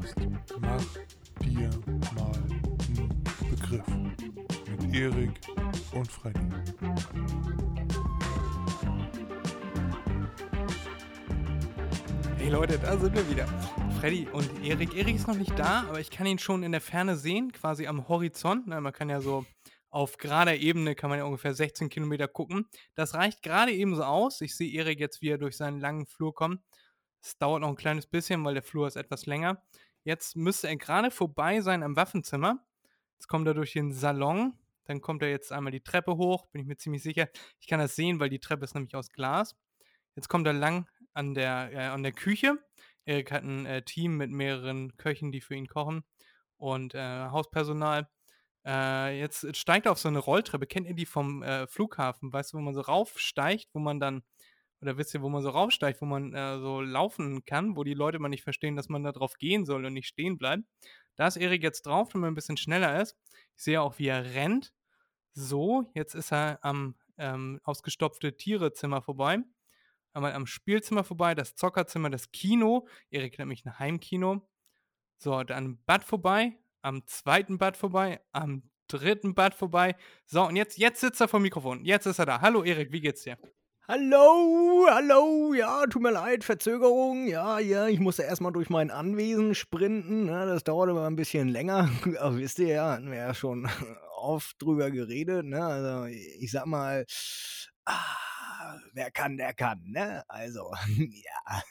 Podcast 0.00 0.16
Mach 0.60 0.84
dir 1.44 1.70
mal 2.14 2.32
einen 2.32 3.24
Begriff 3.50 3.86
mit 4.68 4.94
Erik 4.94 5.40
und 5.92 6.10
Freddy. 6.10 6.40
Hey 12.38 12.48
Leute, 12.48 12.78
da 12.78 12.96
sind 12.96 13.14
wir 13.14 13.30
wieder. 13.30 13.46
Freddy 14.00 14.26
und 14.32 14.48
Erik. 14.64 14.94
Erik 14.96 15.16
ist 15.16 15.28
noch 15.28 15.36
nicht 15.36 15.58
da, 15.58 15.84
aber 15.88 16.00
ich 16.00 16.10
kann 16.10 16.26
ihn 16.26 16.38
schon 16.38 16.62
in 16.62 16.72
der 16.72 16.80
Ferne 16.80 17.16
sehen, 17.16 17.52
quasi 17.52 17.86
am 17.86 18.08
Horizont. 18.08 18.66
Na, 18.66 18.80
man 18.80 18.92
kann 18.92 19.10
ja 19.10 19.20
so 19.20 19.44
auf 19.90 20.16
gerader 20.16 20.56
Ebene 20.56 20.94
kann 20.94 21.10
man 21.10 21.18
ja 21.18 21.24
ungefähr 21.24 21.52
16 21.52 21.88
Kilometer 21.88 22.28
gucken. 22.28 22.66
Das 22.94 23.14
reicht 23.14 23.42
gerade 23.42 23.72
eben 23.72 23.96
so 23.96 24.04
aus. 24.04 24.40
Ich 24.40 24.56
sehe 24.56 24.72
Erik 24.72 25.00
jetzt, 25.00 25.20
wie 25.20 25.28
er 25.28 25.38
durch 25.38 25.56
seinen 25.56 25.80
langen 25.80 26.06
Flur 26.06 26.32
kommt. 26.32 26.60
Es 27.22 27.36
dauert 27.36 27.60
noch 27.60 27.68
ein 27.68 27.76
kleines 27.76 28.06
bisschen, 28.06 28.44
weil 28.44 28.54
der 28.54 28.62
Flur 28.62 28.86
ist 28.86 28.96
etwas 28.96 29.26
länger. 29.26 29.62
Jetzt 30.04 30.36
müsste 30.36 30.68
er 30.68 30.76
gerade 30.76 31.10
vorbei 31.10 31.60
sein 31.60 31.82
am 31.82 31.96
Waffenzimmer. 31.96 32.64
Jetzt 33.14 33.28
kommt 33.28 33.46
er 33.46 33.54
durch 33.54 33.72
den 33.72 33.92
Salon. 33.92 34.54
Dann 34.84 35.00
kommt 35.00 35.22
er 35.22 35.30
jetzt 35.30 35.52
einmal 35.52 35.72
die 35.72 35.82
Treppe 35.82 36.16
hoch, 36.16 36.46
bin 36.46 36.62
ich 36.62 36.66
mir 36.66 36.76
ziemlich 36.76 37.02
sicher. 37.02 37.28
Ich 37.60 37.68
kann 37.68 37.78
das 37.78 37.94
sehen, 37.94 38.18
weil 38.18 38.28
die 38.28 38.40
Treppe 38.40 38.64
ist 38.64 38.74
nämlich 38.74 38.94
aus 38.96 39.10
Glas. 39.10 39.54
Jetzt 40.16 40.28
kommt 40.28 40.46
er 40.46 40.52
lang 40.52 40.88
an 41.12 41.34
der, 41.34 41.70
äh, 41.72 41.86
an 41.86 42.02
der 42.02 42.12
Küche. 42.12 42.58
Erik 43.04 43.30
hat 43.30 43.44
ein 43.44 43.66
äh, 43.66 43.82
Team 43.82 44.16
mit 44.16 44.30
mehreren 44.30 44.96
Köchen, 44.96 45.32
die 45.32 45.40
für 45.40 45.54
ihn 45.54 45.68
kochen 45.68 46.02
und 46.56 46.94
äh, 46.94 47.28
Hauspersonal. 47.28 48.08
Äh, 48.64 49.18
jetzt 49.18 49.56
steigt 49.56 49.86
er 49.86 49.92
auf 49.92 49.98
so 49.98 50.08
eine 50.08 50.18
Rolltreppe. 50.18 50.66
Kennt 50.66 50.86
ihr 50.86 50.94
die 50.94 51.06
vom 51.06 51.42
äh, 51.42 51.66
Flughafen? 51.66 52.32
Weißt 52.32 52.52
du, 52.52 52.58
wo 52.58 52.62
man 52.62 52.74
so 52.74 52.80
raufsteigt, 52.80 53.68
wo 53.72 53.78
man 53.78 54.00
dann, 54.00 54.22
oder 54.80 54.96
wisst 54.96 55.14
ihr, 55.14 55.22
wo 55.22 55.28
man 55.28 55.42
so 55.42 55.50
raufsteigt, 55.50 56.00
wo 56.00 56.06
man 56.06 56.32
äh, 56.34 56.58
so 56.58 56.80
laufen 56.80 57.44
kann, 57.44 57.76
wo 57.76 57.84
die 57.84 57.94
Leute 57.94 58.18
mal 58.18 58.28
nicht 58.28 58.44
verstehen, 58.44 58.76
dass 58.76 58.88
man 58.88 59.02
da 59.02 59.12
drauf 59.12 59.34
gehen 59.34 59.66
soll 59.66 59.84
und 59.84 59.92
nicht 59.92 60.08
stehen 60.08 60.38
bleibt. 60.38 60.64
Da 61.16 61.26
ist 61.26 61.36
Erik 61.36 61.62
jetzt 61.62 61.86
drauf, 61.86 62.08
damit 62.12 62.26
er 62.26 62.30
ein 62.30 62.34
bisschen 62.34 62.56
schneller 62.56 63.00
ist. 63.00 63.16
Ich 63.56 63.64
sehe 63.64 63.80
auch, 63.82 63.98
wie 63.98 64.08
er 64.08 64.34
rennt. 64.34 64.72
So, 65.32 65.90
jetzt 65.94 66.14
ist 66.14 66.32
er 66.32 66.58
am 66.62 66.96
ähm, 67.18 67.60
ausgestopfte 67.62 68.36
Tierezimmer 68.36 69.02
vorbei. 69.02 69.38
Einmal 70.12 70.32
am 70.32 70.46
Spielzimmer 70.46 71.04
vorbei, 71.04 71.34
das 71.34 71.54
Zockerzimmer, 71.54 72.10
das 72.10 72.32
Kino. 72.32 72.88
Erik 73.10 73.38
nennt 73.38 73.48
mich 73.48 73.64
ein 73.64 73.78
Heimkino. 73.78 74.48
So, 75.18 75.42
dann 75.44 75.82
Bad 75.84 76.02
vorbei, 76.02 76.58
am 76.80 77.06
zweiten 77.06 77.58
Bad 77.58 77.76
vorbei, 77.76 78.20
am 78.32 78.70
dritten 78.88 79.34
Bad 79.34 79.54
vorbei. 79.54 79.94
So, 80.24 80.46
und 80.46 80.56
jetzt, 80.56 80.78
jetzt 80.78 81.00
sitzt 81.00 81.20
er 81.20 81.28
vor 81.28 81.38
dem 81.38 81.44
Mikrofon. 81.44 81.84
Jetzt 81.84 82.06
ist 82.06 82.18
er 82.18 82.26
da. 82.26 82.40
Hallo 82.40 82.64
Erik, 82.64 82.90
wie 82.90 83.00
geht's 83.00 83.22
dir? 83.22 83.36
Hallo, 83.88 84.86
hallo, 84.88 85.52
ja, 85.52 85.84
tut 85.86 86.02
mir 86.02 86.12
leid, 86.12 86.44
Verzögerung, 86.44 87.26
ja, 87.26 87.58
ja, 87.58 87.88
ich 87.88 87.98
musste 87.98 88.22
erstmal 88.22 88.52
durch 88.52 88.70
mein 88.70 88.90
Anwesen 88.90 89.54
sprinten, 89.56 90.26
ne, 90.26 90.46
das 90.46 90.62
dauerte 90.62 90.92
mal 90.94 91.08
ein 91.08 91.16
bisschen 91.16 91.48
länger, 91.48 91.90
aber 92.20 92.36
wisst 92.36 92.60
ihr 92.60 92.68
ja, 92.68 92.92
hatten 92.92 93.10
wir 93.10 93.18
ja 93.18 93.34
schon 93.34 93.68
oft 94.16 94.62
drüber 94.62 94.92
geredet, 94.92 95.44
ne, 95.44 95.64
also 95.64 96.04
ich 96.06 96.52
sag 96.52 96.66
mal, 96.66 97.04
ah, 97.84 98.76
wer 98.92 99.10
kann, 99.10 99.36
der 99.36 99.54
kann, 99.54 99.82
ne, 99.86 100.22
also, 100.28 100.70
ja. 100.96 101.62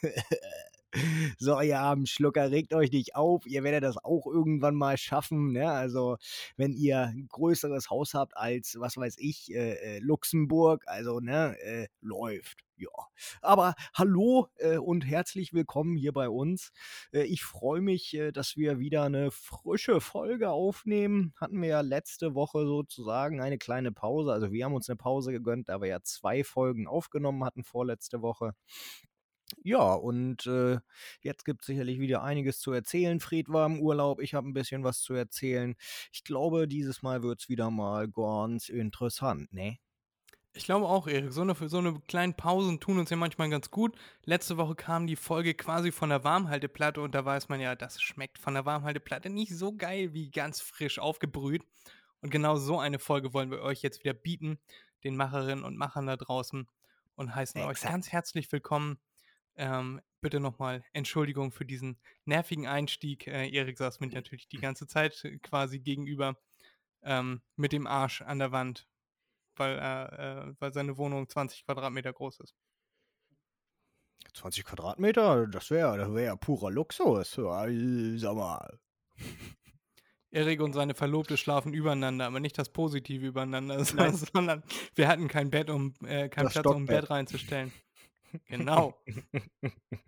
So, 1.38 1.60
ihr 1.60 1.78
haben 1.78 2.06
Schlucker, 2.06 2.50
regt 2.50 2.74
euch 2.74 2.90
nicht 2.90 3.14
auf. 3.14 3.46
Ihr 3.46 3.62
werdet 3.62 3.84
das 3.84 3.96
auch 3.96 4.26
irgendwann 4.26 4.74
mal 4.74 4.96
schaffen. 4.96 5.52
Ne? 5.52 5.70
Also, 5.70 6.16
wenn 6.56 6.72
ihr 6.72 7.06
ein 7.06 7.28
größeres 7.28 7.90
Haus 7.90 8.14
habt 8.14 8.36
als, 8.36 8.76
was 8.78 8.96
weiß 8.96 9.16
ich, 9.18 9.52
äh, 9.54 9.96
äh, 9.96 9.98
Luxemburg, 10.00 10.84
also, 10.86 11.20
ne, 11.20 11.56
äh, 11.60 11.88
läuft. 12.00 12.64
Ja. 12.76 12.88
Aber 13.42 13.74
hallo 13.92 14.48
äh, 14.56 14.78
und 14.78 15.02
herzlich 15.06 15.52
willkommen 15.52 15.96
hier 15.96 16.12
bei 16.14 16.30
uns. 16.30 16.72
Äh, 17.12 17.24
ich 17.24 17.42
freue 17.42 17.82
mich, 17.82 18.14
äh, 18.14 18.32
dass 18.32 18.56
wir 18.56 18.78
wieder 18.78 19.02
eine 19.02 19.30
frische 19.30 20.00
Folge 20.00 20.48
aufnehmen. 20.50 21.34
Hatten 21.36 21.60
wir 21.60 21.68
ja 21.68 21.80
letzte 21.82 22.34
Woche 22.34 22.64
sozusagen 22.64 23.42
eine 23.42 23.58
kleine 23.58 23.92
Pause. 23.92 24.32
Also, 24.32 24.50
wir 24.50 24.64
haben 24.64 24.74
uns 24.74 24.88
eine 24.88 24.96
Pause 24.96 25.30
gegönnt, 25.30 25.68
da 25.68 25.82
wir 25.82 25.88
ja 25.88 26.00
zwei 26.02 26.42
Folgen 26.42 26.86
aufgenommen 26.86 27.44
hatten 27.44 27.64
vorletzte 27.64 28.22
Woche. 28.22 28.54
Ja, 29.62 29.94
und 29.94 30.46
äh, 30.46 30.78
jetzt 31.20 31.44
gibt 31.44 31.62
es 31.62 31.66
sicherlich 31.66 31.98
wieder 31.98 32.22
einiges 32.22 32.60
zu 32.60 32.72
erzählen. 32.72 33.20
Fred 33.20 33.48
war 33.48 33.66
im 33.66 33.80
Urlaub, 33.80 34.20
ich 34.20 34.34
habe 34.34 34.48
ein 34.48 34.52
bisschen 34.52 34.84
was 34.84 35.00
zu 35.00 35.14
erzählen. 35.14 35.74
Ich 36.12 36.24
glaube, 36.24 36.68
dieses 36.68 37.02
Mal 37.02 37.22
wird 37.22 37.40
es 37.40 37.48
wieder 37.48 37.70
mal 37.70 38.08
ganz 38.08 38.68
interessant, 38.68 39.52
ne? 39.52 39.78
Ich 40.52 40.64
glaube 40.64 40.86
auch, 40.86 41.06
Erik. 41.06 41.32
So 41.32 41.42
eine, 41.42 41.54
so 41.54 41.78
eine 41.78 42.00
kleinen 42.08 42.34
Pausen 42.34 42.80
tun 42.80 42.98
uns 42.98 43.10
ja 43.10 43.16
manchmal 43.16 43.50
ganz 43.50 43.70
gut. 43.70 43.96
Letzte 44.24 44.56
Woche 44.56 44.74
kam 44.74 45.06
die 45.06 45.14
Folge 45.14 45.54
quasi 45.54 45.92
von 45.92 46.10
der 46.10 46.24
Warmhalteplatte 46.24 47.00
und 47.00 47.14
da 47.14 47.24
weiß 47.24 47.48
man 47.48 47.60
ja, 47.60 47.76
das 47.76 48.02
schmeckt 48.02 48.36
von 48.36 48.54
der 48.54 48.66
Warmhalteplatte 48.66 49.30
nicht 49.30 49.56
so 49.56 49.72
geil 49.72 50.12
wie 50.12 50.30
ganz 50.30 50.60
frisch 50.60 50.98
aufgebrüht. 50.98 51.62
Und 52.20 52.30
genau 52.30 52.56
so 52.56 52.80
eine 52.80 52.98
Folge 52.98 53.32
wollen 53.32 53.52
wir 53.52 53.62
euch 53.62 53.82
jetzt 53.82 54.02
wieder 54.02 54.12
bieten, 54.12 54.58
den 55.04 55.16
Macherinnen 55.16 55.64
und 55.64 55.76
Machern 55.76 56.06
da 56.06 56.16
draußen, 56.16 56.66
und 57.14 57.34
heißen 57.34 57.60
euch 57.60 57.70
Exakt. 57.70 57.92
ganz 57.92 58.08
herzlich 58.12 58.50
willkommen 58.50 58.98
ähm, 59.60 60.00
bitte 60.22 60.40
nochmal 60.40 60.82
Entschuldigung 60.94 61.52
für 61.52 61.66
diesen 61.66 61.98
nervigen 62.24 62.66
Einstieg. 62.66 63.26
Äh, 63.26 63.50
Erik 63.50 63.76
saß 63.76 64.00
mir 64.00 64.08
natürlich 64.08 64.48
die 64.48 64.58
ganze 64.58 64.86
Zeit 64.86 65.22
äh, 65.24 65.38
quasi 65.38 65.80
gegenüber 65.80 66.36
ähm, 67.02 67.42
mit 67.56 67.72
dem 67.72 67.86
Arsch 67.86 68.22
an 68.22 68.38
der 68.38 68.52
Wand, 68.52 68.88
weil, 69.56 69.78
äh, 69.78 70.48
äh, 70.48 70.54
weil 70.58 70.72
seine 70.72 70.96
Wohnung 70.96 71.28
20 71.28 71.66
Quadratmeter 71.66 72.12
groß 72.12 72.40
ist. 72.40 72.54
20 74.34 74.64
Quadratmeter, 74.64 75.46
das 75.46 75.70
wäre 75.70 75.98
das 75.98 76.12
wär 76.14 76.24
ja 76.24 76.36
purer 76.36 76.70
Luxus. 76.70 77.36
Ja, 77.36 77.66
Sag 78.16 78.36
mal. 78.36 78.78
Erik 80.30 80.60
und 80.60 80.72
seine 80.72 80.94
Verlobte 80.94 81.36
schlafen 81.36 81.74
übereinander, 81.74 82.26
aber 82.26 82.40
nicht 82.40 82.56
das 82.56 82.70
Positive 82.70 83.26
übereinander, 83.26 83.84
Nein. 83.94 84.14
sondern 84.14 84.62
wir 84.94 85.08
hatten 85.08 85.28
kein 85.28 85.50
Bett, 85.50 85.68
um 85.68 85.94
äh, 86.04 86.28
keinen 86.28 86.48
Platz, 86.48 86.66
um 86.66 86.82
ein. 86.82 86.86
Bett 86.86 87.10
reinzustellen. 87.10 87.72
Genau. 88.46 88.94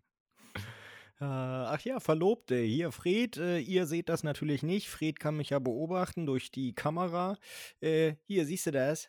Äh, 1.21 1.25
Ach 1.25 1.81
ja, 1.83 2.01
Verlobte. 2.01 2.57
Hier, 2.57 2.91
Fred, 2.91 3.37
äh, 3.37 3.59
ihr 3.61 3.87
seht 3.87 4.09
das 4.09 4.25
natürlich 4.25 4.65
nicht. 4.65 4.89
Fred 4.89 5.21
kann 5.21 5.37
mich 5.37 5.51
ja 5.51 5.61
beobachten 5.61 6.27
durch 6.27 6.51
die 6.51 6.75
Kamera. 6.75 7.39
Äh, 7.81 8.15
hier, 8.25 8.45
siehst 8.45 8.67
du 8.67 8.73
das? 8.73 9.09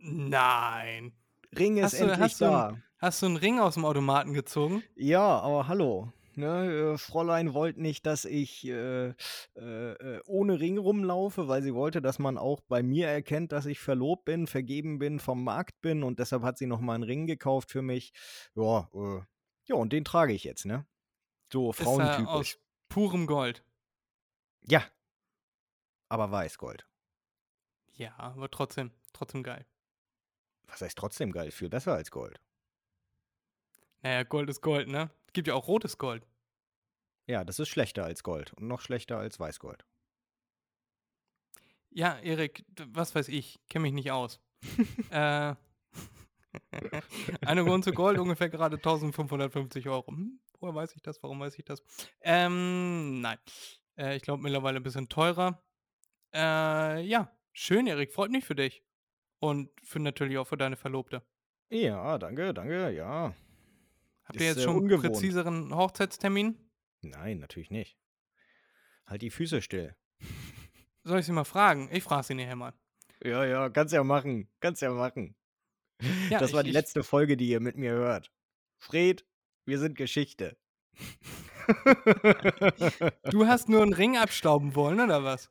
Nein. 0.00 1.12
Ring 1.58 1.76
ist 1.76 1.84
Hast 1.84 2.00
du- 2.00 2.04
endlich 2.04 2.20
hast 2.20 2.40
du 2.40 2.44
da. 2.46 2.68
ein- 2.68 2.82
Hast 2.98 3.20
du 3.20 3.26
einen 3.26 3.36
Ring 3.36 3.58
aus 3.58 3.74
dem 3.74 3.84
Automaten 3.84 4.32
gezogen? 4.32 4.82
Ja, 4.94 5.40
aber 5.40 5.68
hallo. 5.68 6.12
Ne, 6.34 6.94
äh, 6.94 6.98
Fräulein 6.98 7.52
wollte 7.52 7.82
nicht, 7.82 8.06
dass 8.06 8.24
ich 8.24 8.66
äh, 8.66 9.08
äh, 9.08 9.14
äh, 9.56 10.20
ohne 10.24 10.60
Ring 10.60 10.78
rumlaufe, 10.78 11.48
weil 11.48 11.62
sie 11.62 11.74
wollte, 11.74 12.00
dass 12.00 12.18
man 12.18 12.38
auch 12.38 12.60
bei 12.62 12.82
mir 12.82 13.08
erkennt, 13.08 13.52
dass 13.52 13.66
ich 13.66 13.80
verlobt 13.80 14.24
bin, 14.24 14.46
vergeben 14.46 14.98
bin, 14.98 15.20
vom 15.20 15.44
Markt 15.44 15.80
bin 15.82 16.02
und 16.02 16.18
deshalb 16.18 16.42
hat 16.42 16.56
sie 16.58 16.66
noch 16.66 16.80
mal 16.80 16.94
einen 16.94 17.02
Ring 17.02 17.26
gekauft 17.26 17.70
für 17.70 17.82
mich. 17.82 18.12
Ja, 18.54 18.88
äh, 18.94 19.20
ja, 19.66 19.74
und 19.76 19.92
den 19.92 20.04
trage 20.04 20.32
ich 20.32 20.44
jetzt, 20.44 20.64
ne? 20.64 20.86
So 21.52 21.70
Ist 21.70 21.82
frauentypisch. 21.82 22.26
aus 22.26 22.58
purem 22.88 23.26
Gold. 23.26 23.64
Ja. 24.62 24.82
Aber 26.08 26.30
Weißgold. 26.30 26.86
Ja, 27.94 28.16
aber 28.18 28.50
trotzdem, 28.50 28.90
trotzdem 29.12 29.42
geil. 29.42 29.66
Was 30.66 30.80
heißt 30.80 30.96
trotzdem 30.96 31.32
geil? 31.32 31.50
Viel 31.50 31.68
besser 31.68 31.92
als 31.94 32.10
Gold. 32.10 32.40
Naja, 34.00 34.22
Gold 34.24 34.48
ist 34.48 34.62
Gold, 34.62 34.88
ne? 34.88 35.10
Es 35.32 35.34
gibt 35.34 35.48
ja 35.48 35.54
auch 35.54 35.66
rotes 35.66 35.96
Gold. 35.96 36.26
Ja, 37.26 37.42
das 37.42 37.58
ist 37.58 37.70
schlechter 37.70 38.04
als 38.04 38.22
Gold 38.22 38.52
und 38.52 38.68
noch 38.68 38.82
schlechter 38.82 39.16
als 39.16 39.40
Weißgold. 39.40 39.86
Ja, 41.88 42.18
Erik, 42.18 42.66
was 42.88 43.14
weiß 43.14 43.28
ich, 43.28 43.58
kenne 43.70 43.84
mich 43.84 43.94
nicht 43.94 44.10
aus. 44.10 44.42
äh, 45.08 45.54
eine 47.46 47.64
Unze 47.64 47.94
Gold 47.94 48.18
ungefähr 48.18 48.50
gerade 48.50 48.76
1550 48.76 49.88
Euro. 49.88 50.08
Hm, 50.08 50.38
woher 50.60 50.74
weiß 50.74 50.94
ich 50.96 51.00
das? 51.00 51.22
Warum 51.22 51.40
weiß 51.40 51.58
ich 51.58 51.64
das? 51.64 51.82
Ähm, 52.20 53.22
nein. 53.22 53.38
Äh, 53.96 54.16
ich 54.16 54.22
glaube 54.22 54.42
mittlerweile 54.42 54.76
ein 54.76 54.82
bisschen 54.82 55.08
teurer. 55.08 55.62
Äh, 56.34 57.00
ja, 57.06 57.34
schön, 57.52 57.86
Erik, 57.86 58.12
freut 58.12 58.30
mich 58.30 58.44
für 58.44 58.54
dich. 58.54 58.84
Und 59.38 59.70
für 59.82 59.98
natürlich 59.98 60.36
auch 60.36 60.46
für 60.46 60.58
deine 60.58 60.76
Verlobte. 60.76 61.22
Ja, 61.70 62.18
danke, 62.18 62.52
danke, 62.52 62.90
ja. 62.90 63.34
Habt 64.24 64.40
ihr 64.40 64.46
jetzt 64.46 64.58
äh, 64.58 64.62
schon 64.62 64.76
einen 64.90 65.00
präziseren 65.00 65.74
Hochzeitstermin? 65.74 66.56
Nein, 67.02 67.38
natürlich 67.38 67.70
nicht. 67.70 67.98
Halt 69.06 69.22
die 69.22 69.30
Füße 69.30 69.60
still. 69.62 69.96
Soll 71.04 71.18
ich 71.20 71.26
sie 71.26 71.32
mal 71.32 71.44
fragen? 71.44 71.88
Ich 71.92 72.04
frage 72.04 72.22
sie 72.24 72.34
nachher 72.34 72.54
mal. 72.56 72.72
Ja, 73.24 73.44
ja, 73.44 73.68
kannst 73.70 73.92
ja 73.92 74.04
machen. 74.04 74.48
Kannst 74.60 74.82
ja 74.82 74.90
machen. 74.92 75.34
Ja, 76.30 76.38
das 76.38 76.52
war 76.52 76.60
ich- 76.60 76.64
die 76.64 76.70
ich- 76.70 76.74
letzte 76.74 77.02
Folge, 77.04 77.36
die 77.36 77.48
ihr 77.48 77.60
mit 77.60 77.76
mir 77.76 77.92
hört. 77.92 78.32
Fred, 78.78 79.26
wir 79.64 79.78
sind 79.78 79.96
Geschichte. 79.96 80.56
Du 83.30 83.46
hast 83.46 83.68
nur 83.68 83.82
einen 83.82 83.92
Ring 83.92 84.16
abstauben 84.16 84.74
wollen, 84.74 85.00
oder 85.00 85.22
was? 85.24 85.50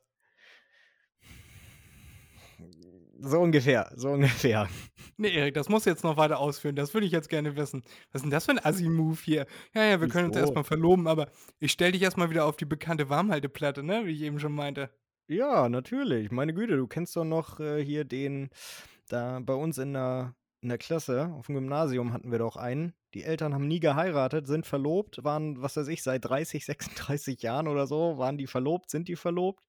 So 3.24 3.38
ungefähr, 3.38 3.92
so 3.94 4.10
ungefähr. 4.10 4.68
Nee, 5.16 5.32
Erik, 5.32 5.54
das 5.54 5.68
musst 5.68 5.86
du 5.86 5.90
jetzt 5.90 6.02
noch 6.02 6.16
weiter 6.16 6.40
ausführen. 6.40 6.74
Das 6.74 6.92
würde 6.92 7.06
ich 7.06 7.12
jetzt 7.12 7.28
gerne 7.28 7.54
wissen. 7.56 7.84
Was 8.10 8.20
ist 8.20 8.22
denn 8.22 8.30
das 8.30 8.46
für 8.46 8.50
ein 8.50 8.64
Assi-Move 8.64 9.18
hier? 9.22 9.46
Ja, 9.74 9.84
ja, 9.84 10.00
wir 10.00 10.08
können 10.08 10.26
uns 10.26 10.36
erstmal 10.36 10.64
verloben, 10.64 11.06
aber 11.06 11.28
ich 11.60 11.70
stell 11.70 11.92
dich 11.92 12.02
erstmal 12.02 12.30
wieder 12.30 12.46
auf 12.46 12.56
die 12.56 12.64
bekannte 12.64 13.08
Warmhalteplatte, 13.08 13.84
ne? 13.84 14.06
Wie 14.06 14.10
ich 14.10 14.22
eben 14.22 14.40
schon 14.40 14.52
meinte. 14.52 14.90
Ja, 15.28 15.68
natürlich. 15.68 16.32
Meine 16.32 16.52
Güte, 16.52 16.76
du 16.76 16.88
kennst 16.88 17.14
doch 17.14 17.24
noch 17.24 17.60
äh, 17.60 17.84
hier 17.84 18.04
den, 18.04 18.50
da 19.08 19.38
bei 19.38 19.54
uns 19.54 19.78
in 19.78 19.92
der, 19.92 20.34
in 20.60 20.68
der 20.68 20.78
Klasse, 20.78 21.32
auf 21.38 21.46
dem 21.46 21.54
Gymnasium 21.54 22.12
hatten 22.12 22.32
wir 22.32 22.40
doch 22.40 22.56
einen. 22.56 22.92
Die 23.14 23.22
Eltern 23.22 23.54
haben 23.54 23.68
nie 23.68 23.80
geheiratet, 23.80 24.48
sind 24.48 24.66
verlobt, 24.66 25.22
waren, 25.22 25.62
was 25.62 25.76
weiß 25.76 25.86
ich, 25.86 26.02
seit 26.02 26.24
30, 26.24 26.64
36 26.64 27.40
Jahren 27.40 27.68
oder 27.68 27.86
so, 27.86 28.18
waren 28.18 28.36
die 28.36 28.48
verlobt, 28.48 28.90
sind 28.90 29.06
die 29.06 29.16
verlobt 29.16 29.62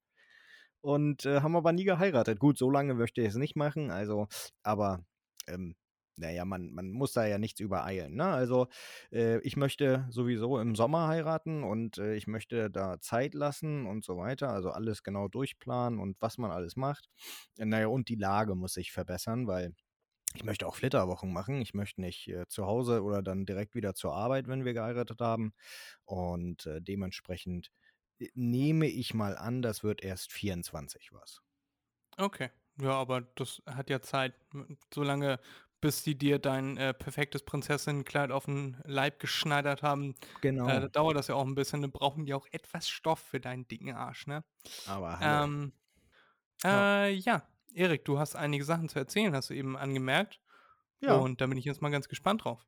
und 0.84 1.24
äh, 1.24 1.40
haben 1.40 1.56
aber 1.56 1.72
nie 1.72 1.84
geheiratet. 1.84 2.38
Gut, 2.38 2.58
so 2.58 2.70
lange 2.70 2.94
möchte 2.94 3.22
ich 3.22 3.28
es 3.28 3.36
nicht 3.36 3.56
machen, 3.56 3.90
also, 3.90 4.28
aber, 4.62 5.04
ähm, 5.48 5.74
naja, 6.16 6.44
man, 6.44 6.72
man 6.72 6.90
muss 6.92 7.12
da 7.12 7.26
ja 7.26 7.38
nichts 7.38 7.58
übereilen. 7.58 8.14
Ne? 8.14 8.24
Also 8.24 8.68
äh, 9.10 9.40
ich 9.40 9.56
möchte 9.56 10.06
sowieso 10.10 10.60
im 10.60 10.76
Sommer 10.76 11.08
heiraten 11.08 11.64
und 11.64 11.98
äh, 11.98 12.14
ich 12.14 12.28
möchte 12.28 12.70
da 12.70 13.00
Zeit 13.00 13.34
lassen 13.34 13.86
und 13.86 14.04
so 14.04 14.16
weiter. 14.16 14.50
Also 14.50 14.70
alles 14.70 15.02
genau 15.02 15.26
durchplanen 15.26 15.98
und 15.98 16.16
was 16.20 16.38
man 16.38 16.52
alles 16.52 16.76
macht. 16.76 17.08
Naja, 17.58 17.88
und 17.88 18.08
die 18.08 18.14
Lage 18.14 18.54
muss 18.54 18.74
sich 18.74 18.92
verbessern, 18.92 19.48
weil 19.48 19.74
ich 20.36 20.44
möchte 20.44 20.66
auch 20.68 20.76
Flitterwochen 20.76 21.32
machen. 21.32 21.60
Ich 21.62 21.74
möchte 21.74 22.00
nicht 22.00 22.28
äh, 22.28 22.46
zu 22.48 22.66
Hause 22.66 23.02
oder 23.02 23.22
dann 23.22 23.46
direkt 23.46 23.74
wieder 23.74 23.94
zur 23.94 24.14
Arbeit, 24.14 24.46
wenn 24.48 24.64
wir 24.64 24.74
geheiratet 24.74 25.20
haben. 25.20 25.52
Und 26.04 26.66
äh, 26.66 26.80
dementsprechend 26.80 27.70
nehme 28.34 28.86
ich 28.86 29.14
mal 29.14 29.36
an, 29.36 29.62
das 29.62 29.82
wird 29.84 30.02
erst 30.02 30.32
24 30.32 31.12
was. 31.12 31.42
Okay. 32.16 32.50
Ja, 32.80 32.92
aber 32.92 33.20
das 33.22 33.62
hat 33.66 33.90
ja 33.90 34.00
Zeit. 34.00 34.34
Solange, 34.92 35.38
bis 35.80 36.02
die 36.02 36.16
dir 36.16 36.38
dein 36.38 36.76
äh, 36.76 36.94
perfektes 36.94 37.42
Prinzessinnenkleid 37.44 38.30
auf 38.30 38.46
den 38.46 38.80
Leib 38.84 39.20
geschneidert 39.20 39.82
haben, 39.82 40.14
Genau. 40.40 40.68
äh, 40.68 40.90
dauert 40.90 41.16
das 41.16 41.28
ja 41.28 41.34
auch 41.34 41.46
ein 41.46 41.54
bisschen. 41.54 41.82
Dann 41.82 41.92
brauchen 41.92 42.26
die 42.26 42.34
auch 42.34 42.46
etwas 42.50 42.88
Stoff 42.88 43.20
für 43.20 43.40
deinen 43.40 43.66
dicken 43.68 43.92
Arsch, 43.92 44.26
ne? 44.26 44.44
Aber 44.86 45.18
hallo. 45.18 45.44
Ähm, 45.44 45.72
Ja. 46.62 47.04
äh, 47.06 47.12
ja. 47.14 47.48
Erik, 47.74 48.04
du 48.04 48.18
hast 48.18 48.36
einige 48.36 48.64
Sachen 48.64 48.88
zu 48.88 48.98
erzählen, 48.98 49.34
hast 49.34 49.50
du 49.50 49.54
eben 49.54 49.76
angemerkt. 49.76 50.40
ja. 51.00 51.16
Und 51.18 51.40
da 51.40 51.46
bin 51.46 51.58
ich 51.58 51.64
jetzt 51.64 51.82
mal 51.82 51.90
ganz 51.90 52.08
gespannt 52.08 52.44
drauf. 52.44 52.66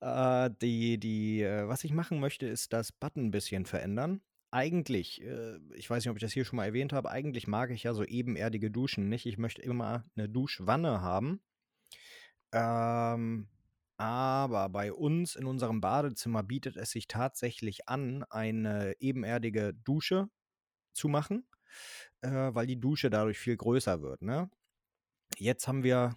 Äh, 0.00 0.50
die, 0.62 0.98
die, 0.98 1.42
äh, 1.42 1.68
was 1.68 1.84
ich 1.84 1.92
machen 1.92 2.20
möchte, 2.20 2.46
ist 2.46 2.72
das 2.72 2.92
Button 2.92 3.26
ein 3.26 3.30
bisschen 3.30 3.66
verändern. 3.66 4.22
Eigentlich, 4.50 5.22
äh, 5.22 5.58
ich 5.74 5.88
weiß 5.88 6.04
nicht, 6.04 6.10
ob 6.10 6.16
ich 6.16 6.22
das 6.22 6.32
hier 6.32 6.44
schon 6.44 6.56
mal 6.56 6.64
erwähnt 6.64 6.92
habe, 6.92 7.10
eigentlich 7.10 7.46
mag 7.46 7.70
ich 7.70 7.84
ja 7.84 7.94
so 7.94 8.04
ebenerdige 8.04 8.70
Duschen 8.70 9.08
nicht. 9.08 9.26
Ich 9.26 9.38
möchte 9.38 9.62
immer 9.62 10.04
eine 10.16 10.28
Duschwanne 10.28 11.00
haben. 11.02 11.40
Ähm, 12.52 13.48
aber 13.96 14.70
bei 14.70 14.92
uns 14.92 15.36
in 15.36 15.44
unserem 15.44 15.80
Badezimmer 15.80 16.42
bietet 16.42 16.76
es 16.76 16.90
sich 16.90 17.06
tatsächlich 17.06 17.88
an, 17.88 18.24
eine 18.30 18.94
ebenerdige 18.98 19.74
Dusche 19.74 20.30
zu 20.94 21.08
machen, 21.08 21.46
äh, 22.22 22.30
weil 22.30 22.66
die 22.66 22.80
Dusche 22.80 23.10
dadurch 23.10 23.38
viel 23.38 23.56
größer 23.56 24.00
wird. 24.02 24.22
Ne? 24.22 24.50
Jetzt 25.36 25.68
haben 25.68 25.84
wir, 25.84 26.16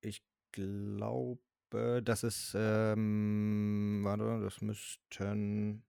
ich 0.00 0.22
glaube, 0.52 1.42
das 1.72 2.22
ist, 2.22 2.54
ähm, 2.56 4.00
warte, 4.04 4.40
das 4.42 4.60
müssten, 4.60 5.84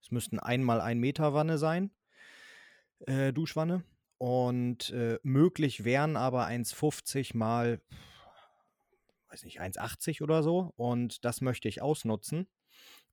das 0.00 0.10
müssten 0.10 0.38
einmal 0.38 0.80
ein 0.80 0.98
Meter 0.98 1.34
Wanne 1.34 1.58
sein, 1.58 1.90
äh, 3.06 3.32
Duschwanne. 3.32 3.84
Und 4.18 4.90
äh, 4.90 5.18
möglich 5.24 5.84
wären 5.84 6.16
aber 6.16 6.46
1,50 6.46 7.36
mal, 7.36 7.80
weiß 9.30 9.44
nicht, 9.44 9.60
1,80 9.60 10.22
oder 10.22 10.42
so. 10.44 10.72
Und 10.76 11.24
das 11.24 11.40
möchte 11.40 11.68
ich 11.68 11.82
ausnutzen. 11.82 12.46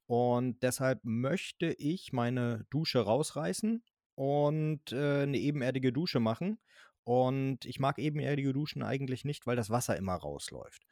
Und 0.06 0.62
deshalb 0.62 1.00
möchte 1.04 1.74
ich 1.74 2.14
meine 2.14 2.66
Dusche 2.70 3.00
rausreißen 3.00 3.84
und 4.16 4.92
äh, 4.92 5.24
eine 5.24 5.38
ebenerdige 5.38 5.94
Dusche 5.94 6.20
machen. 6.20 6.60
Und 7.04 7.66
ich 7.66 7.80
mag 7.80 7.98
ebenerdige 7.98 8.54
Duschen 8.54 8.84
eigentlich 8.84 9.26
nicht, 9.26 9.48
weil 9.48 9.56
das 9.56 9.70
Wasser 9.70 9.98
immer 9.98 10.16
rausläuft. 10.16 10.86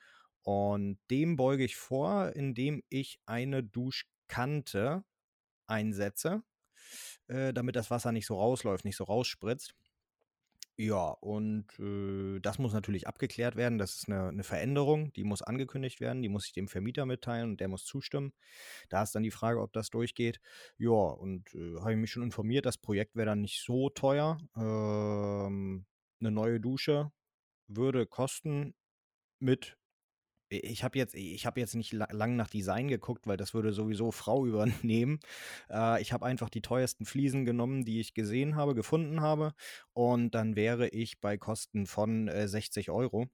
Und 0.48 0.98
dem 1.12 1.36
beuge 1.36 1.66
ich 1.66 1.76
vor, 1.76 2.34
indem 2.34 2.82
ich 2.88 3.20
eine 3.26 3.64
Duschkante 3.66 5.04
einsetze, 5.68 6.42
äh, 7.28 7.52
damit 7.52 7.76
das 7.76 7.92
Wasser 7.92 8.14
nicht 8.14 8.28
so 8.28 8.38
rausläuft, 8.40 8.86
nicht 8.86 8.96
so 8.96 9.04
rausspritzt. 9.04 9.76
Ja, 10.78 11.10
und 11.10 11.78
äh, 11.80 12.40
das 12.40 12.60
muss 12.60 12.72
natürlich 12.72 13.08
abgeklärt 13.10 13.58
werden. 13.58 13.78
Das 13.78 13.96
ist 13.96 14.08
eine, 14.08 14.30
eine 14.30 14.44
Veränderung, 14.44 15.12
die 15.14 15.26
muss 15.26 15.42
angekündigt 15.42 16.00
werden, 16.00 16.22
die 16.22 16.30
muss 16.30 16.46
ich 16.46 16.54
dem 16.54 16.70
Vermieter 16.70 17.06
mitteilen 17.06 17.52
und 17.52 17.60
der 17.60 17.68
muss 17.68 17.84
zustimmen. 17.84 18.32
Da 18.88 19.04
ist 19.04 19.14
dann 19.16 19.24
die 19.24 19.32
Frage, 19.32 19.60
ob 19.62 19.74
das 19.74 19.90
durchgeht. 19.90 20.40
Ja, 20.78 20.92
und 20.92 21.54
äh, 21.56 21.76
habe 21.82 21.92
ich 21.92 21.98
mich 21.98 22.12
schon 22.12 22.24
informiert, 22.24 22.66
das 22.66 22.78
Projekt 22.78 23.18
wäre 23.18 23.26
dann 23.26 23.42
nicht 23.42 23.62
so 23.62 23.90
teuer. 23.90 24.38
Ähm, 24.56 25.86
eine 26.22 26.32
neue 26.32 26.62
Dusche 26.62 27.12
würde 27.68 28.06
kosten 28.06 28.76
mit 29.40 29.78
ich 30.50 30.84
habe 30.84 30.98
jetzt, 30.98 31.16
ich 31.16 31.44
jetzt 31.56 31.76
nicht 31.76 31.94
la 31.94 32.08
lang 32.12 32.36
nach 32.36 32.50
Design 32.50 32.88
geguckt, 32.88 33.28
weil 33.28 33.38
das 33.38 33.54
würde 33.54 33.74
sowieso 33.74 34.12
Frau 34.12 34.46
übernehmen. 34.46 35.20
Äh, 35.70 36.02
ich 36.02 36.14
habe 36.14 36.26
einfach 36.26 36.50
die 36.50 36.62
teuersten 36.62 37.06
Fliesen 37.06 37.46
genommen, 37.46 37.86
die 37.86 38.00
ich 38.00 38.14
gesehen 38.14 38.56
habe, 38.56 38.76
gefunden 38.76 39.22
habe. 39.22 39.54
Und 39.94 40.36
dann 40.36 40.56
wäre 40.56 40.88
ich 40.90 41.20
bei 41.20 41.38
Kosten 41.38 41.86
von 41.86 42.28
äh, 42.28 42.48
60 42.48 42.90
Euro. 42.90 43.28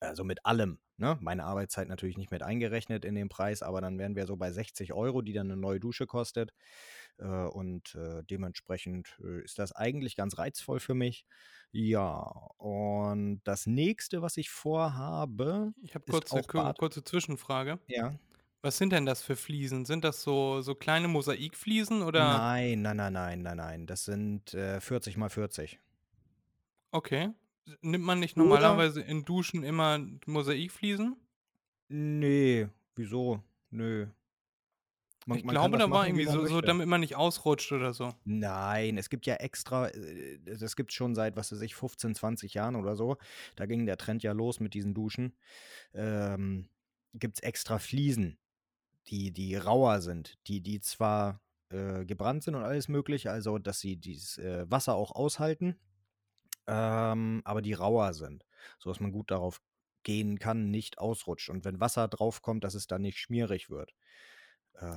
Also 0.00 0.24
mit 0.24 0.46
allem. 0.46 0.78
Ne? 0.96 1.16
Meine 1.20 1.44
Arbeitszeit 1.44 1.88
natürlich 1.88 2.18
nicht 2.18 2.30
mit 2.30 2.42
eingerechnet 2.42 3.04
in 3.04 3.14
den 3.14 3.28
Preis, 3.28 3.62
aber 3.62 3.80
dann 3.80 3.98
wären 3.98 4.16
wir 4.16 4.26
so 4.26 4.36
bei 4.36 4.50
60 4.50 4.92
Euro, 4.92 5.22
die 5.22 5.32
dann 5.32 5.50
eine 5.50 5.60
neue 5.60 5.80
Dusche 5.80 6.06
kostet. 6.06 6.52
Äh, 7.18 7.26
und 7.26 7.94
äh, 7.94 8.22
dementsprechend 8.24 9.18
äh, 9.22 9.42
ist 9.42 9.58
das 9.58 9.72
eigentlich 9.72 10.16
ganz 10.16 10.38
reizvoll 10.38 10.80
für 10.80 10.94
mich. 10.94 11.24
Ja, 11.72 12.50
und 12.58 13.40
das 13.44 13.66
nächste, 13.66 14.22
was 14.22 14.36
ich 14.36 14.50
vorhabe, 14.50 15.72
Ich 15.82 15.94
habe 15.94 16.10
kurze, 16.10 16.42
kurze 16.42 17.04
Zwischenfrage. 17.04 17.78
Ja. 17.86 18.14
Was 18.62 18.76
sind 18.76 18.92
denn 18.92 19.06
das 19.06 19.22
für 19.22 19.36
Fliesen? 19.36 19.86
Sind 19.86 20.04
das 20.04 20.22
so, 20.22 20.60
so 20.60 20.74
kleine 20.74 21.08
Mosaikfliesen 21.08 22.02
oder? 22.02 22.36
Nein, 22.38 22.82
nein, 22.82 22.96
nein, 22.96 23.12
nein, 23.12 23.42
nein, 23.42 23.56
nein. 23.56 23.86
Das 23.86 24.04
sind 24.04 24.52
äh, 24.52 24.80
40 24.80 25.16
mal 25.16 25.30
40. 25.30 25.78
Okay. 26.90 27.30
Nimmt 27.80 28.04
man 28.04 28.18
nicht 28.18 28.36
normalerweise 28.36 29.00
in 29.00 29.24
Duschen 29.24 29.62
immer 29.62 29.98
Mosaikfliesen? 30.26 31.16
Nee, 31.88 32.68
wieso? 32.96 33.42
Nö. 33.70 34.08
Man, 35.30 35.38
Ich 35.38 35.44
man 35.44 35.54
glaube, 35.54 35.78
da 35.78 35.88
war 35.88 36.08
irgendwie 36.08 36.26
so, 36.26 36.44
so, 36.44 36.60
damit 36.60 36.88
man 36.88 37.00
nicht 37.00 37.14
ausrutscht 37.14 37.70
oder 37.70 37.94
so. 37.94 38.12
Nein, 38.24 38.98
es 38.98 39.10
gibt 39.10 39.26
ja 39.26 39.36
extra, 39.36 39.86
äh, 39.88 40.40
das 40.44 40.74
gibt 40.74 40.90
es 40.90 40.96
schon 40.96 41.14
seit, 41.14 41.36
was 41.36 41.52
weiß 41.52 41.60
ich, 41.60 41.76
15, 41.76 42.16
20 42.16 42.54
Jahren 42.54 42.74
oder 42.74 42.96
so. 42.96 43.16
Da 43.54 43.66
ging 43.66 43.86
der 43.86 43.96
Trend 43.96 44.24
ja 44.24 44.32
los 44.32 44.58
mit 44.58 44.74
diesen 44.74 44.92
Duschen. 44.92 45.36
Ähm, 45.94 46.68
gibt 47.14 47.36
es 47.36 47.42
extra 47.44 47.78
Fliesen, 47.78 48.38
die, 49.06 49.30
die 49.30 49.54
rauer 49.54 50.00
sind, 50.00 50.36
die, 50.48 50.60
die 50.60 50.80
zwar 50.80 51.40
äh, 51.68 52.04
gebrannt 52.04 52.42
sind 52.42 52.56
und 52.56 52.64
alles 52.64 52.88
mögliche, 52.88 53.30
also 53.30 53.58
dass 53.58 53.78
sie 53.78 53.96
dieses 53.96 54.36
äh, 54.38 54.68
Wasser 54.68 54.96
auch 54.96 55.12
aushalten, 55.12 55.78
ähm, 56.66 57.40
aber 57.44 57.62
die 57.62 57.74
rauer 57.74 58.14
sind, 58.14 58.44
sodass 58.80 58.98
man 58.98 59.12
gut 59.12 59.30
darauf 59.30 59.60
gehen 60.02 60.40
kann, 60.40 60.72
nicht 60.72 60.98
ausrutscht. 60.98 61.50
Und 61.50 61.64
wenn 61.64 61.78
Wasser 61.78 62.08
draufkommt, 62.08 62.64
dass 62.64 62.74
es 62.74 62.88
dann 62.88 63.02
nicht 63.02 63.18
schmierig 63.18 63.70
wird. 63.70 63.94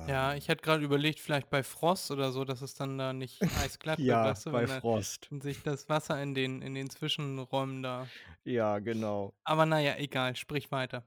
Ja, 0.06 0.34
Ähm, 0.34 0.36
ich 0.36 0.48
hätte 0.48 0.62
gerade 0.62 0.84
überlegt, 0.84 1.18
vielleicht 1.20 1.48
bei 1.50 1.62
Frost 1.62 2.10
oder 2.10 2.30
so, 2.32 2.44
dass 2.44 2.60
es 2.62 2.74
dann 2.74 2.98
da 2.98 3.12
nicht 3.12 3.40
eisglatt 3.54 4.06
wird, 4.06 4.08
ja, 4.08 4.24
weißt 4.24 4.46
du, 4.46 4.50
bei 4.50 4.66
da, 4.66 4.80
Frost. 4.80 5.30
wenn 5.30 5.40
sich 5.40 5.62
das 5.62 5.88
Wasser 5.88 6.22
in 6.22 6.34
den, 6.34 6.62
in 6.62 6.74
den 6.74 6.90
Zwischenräumen 6.90 7.82
da. 7.82 8.12
Ja, 8.44 8.78
genau. 8.78 9.34
Aber 9.44 9.64
naja, 9.66 9.96
egal, 9.96 10.36
sprich 10.36 10.70
weiter. 10.70 11.04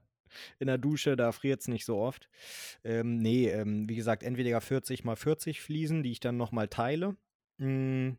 In 0.58 0.66
der 0.66 0.78
Dusche, 0.78 1.16
da 1.16 1.32
friert 1.32 1.60
es 1.60 1.68
nicht 1.68 1.84
so 1.84 1.98
oft. 1.98 2.28
Ähm, 2.84 3.18
nee, 3.18 3.48
ähm, 3.48 3.88
wie 3.88 3.96
gesagt, 3.96 4.22
entweder 4.22 4.60
40 4.60 5.04
mal 5.04 5.16
40 5.16 5.60
Fliesen, 5.60 6.02
die 6.02 6.12
ich 6.12 6.20
dann 6.20 6.36
nochmal 6.36 6.68
teile. 6.68 7.16
Mm, 7.58 8.12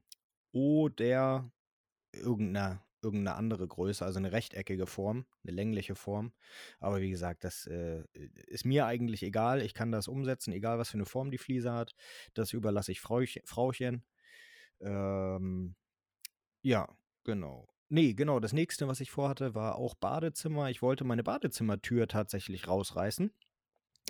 oder 0.53 1.51
irgendeine, 2.13 2.82
irgendeine 3.01 3.36
andere 3.36 3.68
Größe, 3.68 4.06
also 4.06 4.20
eine 4.20 4.32
rechteckige 4.32 4.88
Form, 4.88 5.25
eine 5.44 5.53
längliche 5.53 5.96
Form. 5.96 6.34
Aber 6.79 7.01
wie 7.01 7.10
gesagt, 7.10 7.44
das 7.44 7.65
äh, 7.68 8.03
ist 8.48 8.65
mir 8.65 8.86
eigentlich 8.86 9.24
egal. 9.24 9.62
Ich 9.62 9.74
kann 9.74 9.91
das 9.91 10.08
umsetzen, 10.08 10.51
egal 10.51 10.77
was 10.79 10.89
für 10.89 10.98
eine 10.98 11.06
Form 11.06 11.32
die 11.32 11.38
Fliese 11.38 11.72
hat. 11.72 11.96
Das 12.34 12.53
überlasse 12.53 12.91
ich 12.91 13.01
Frauch, 13.01 13.25
Frauchen. 13.46 14.03
Ähm, 14.82 15.75
ja, 16.62 16.88
genau. 17.24 17.68
Nee, 17.89 18.13
genau. 18.13 18.39
Das 18.39 18.53
nächste, 18.53 18.88
was 18.88 19.00
ich 19.00 19.12
vorhatte, 19.12 19.56
war 19.56 19.75
auch 19.75 19.96
Badezimmer. 19.96 20.70
Ich 20.70 20.82
wollte 20.82 21.03
meine 21.03 21.24
Badezimmertür 21.24 22.08
tatsächlich 22.08 22.68
rausreißen. 22.68 23.32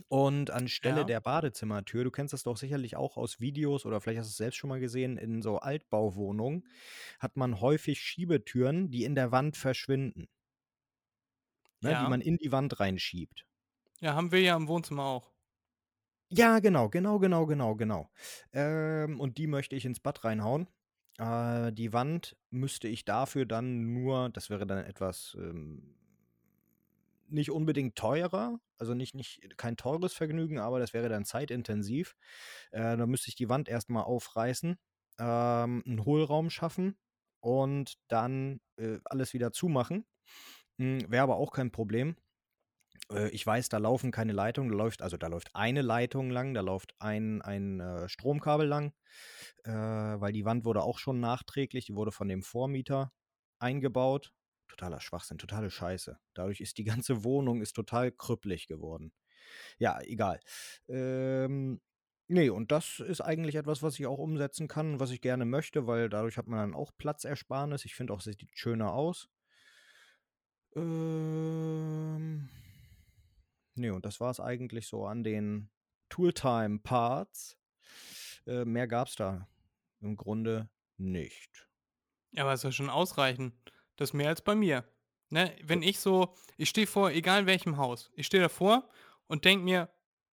Und 0.07 0.49
anstelle 0.51 1.05
Ja. 1.05 1.05
der 1.05 1.19
Badezimmertür, 1.21 2.03
du 2.03 2.11
kennst 2.11 2.33
das 2.33 2.43
doch 2.43 2.57
sicherlich 2.57 2.95
auch 2.95 3.17
aus 3.17 3.39
Videos 3.39 3.85
oder 3.85 4.01
vielleicht 4.01 4.19
hast 4.19 4.27
du 4.27 4.31
es 4.31 4.37
selbst 4.37 4.57
schon 4.57 4.69
mal 4.69 4.79
gesehen, 4.79 5.17
in 5.17 5.41
so 5.41 5.59
Altbauwohnungen 5.59 6.67
hat 7.19 7.37
man 7.37 7.59
häufig 7.61 8.01
Schiebetüren, 8.01 8.89
die 8.91 9.03
in 9.03 9.15
der 9.15 9.31
Wand 9.31 9.57
verschwinden. 9.57 10.27
Ne, 11.81 11.93
Die 11.97 12.05
Ja. 12.05 12.07
man 12.07 12.21
in 12.21 12.37
die 12.37 12.53
Wand 12.53 12.79
reinschiebt. 12.79 13.45
Ja, 14.01 14.13
haben 14.13 14.31
wir 14.33 14.41
ja 14.41 14.55
im 14.57 14.67
Wohnzimmer 14.67 15.03
auch. 15.05 15.31
Ja, 16.31 16.59
genau, 16.59 16.89
genau, 16.89 17.17
genau, 17.19 17.45
genau, 17.47 17.75
genau. 17.75 18.11
Ähm, 18.53 19.19
und 19.19 19.37
die 19.37 19.47
möchte 19.47 19.75
ich 19.75 19.85
ins 19.85 19.99
Bad 19.99 20.23
reinhauen. 20.23 20.67
Äh, 21.17 21.71
die 21.73 21.91
Wand 21.91 22.37
müsste 22.51 22.87
ich 22.87 23.03
dafür 23.03 23.45
dann 23.47 23.93
nur, 23.93 24.29
das 24.29 24.49
wäre 24.51 24.67
dann 24.67 24.77
etwas 24.85 25.35
ähm, 25.39 25.95
nicht 27.31 27.51
unbedingt 27.51 27.95
teurer, 27.95 28.59
also 28.77 28.93
nicht, 28.93 29.15
nicht 29.15 29.57
kein 29.57 29.77
teures 29.77 30.13
Vergnügen, 30.13 30.59
aber 30.59 30.79
das 30.79 30.93
wäre 30.93 31.09
dann 31.09 31.25
zeitintensiv. 31.25 32.15
Äh, 32.71 32.97
da 32.97 33.05
müsste 33.05 33.29
ich 33.29 33.35
die 33.35 33.49
Wand 33.49 33.69
erstmal 33.69 34.03
aufreißen, 34.03 34.77
ähm, 35.19 35.83
einen 35.85 36.05
Hohlraum 36.05 36.49
schaffen 36.49 36.97
und 37.41 37.95
dann 38.07 38.61
äh, 38.77 38.99
alles 39.05 39.33
wieder 39.33 39.51
zumachen. 39.51 40.05
Hm, 40.77 40.99
wäre 41.11 41.23
aber 41.23 41.37
auch 41.37 41.51
kein 41.51 41.71
Problem. 41.71 42.15
Äh, 43.11 43.29
ich 43.29 43.45
weiß, 43.45 43.69
da 43.69 43.77
laufen 43.77 44.11
keine 44.11 44.33
Leitungen, 44.33 44.71
da 44.71 44.77
läuft, 44.77 45.01
also 45.01 45.17
da 45.17 45.27
läuft 45.27 45.55
eine 45.55 45.81
Leitung 45.81 46.29
lang, 46.29 46.53
da 46.53 46.61
läuft 46.61 46.95
ein, 46.99 47.41
ein 47.41 47.79
äh, 47.79 48.09
Stromkabel 48.09 48.67
lang, 48.67 48.93
äh, 49.63 49.71
weil 49.71 50.33
die 50.33 50.45
Wand 50.45 50.65
wurde 50.65 50.83
auch 50.83 50.99
schon 50.99 51.19
nachträglich, 51.19 51.85
die 51.85 51.95
wurde 51.95 52.11
von 52.11 52.27
dem 52.27 52.43
Vormieter 52.43 53.11
eingebaut. 53.59 54.33
Totaler 54.79 55.01
Schwachsinn, 55.01 55.37
totale 55.37 55.69
Scheiße. 55.69 56.17
Dadurch 56.33 56.61
ist 56.61 56.77
die 56.77 56.85
ganze 56.85 57.23
Wohnung 57.25 57.61
ist 57.61 57.73
total 57.73 58.13
krüppelig 58.13 58.67
geworden. 58.67 59.11
Ja, 59.77 59.99
egal. 60.01 60.39
Ähm, 60.87 61.81
nee, 62.27 62.49
und 62.49 62.71
das 62.71 63.01
ist 63.01 63.19
eigentlich 63.19 63.55
etwas, 63.55 63.83
was 63.83 63.99
ich 63.99 64.07
auch 64.07 64.19
umsetzen 64.19 64.69
kann, 64.69 65.01
was 65.01 65.11
ich 65.11 65.19
gerne 65.19 65.43
möchte, 65.43 65.85
weil 65.85 66.07
dadurch 66.07 66.37
hat 66.37 66.47
man 66.47 66.59
dann 66.59 66.75
auch 66.75 66.93
Platzersparnis. 66.97 67.83
Ich 67.83 67.93
finde 67.93 68.13
auch, 68.13 68.19
es 68.19 68.25
sieht 68.25 68.47
schöner 68.53 68.93
aus. 68.93 69.29
Ähm, 70.75 72.47
nee, 73.75 73.89
und 73.89 74.05
das 74.05 74.21
war 74.21 74.31
es 74.31 74.39
eigentlich 74.39 74.87
so 74.87 75.05
an 75.05 75.25
den 75.25 75.71
Tooltime-Parts. 76.07 77.57
Äh, 78.47 78.63
mehr 78.63 78.87
gab 78.87 79.09
es 79.09 79.15
da 79.15 79.49
im 79.99 80.15
Grunde 80.15 80.69
nicht. 80.95 81.67
Ja, 82.31 82.43
aber 82.43 82.53
ist 82.53 82.63
ja 82.63 82.71
schon 82.71 82.89
ausreichend. 82.89 83.53
Das 83.99 84.11
ist 84.11 84.13
mehr 84.13 84.29
als 84.29 84.41
bei 84.41 84.55
mir. 84.55 84.85
Ne? 85.29 85.53
Wenn 85.61 85.83
ich 85.83 85.99
so, 85.99 86.33
ich 86.55 86.69
stehe 86.69 86.87
vor, 86.87 87.11
egal 87.11 87.45
welchem 87.45 87.75
Haus, 87.75 88.09
ich 88.15 88.25
stehe 88.25 88.41
davor 88.41 88.87
und 89.27 89.43
denke 89.43 89.65
mir, 89.65 89.89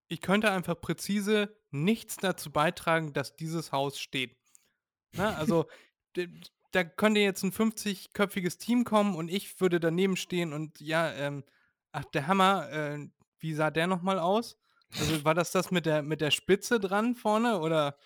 ich 0.06 0.20
könnte 0.20 0.52
einfach 0.52 0.80
präzise 0.80 1.52
nichts 1.72 2.16
dazu 2.16 2.52
beitragen, 2.52 3.12
dass 3.12 3.34
dieses 3.34 3.72
Haus 3.72 3.98
steht. 3.98 4.36
Ne? 5.14 5.36
Also, 5.36 5.66
da 6.70 6.84
könnte 6.84 7.18
jetzt 7.18 7.42
ein 7.42 7.50
50-köpfiges 7.50 8.58
Team 8.58 8.84
kommen 8.84 9.16
und 9.16 9.28
ich 9.28 9.60
würde 9.60 9.80
daneben 9.80 10.16
stehen 10.16 10.52
und 10.52 10.80
ja, 10.80 11.12
ähm, 11.14 11.42
ach, 11.90 12.04
der 12.04 12.28
Hammer, 12.28 12.70
äh, 12.70 13.08
wie 13.40 13.52
sah 13.52 13.72
der 13.72 13.88
nochmal 13.88 14.20
aus? 14.20 14.56
Also, 14.96 15.24
war 15.24 15.34
das 15.34 15.50
das 15.50 15.72
mit 15.72 15.86
der, 15.86 16.02
mit 16.02 16.20
der 16.20 16.30
Spitze 16.30 16.78
dran 16.78 17.16
vorne 17.16 17.58
oder, 17.58 17.98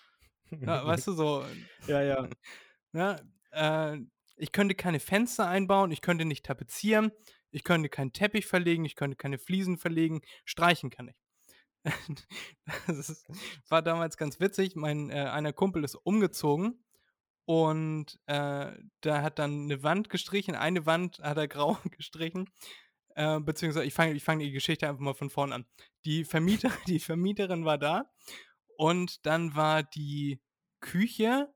ja, 0.51 0.87
weißt 0.87 1.09
du, 1.09 1.13
so, 1.13 1.45
ja, 1.87 2.01
ja. 2.01 2.29
Ne? 2.93 3.17
Äh, 3.53 3.99
ich 4.41 4.53
könnte 4.53 4.75
keine 4.75 5.01
Fenster 5.01 5.47
einbauen, 5.47 5.91
ich 5.91 6.01
könnte 6.01 6.25
nicht 6.25 6.47
tapezieren, 6.47 7.13
ich 7.51 7.65
könnte 7.65 7.89
keinen 7.89 8.13
Teppich 8.13 8.47
verlegen, 8.47 8.85
ich 8.85 8.97
könnte 8.97 9.17
keine 9.17 9.39
Fliesen 9.39 9.77
verlegen, 9.77 10.23
streichen 10.45 10.91
kann 10.91 11.09
ich. 11.09 11.17
das 12.87 13.09
ist, 13.09 13.27
war 13.69 13.83
damals 13.83 14.17
ganz 14.17 14.41
witzig. 14.41 14.77
Mein 14.77 15.11
äh, 15.11 15.15
einer 15.15 15.53
Kumpel 15.53 15.85
ist 15.85 15.95
umgezogen 15.95 16.85
und 17.47 18.19
äh, 18.27 18.73
da 19.01 19.23
hat 19.23 19.39
dann 19.39 19.65
eine 19.65 19.83
Wand 19.83 20.11
gestrichen, 20.11 20.55
eine 20.55 20.87
Wand 20.87 21.19
hat 21.21 21.37
er 21.37 21.49
grau 21.49 21.79
gestrichen. 21.97 22.51
Äh, 23.17 23.41
beziehungsweise 23.41 23.87
ich 23.87 23.95
fange 23.95 24.13
ich 24.15 24.25
fang 24.25 24.39
die 24.39 24.53
Geschichte 24.53 24.89
einfach 24.89 25.01
mal 25.01 25.15
von 25.15 25.31
vorne 25.31 25.55
an. 25.55 25.67
Die 26.05 26.25
Vermieter, 26.25 26.71
die 26.87 27.01
Vermieterin 27.01 27.65
war 27.65 27.79
da 27.79 28.11
und 28.77 29.27
dann 29.27 29.55
war 29.55 29.83
die 29.83 30.41
Küche 30.81 31.53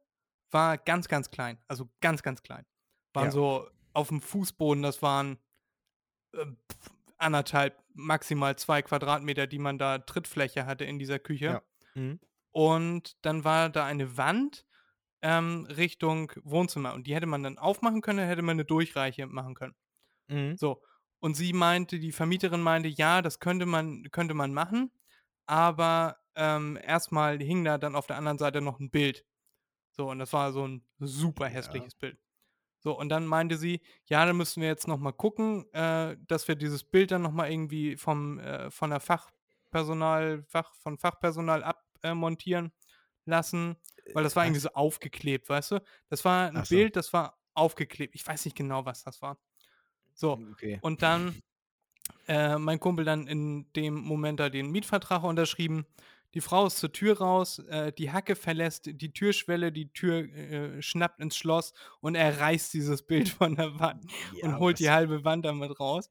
war 0.50 0.78
ganz, 0.78 1.08
ganz 1.08 1.30
klein. 1.30 1.58
Also 1.68 1.90
ganz, 2.00 2.22
ganz 2.22 2.42
klein. 2.42 2.64
Waren 3.14 3.26
Ja. 3.26 3.30
so 3.30 3.68
auf 3.92 4.08
dem 4.08 4.20
Fußboden, 4.20 4.82
das 4.82 5.02
waren 5.02 5.38
äh, 6.32 6.46
anderthalb, 7.18 7.82
maximal 7.94 8.56
zwei 8.56 8.82
Quadratmeter, 8.82 9.46
die 9.46 9.58
man 9.58 9.78
da 9.78 9.98
Trittfläche 9.98 10.66
hatte 10.66 10.84
in 10.84 10.98
dieser 10.98 11.18
Küche. 11.18 11.44
Ja. 11.46 11.62
Mhm. 11.94 12.20
Und 12.50 13.16
dann 13.24 13.44
war 13.44 13.70
da 13.70 13.84
eine 13.86 14.16
Wand 14.16 14.66
ähm, 15.22 15.66
Richtung 15.70 16.32
Wohnzimmer. 16.42 16.92
Und 16.94 17.06
die 17.06 17.14
hätte 17.14 17.26
man 17.26 17.42
dann 17.42 17.58
aufmachen 17.58 18.00
können, 18.02 18.26
hätte 18.26 18.42
man 18.42 18.56
eine 18.56 18.64
Durchreiche 18.64 19.26
machen 19.26 19.54
können. 19.54 19.74
Mhm. 20.28 20.56
So. 20.56 20.82
Und 21.20 21.34
sie 21.34 21.52
meinte, 21.54 21.98
die 21.98 22.12
Vermieterin 22.12 22.60
meinte, 22.60 22.88
ja, 22.88 23.22
das 23.22 23.40
könnte 23.40 23.64
man, 23.66 24.10
könnte 24.10 24.34
man 24.34 24.52
machen, 24.52 24.92
aber 25.46 26.18
ähm, 26.34 26.78
erstmal 26.82 27.38
hing 27.38 27.64
da 27.64 27.78
dann 27.78 27.96
auf 27.96 28.06
der 28.06 28.16
anderen 28.16 28.38
Seite 28.38 28.60
noch 28.60 28.78
ein 28.80 28.90
Bild. 28.90 29.24
So, 29.92 30.10
und 30.10 30.18
das 30.18 30.32
war 30.32 30.52
so 30.52 30.66
ein 30.66 30.84
super 30.98 31.46
Ja. 31.46 31.52
hässliches 31.52 31.94
Bild. 31.94 32.18
So, 32.84 32.98
und 32.98 33.08
dann 33.08 33.26
meinte 33.26 33.56
sie, 33.56 33.80
ja, 34.04 34.26
dann 34.26 34.36
müssen 34.36 34.60
wir 34.60 34.68
jetzt 34.68 34.86
noch 34.88 34.98
mal 34.98 35.12
gucken, 35.12 35.64
äh, 35.72 36.18
dass 36.28 36.46
wir 36.48 36.54
dieses 36.54 36.84
Bild 36.84 37.10
dann 37.10 37.22
noch 37.22 37.32
mal 37.32 37.50
irgendwie 37.50 37.96
vom, 37.96 38.38
äh, 38.38 38.70
von 38.70 38.90
der 38.90 39.00
Fachpersonal, 39.00 40.44
Fach, 40.46 40.74
von 40.74 40.98
Fachpersonal 40.98 41.64
abmontieren 41.64 42.72
lassen, 43.24 43.76
weil 44.12 44.22
das 44.22 44.36
war 44.36 44.44
irgendwie 44.44 44.60
so 44.60 44.68
aufgeklebt, 44.70 45.48
weißt 45.48 45.70
du? 45.72 45.82
Das 46.10 46.26
war 46.26 46.50
ein 46.50 46.62
so. 46.64 46.76
Bild, 46.76 46.96
das 46.96 47.14
war 47.14 47.38
aufgeklebt. 47.54 48.14
Ich 48.14 48.26
weiß 48.26 48.44
nicht 48.44 48.56
genau, 48.56 48.84
was 48.84 49.02
das 49.02 49.22
war. 49.22 49.38
So, 50.12 50.32
Okay. 50.52 50.78
und 50.82 51.02
dann 51.02 51.42
äh, 52.28 52.58
mein 52.58 52.80
Kumpel 52.80 53.04
dann 53.04 53.26
in 53.26 53.72
dem 53.72 53.94
Moment 53.94 54.40
da 54.40 54.50
den 54.50 54.70
Mietvertrag 54.70 55.24
unterschrieben. 55.24 55.86
Die 56.34 56.40
Frau 56.40 56.66
ist 56.66 56.78
zur 56.78 56.92
Tür 56.92 57.18
raus, 57.18 57.60
äh, 57.60 57.92
die 57.92 58.10
Hacke 58.10 58.34
verlässt 58.36 58.86
die 58.86 59.12
Türschwelle, 59.12 59.70
die 59.72 59.92
Tür 59.92 60.24
äh, 60.24 60.82
schnappt 60.82 61.20
ins 61.20 61.36
Schloss 61.36 61.72
und 62.00 62.14
er 62.16 62.40
reißt 62.40 62.74
dieses 62.74 63.02
Bild 63.06 63.28
von 63.28 63.54
der 63.56 63.78
Wand 63.78 64.04
und 64.42 64.50
Ja, 64.50 64.58
holt 64.58 64.78
die 64.80 64.90
halbe 64.90 65.24
Wand 65.24 65.44
damit 65.44 65.78
raus. 65.78 66.10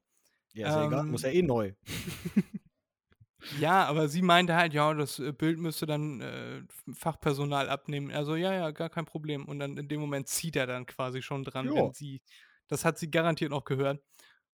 Ja, 0.54 0.68
ist 0.68 0.74
ja 0.74 0.86
egal, 0.86 1.04
muss 1.04 1.22
ja 1.22 1.28
Ähm, 1.30 1.36
eh 1.36 1.42
neu. 1.42 1.72
ja, 3.60 3.84
aber 3.84 4.08
sie 4.08 4.22
meinte 4.22 4.54
halt, 4.56 4.72
ja, 4.72 4.94
das 4.94 5.18
äh, 5.18 5.32
Bild 5.32 5.58
müsste 5.58 5.84
dann 5.86 6.20
äh, 6.20 6.62
Fachpersonal 6.94 7.68
abnehmen. 7.68 8.10
Also 8.10 8.36
ja, 8.36 8.52
ja, 8.54 8.70
gar 8.70 8.88
kein 8.88 9.04
Problem. 9.04 9.44
Und 9.46 9.58
dann 9.58 9.76
in 9.76 9.88
dem 9.88 10.00
Moment 10.00 10.28
zieht 10.28 10.56
er 10.56 10.66
dann 10.66 10.86
quasi 10.86 11.20
schon 11.22 11.44
dran, 11.44 11.66
Ja. 11.66 11.74
wenn 11.74 11.92
sie, 11.92 12.22
das 12.68 12.84
hat 12.84 12.98
sie 12.98 13.10
garantiert 13.10 13.50
noch 13.50 13.64
gehört. 13.64 14.02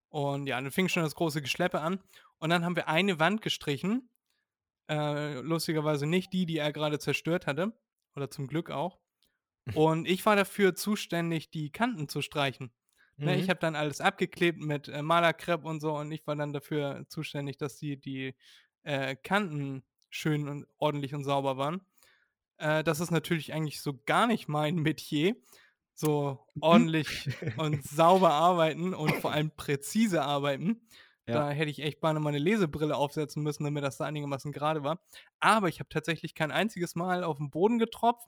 Und 0.09 0.47
ja, 0.47 0.59
dann 0.59 0.71
fing 0.71 0.89
schon 0.89 1.03
das 1.03 1.15
große 1.15 1.41
Geschleppe 1.41 1.79
an. 1.79 2.01
Und 2.39 2.49
dann 2.49 2.65
haben 2.65 2.75
wir 2.75 2.89
eine 2.89 3.19
Wand 3.19 3.41
gestrichen. 3.41 4.09
Äh, 4.91 5.41
lustigerweise 5.41 6.07
nicht 6.07 6.33
die, 6.33 6.45
die 6.47 6.59
er 6.59 6.73
gerade 6.73 6.99
zerstört 6.99 7.47
hatte. 7.47 7.73
Oder 8.15 8.31
zum 8.31 8.47
Glück 8.47 8.71
auch. 8.71 8.99
Und 9.73 10.07
ich 10.07 10.25
war 10.25 10.35
dafür 10.35 10.75
zuständig, 10.75 11.51
die 11.51 11.71
Kanten 11.71 12.09
zu 12.09 12.21
streichen. 12.21 12.73
Ne, 13.23 13.37
ich 13.37 13.49
Mhm. 13.49 13.51
habe 13.51 13.59
dann 13.59 13.75
alles 13.75 14.01
abgeklebt 14.01 14.59
mit 14.59 14.87
äh, 14.89 15.01
Malerkrepp 15.03 15.63
und 15.65 15.79
so 15.81 15.95
und 15.97 16.11
ich 16.11 16.25
war 16.27 16.35
dann 16.35 16.53
dafür 16.53 17.05
zuständig, 17.07 17.57
dass 17.57 17.77
die, 17.77 17.99
die 17.99 18.35
äh, 18.83 19.15
Kanten 19.15 19.83
schön 20.09 20.49
und 20.49 20.67
ordentlich 20.77 21.13
und 21.15 21.23
sauber 21.23 21.57
waren. 21.57 21.81
Äh, 22.57 22.83
das 22.83 22.99
ist 22.99 23.11
natürlich 23.11 23.53
eigentlich 23.53 23.81
so 23.81 23.99
gar 24.05 24.27
nicht 24.27 24.47
mein 24.47 24.75
Metier. 24.77 25.35
So 25.93 26.47
Mhm. 26.55 26.85
ordentlich 26.99 27.31
und 27.55 27.83
sauber 27.83 28.31
arbeiten 28.31 28.93
und 28.93 29.17
vor 29.17 29.31
allem 29.31 29.51
präzise 29.55 30.23
arbeiten. 30.23 30.87
Ja. 31.31 31.39
Da 31.39 31.51
hätte 31.51 31.71
ich 31.71 31.79
echt 31.79 31.99
beinahe 31.99 32.21
meine 32.21 32.37
Lesebrille 32.37 32.95
aufsetzen 32.95 33.43
müssen, 33.43 33.63
damit 33.63 33.83
das 33.83 33.97
da 33.97 34.05
einigermaßen 34.05 34.51
gerade 34.51 34.83
war. 34.83 34.99
Aber 35.39 35.69
ich 35.69 35.79
habe 35.79 35.89
tatsächlich 35.89 36.35
kein 36.35 36.51
einziges 36.51 36.95
Mal 36.95 37.23
auf 37.23 37.37
den 37.37 37.49
Boden 37.49 37.79
getropft. 37.79 38.27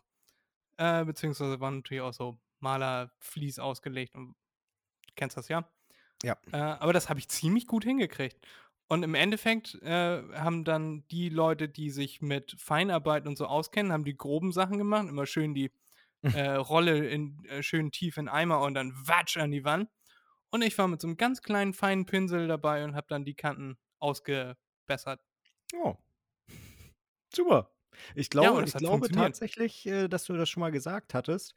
Äh, 0.78 1.06
beziehungsweise 1.06 1.60
waren 1.60 1.78
natürlich 1.78 2.02
auch 2.02 2.14
so 2.14 2.40
Malerflies 2.60 3.60
ausgelegt 3.60 4.16
und 4.16 4.30
du 4.30 5.14
kennst 5.16 5.38
das 5.38 5.48
ja. 5.48 5.70
Ja. 6.24 6.38
Äh, 6.52 6.58
aber 6.58 6.94
das 6.94 7.10
habe 7.10 7.20
ich 7.20 7.30
ziemlich 7.30 7.68
gut 7.68 7.84
hingekriegt. 7.84 8.38
Und 8.88 9.04
im 9.04 9.16
Endeffekt 9.16 9.76
äh, 9.82 10.22
haben 10.34 10.64
dann 10.64 11.06
die 11.08 11.30
Leute, 11.30 11.70
die 11.70 11.90
sich 11.90 12.22
mit 12.22 12.56
Feinarbeit 12.58 13.28
und 13.28 13.38
so 13.38 13.46
auskennen, 13.46 13.92
haben 13.92 14.06
die 14.06 14.18
groben 14.18 14.52
Sachen 14.52 14.78
gemacht. 14.78 15.08
Immer 15.08 15.26
schön 15.26 15.54
die 15.54 15.72
äh, 16.22 16.52
Rolle 16.52 17.08
in, 17.08 17.44
äh, 17.46 17.64
schön 17.64 17.92
tief 17.92 18.18
in 18.18 18.30
Eimer 18.30 18.62
und 18.62 18.74
dann 18.74 18.94
watsch 19.06 19.38
an 19.38 19.52
die 19.52 19.66
Wand. 19.66 19.90
Und 20.54 20.62
ich 20.62 20.78
war 20.78 20.88
mit 20.88 21.02
so 21.02 21.08
einem 21.08 21.18
ganz 21.18 21.42
kleinen, 21.42 21.74
feinen 21.74 22.06
Pinsel 22.06 22.48
dabei 22.48 22.86
und 22.86 22.96
habe 22.96 23.08
dann 23.10 23.26
die 23.26 23.36
Kanten 23.36 23.78
ausgebessert. 24.00 25.22
Oh. 25.76 25.98
Super. 27.34 27.72
Ich 28.16 28.30
Ja, 28.40 28.52
glaube, 28.52 28.62
das 28.62 28.74
ich 28.74 28.76
glaube 28.76 29.10
tatsächlich, 29.12 29.86
äh, 29.86 30.08
dass 30.08 30.26
du 30.26 30.34
das 30.34 30.50
schon 30.50 30.62
mal 30.62 30.72
gesagt 30.72 31.14
hattest, 31.14 31.54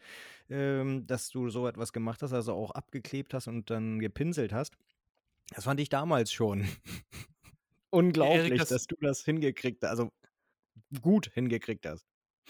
ähm, 0.51 1.07
dass 1.07 1.31
du 1.31 1.49
so 1.51 1.67
etwas 1.67 1.93
gemacht 1.95 2.23
hast, 2.23 2.33
also 2.35 2.53
auch 2.55 2.73
abgeklebt 2.73 3.33
hast 3.35 3.49
und 3.49 3.71
dann 3.71 3.99
gepinselt 4.01 4.53
hast. 4.53 4.77
Das 5.55 5.65
fand 5.65 5.81
ich 5.81 5.91
damals 5.91 6.33
schon. 6.33 6.67
unglaublich, 7.91 8.53
das- 8.57 8.69
dass 8.69 8.87
du 8.87 8.97
das 9.01 9.25
hingekriegt 9.25 9.83
hast. 9.83 9.91
Also 9.91 10.11
gut 11.03 11.31
hingekriegt 11.35 11.87
hast. 11.87 12.07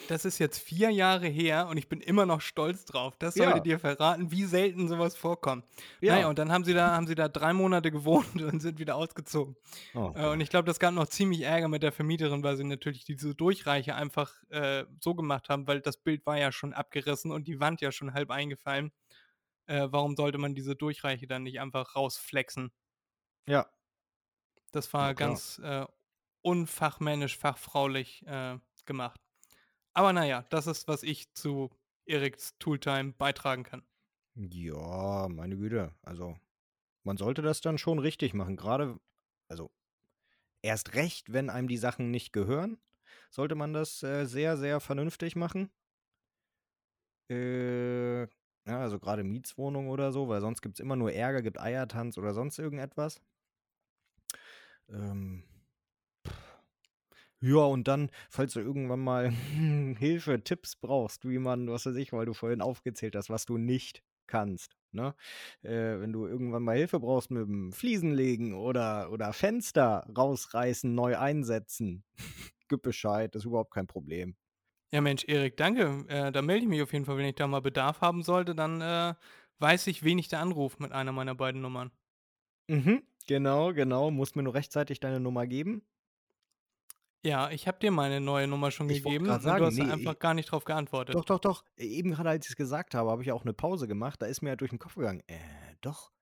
Das 0.08 0.24
ist 0.24 0.38
jetzt 0.38 0.58
vier 0.58 0.90
Jahre 0.90 1.26
her 1.26 1.66
und 1.68 1.78
ich 1.78 1.88
bin 1.88 2.00
immer 2.00 2.26
noch 2.26 2.40
stolz 2.40 2.84
drauf. 2.84 3.16
Das 3.18 3.36
sollte 3.36 3.60
Ja. 3.60 3.62
dir 3.62 3.80
verraten, 3.80 4.30
wie 4.30 4.44
selten 4.44 4.86
sowas 4.88 5.16
vorkommt. 5.16 5.64
Ja. 6.00 6.20
Naja, 6.20 6.28
und 6.28 6.38
dann 6.38 6.52
haben 6.52 6.64
sie 6.64 6.74
da, 6.74 6.94
haben 6.94 7.08
sie 7.08 7.16
da 7.16 7.28
drei 7.28 7.52
Monate 7.52 7.90
gewohnt 7.90 8.40
und 8.42 8.60
sind 8.60 8.78
wieder 8.78 8.94
ausgezogen. 8.94 9.56
Oh, 9.94 10.14
Äh, 10.14 10.28
und 10.28 10.40
ich 10.40 10.50
glaube, 10.50 10.66
das 10.66 10.78
gab 10.80 10.94
noch 10.94 11.08
ziemlich 11.08 11.42
Ärger 11.42 11.68
mit 11.68 11.82
der 11.82 11.92
Vermieterin, 11.92 12.42
weil 12.44 12.56
sie 12.56 12.64
natürlich 12.64 13.04
diese 13.04 13.34
Durchreiche 13.34 13.94
einfach 13.96 14.34
äh, 14.50 14.84
so 15.00 15.14
gemacht 15.14 15.48
haben, 15.48 15.66
weil 15.68 15.80
das 15.80 15.96
Bild 15.98 16.26
war 16.26 16.38
ja 16.38 16.52
schon 16.52 16.74
abgerissen 16.74 17.32
und 17.32 17.48
die 17.48 17.60
Wand 17.60 17.80
ja 17.80 17.92
schon 17.92 18.14
halb 18.14 18.30
eingefallen. 18.30 18.92
Äh, 19.66 19.88
warum 19.90 20.16
sollte 20.16 20.38
man 20.38 20.54
diese 20.54 20.76
Durchreiche 20.76 21.26
dann 21.28 21.44
nicht 21.44 21.60
einfach 21.60 21.96
rausflexen? 21.96 22.72
ja. 23.46 23.70
Das 24.72 24.92
war 24.92 25.14
Ja, 25.16 25.16
ganz 25.16 25.58
äh, 25.58 25.86
unfachmännisch, 26.42 27.36
fachfraulich 27.38 28.24
äh, 28.26 28.58
gemacht. 28.84 29.20
Aber 29.96 30.12
naja, 30.12 30.44
das 30.50 30.66
ist, 30.66 30.88
was 30.88 31.02
ich 31.02 31.32
zu 31.32 31.70
Eriks 32.04 32.54
Tooltime 32.58 33.14
beitragen 33.14 33.62
kann. 33.62 33.82
Ja, 34.34 35.26
meine 35.30 35.56
Güte. 35.56 35.94
Also, 36.02 36.38
man 37.02 37.16
sollte 37.16 37.40
das 37.40 37.62
dann 37.62 37.78
schon 37.78 37.98
richtig 37.98 38.34
machen. 38.34 38.56
Gerade, 38.56 39.00
also, 39.48 39.70
erst 40.60 40.94
recht, 40.94 41.32
wenn 41.32 41.48
einem 41.48 41.66
die 41.66 41.78
Sachen 41.78 42.10
nicht 42.10 42.34
gehören, 42.34 42.78
sollte 43.30 43.54
man 43.54 43.72
das 43.72 44.02
äh, 44.02 44.26
sehr, 44.26 44.58
sehr 44.58 44.80
vernünftig 44.80 45.34
machen. 45.34 45.70
Äh, 47.30 48.24
ja, 48.24 48.28
also 48.66 48.98
gerade 48.98 49.24
Mietswohnung 49.24 49.88
oder 49.88 50.12
so, 50.12 50.28
weil 50.28 50.42
sonst 50.42 50.60
gibt 50.60 50.74
es 50.74 50.80
immer 50.80 50.96
nur 50.96 51.10
Ärger, 51.10 51.40
gibt 51.40 51.58
Eiertanz 51.58 52.18
oder 52.18 52.34
sonst 52.34 52.58
irgendetwas. 52.58 53.18
Ähm. 54.90 55.55
Ja, 57.40 57.58
und 57.58 57.86
dann, 57.88 58.10
falls 58.30 58.54
du 58.54 58.60
irgendwann 58.60 59.00
mal 59.00 59.30
Hilfe, 59.98 60.42
Tipps 60.42 60.76
brauchst, 60.76 61.28
wie 61.28 61.38
man, 61.38 61.68
was 61.68 61.86
weiß 61.86 61.96
ich, 61.96 62.12
weil 62.12 62.26
du 62.26 62.34
vorhin 62.34 62.62
aufgezählt 62.62 63.16
hast, 63.16 63.30
was 63.30 63.44
du 63.46 63.58
nicht 63.58 64.02
kannst. 64.26 64.76
Ne? 64.92 65.14
Äh, 65.62 66.00
wenn 66.00 66.12
du 66.12 66.26
irgendwann 66.26 66.62
mal 66.62 66.76
Hilfe 66.76 66.98
brauchst 67.00 67.30
mit 67.30 67.46
dem 67.46 67.72
Fliesenlegen 67.72 68.54
oder, 68.54 69.12
oder 69.12 69.32
Fenster 69.32 70.06
rausreißen, 70.16 70.94
neu 70.94 71.18
einsetzen, 71.18 72.04
gib 72.68 72.82
Bescheid, 72.82 73.34
das 73.34 73.42
ist 73.42 73.46
überhaupt 73.46 73.72
kein 73.72 73.86
Problem. 73.86 74.36
Ja, 74.92 75.00
Mensch, 75.00 75.24
Erik, 75.26 75.56
danke. 75.56 76.04
Äh, 76.08 76.32
da 76.32 76.42
melde 76.42 76.62
ich 76.62 76.68
mich 76.68 76.80
auf 76.80 76.92
jeden 76.92 77.04
Fall, 77.04 77.18
wenn 77.18 77.26
ich 77.26 77.34
da 77.34 77.46
mal 77.46 77.60
Bedarf 77.60 78.00
haben 78.00 78.22
sollte. 78.22 78.54
Dann 78.54 78.80
äh, 78.80 79.14
weiß 79.58 79.88
ich, 79.88 80.04
wen 80.04 80.18
ich 80.18 80.28
da 80.28 80.40
anrufe 80.40 80.82
mit 80.82 80.92
einer 80.92 81.12
meiner 81.12 81.34
beiden 81.34 81.60
Nummern. 81.60 81.90
Mhm, 82.68 83.02
genau, 83.26 83.72
genau. 83.72 84.10
Musst 84.10 84.36
mir 84.36 84.42
nur 84.42 84.54
rechtzeitig 84.54 85.00
deine 85.00 85.20
Nummer 85.20 85.46
geben. 85.46 85.82
Ja, 87.26 87.50
ich 87.50 87.66
habe 87.66 87.78
dir 87.80 87.90
meine 87.90 88.20
neue 88.20 88.46
Nummer 88.46 88.70
schon 88.70 88.88
Ich 88.88 89.02
gegeben 89.02 89.28
und 89.28 89.42
sagen, 89.42 89.58
du 89.60 89.66
hast 89.66 89.74
nee, 89.76 89.82
einfach 89.90 90.12
ich- 90.12 90.18
gar 90.18 90.34
nicht 90.34 90.46
drauf 90.52 90.64
geantwortet. 90.64 91.14
Doch, 91.14 91.24
doch, 91.24 91.40
doch. 91.40 91.64
Eben 91.76 92.12
gerade, 92.12 92.30
als 92.30 92.46
ich 92.46 92.50
es 92.50 92.56
gesagt 92.56 92.94
habe, 92.94 93.10
habe 93.10 93.22
ich 93.22 93.32
auch 93.32 93.42
eine 93.42 93.52
Pause 93.52 93.88
gemacht. 93.88 94.22
Da 94.22 94.26
ist 94.26 94.42
mir 94.42 94.50
halt 94.50 94.60
durch 94.60 94.70
den 94.70 94.78
Kopf 94.78 94.94
gegangen. 94.94 95.22
Äh, 95.26 95.36
doch. 95.80 96.12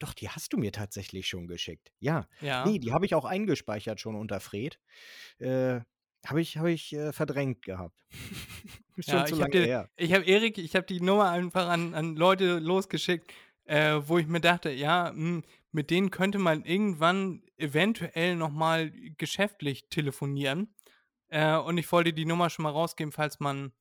Doch, 0.00 0.12
die 0.12 0.28
hast 0.28 0.52
du 0.52 0.58
mir 0.58 0.70
tatsächlich 0.72 1.26
schon 1.28 1.46
geschickt. 1.46 1.92
Ja. 2.00 2.26
Ja. 2.40 2.66
Nee, 2.66 2.78
die 2.78 2.92
habe 2.92 3.06
ich 3.06 3.14
auch 3.14 3.24
eingespeichert 3.24 4.00
schon 4.00 4.16
unter 4.16 4.38
Fred. 4.40 4.78
Äh, 5.38 5.80
habe 6.26 6.40
ich, 6.40 6.58
hab 6.58 6.66
ich 6.66 6.92
äh, 6.92 7.12
verdrängt 7.12 7.62
gehabt. 7.62 7.98
Schon 8.98 9.14
Ja, 9.14 9.24
zu 9.26 9.34
ich 9.34 9.40
habe 9.42 9.50
lange 9.50 9.50
dir, 9.50 9.64
her. 9.66 9.90
ich 9.96 10.12
habe 10.14 10.24
Erik, 10.24 10.56
ich 10.58 10.74
habe 10.76 10.86
die 10.86 11.00
Nummer 11.00 11.30
einfach 11.30 11.68
an, 11.68 11.94
an 11.94 12.16
Leute 12.16 12.58
losgeschickt, 12.60 13.32
äh, 13.64 14.00
wo 14.06 14.18
ich 14.18 14.26
mir 14.26 14.40
dachte, 14.40 14.70
ja, 14.70 15.12
mh, 15.14 15.42
mit 15.74 15.90
denen 15.90 16.10
könnte 16.10 16.38
man 16.38 16.64
irgendwann 16.64 17.42
eventuell 17.56 18.36
nochmal 18.36 18.92
geschäftlich 19.18 19.88
telefonieren. 19.90 20.74
Äh, 21.28 21.56
und 21.56 21.78
ich 21.78 21.90
wollte 21.90 22.12
die 22.12 22.26
Nummer 22.26 22.48
schon 22.48 22.62
mal 22.62 22.70
rausgeben, 22.70 23.12
falls 23.12 23.40
man, 23.40 23.72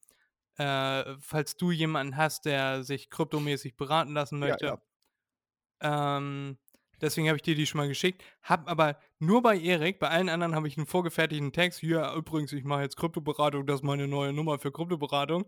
äh, 0.58 1.16
falls 1.20 1.56
du 1.56 1.72
jemanden 1.72 2.18
hast, 2.18 2.46
der 2.46 2.84
sich 2.84 3.10
kryptomäßig 3.12 3.76
beraten 3.78 4.14
lassen 4.14 4.42
Ja, 4.42 4.48
möchte. 4.48 4.66
ja. 4.66 4.82
Ähm, 6.18 6.58
deswegen 7.02 7.28
habe 7.28 7.38
ich 7.38 7.44
dir 7.44 7.56
die 7.56 7.68
schon 7.68 7.80
mal 7.80 7.88
geschickt. 7.88 8.24
Hab 8.42 8.68
aber 8.70 8.98
nur 9.20 9.42
bei 9.44 9.58
Erik, 9.60 10.00
bei 10.00 10.10
allen 10.10 10.30
anderen 10.30 10.56
habe 10.56 10.68
ich 10.68 10.78
einen 10.78 10.88
vorgefertigten 10.88 11.52
Text. 11.52 11.80
Hier, 11.80 12.12
übrigens, 12.14 12.54
ich 12.54 12.64
mache 12.64 12.82
jetzt 12.82 12.98
Kryptoberatung, 12.98 13.66
das 13.68 13.78
ist 13.82 13.84
meine 13.84 14.08
neue 14.08 14.34
Nummer 14.34 14.58
für 14.60 14.72
Kryptoberatung. 14.72 15.46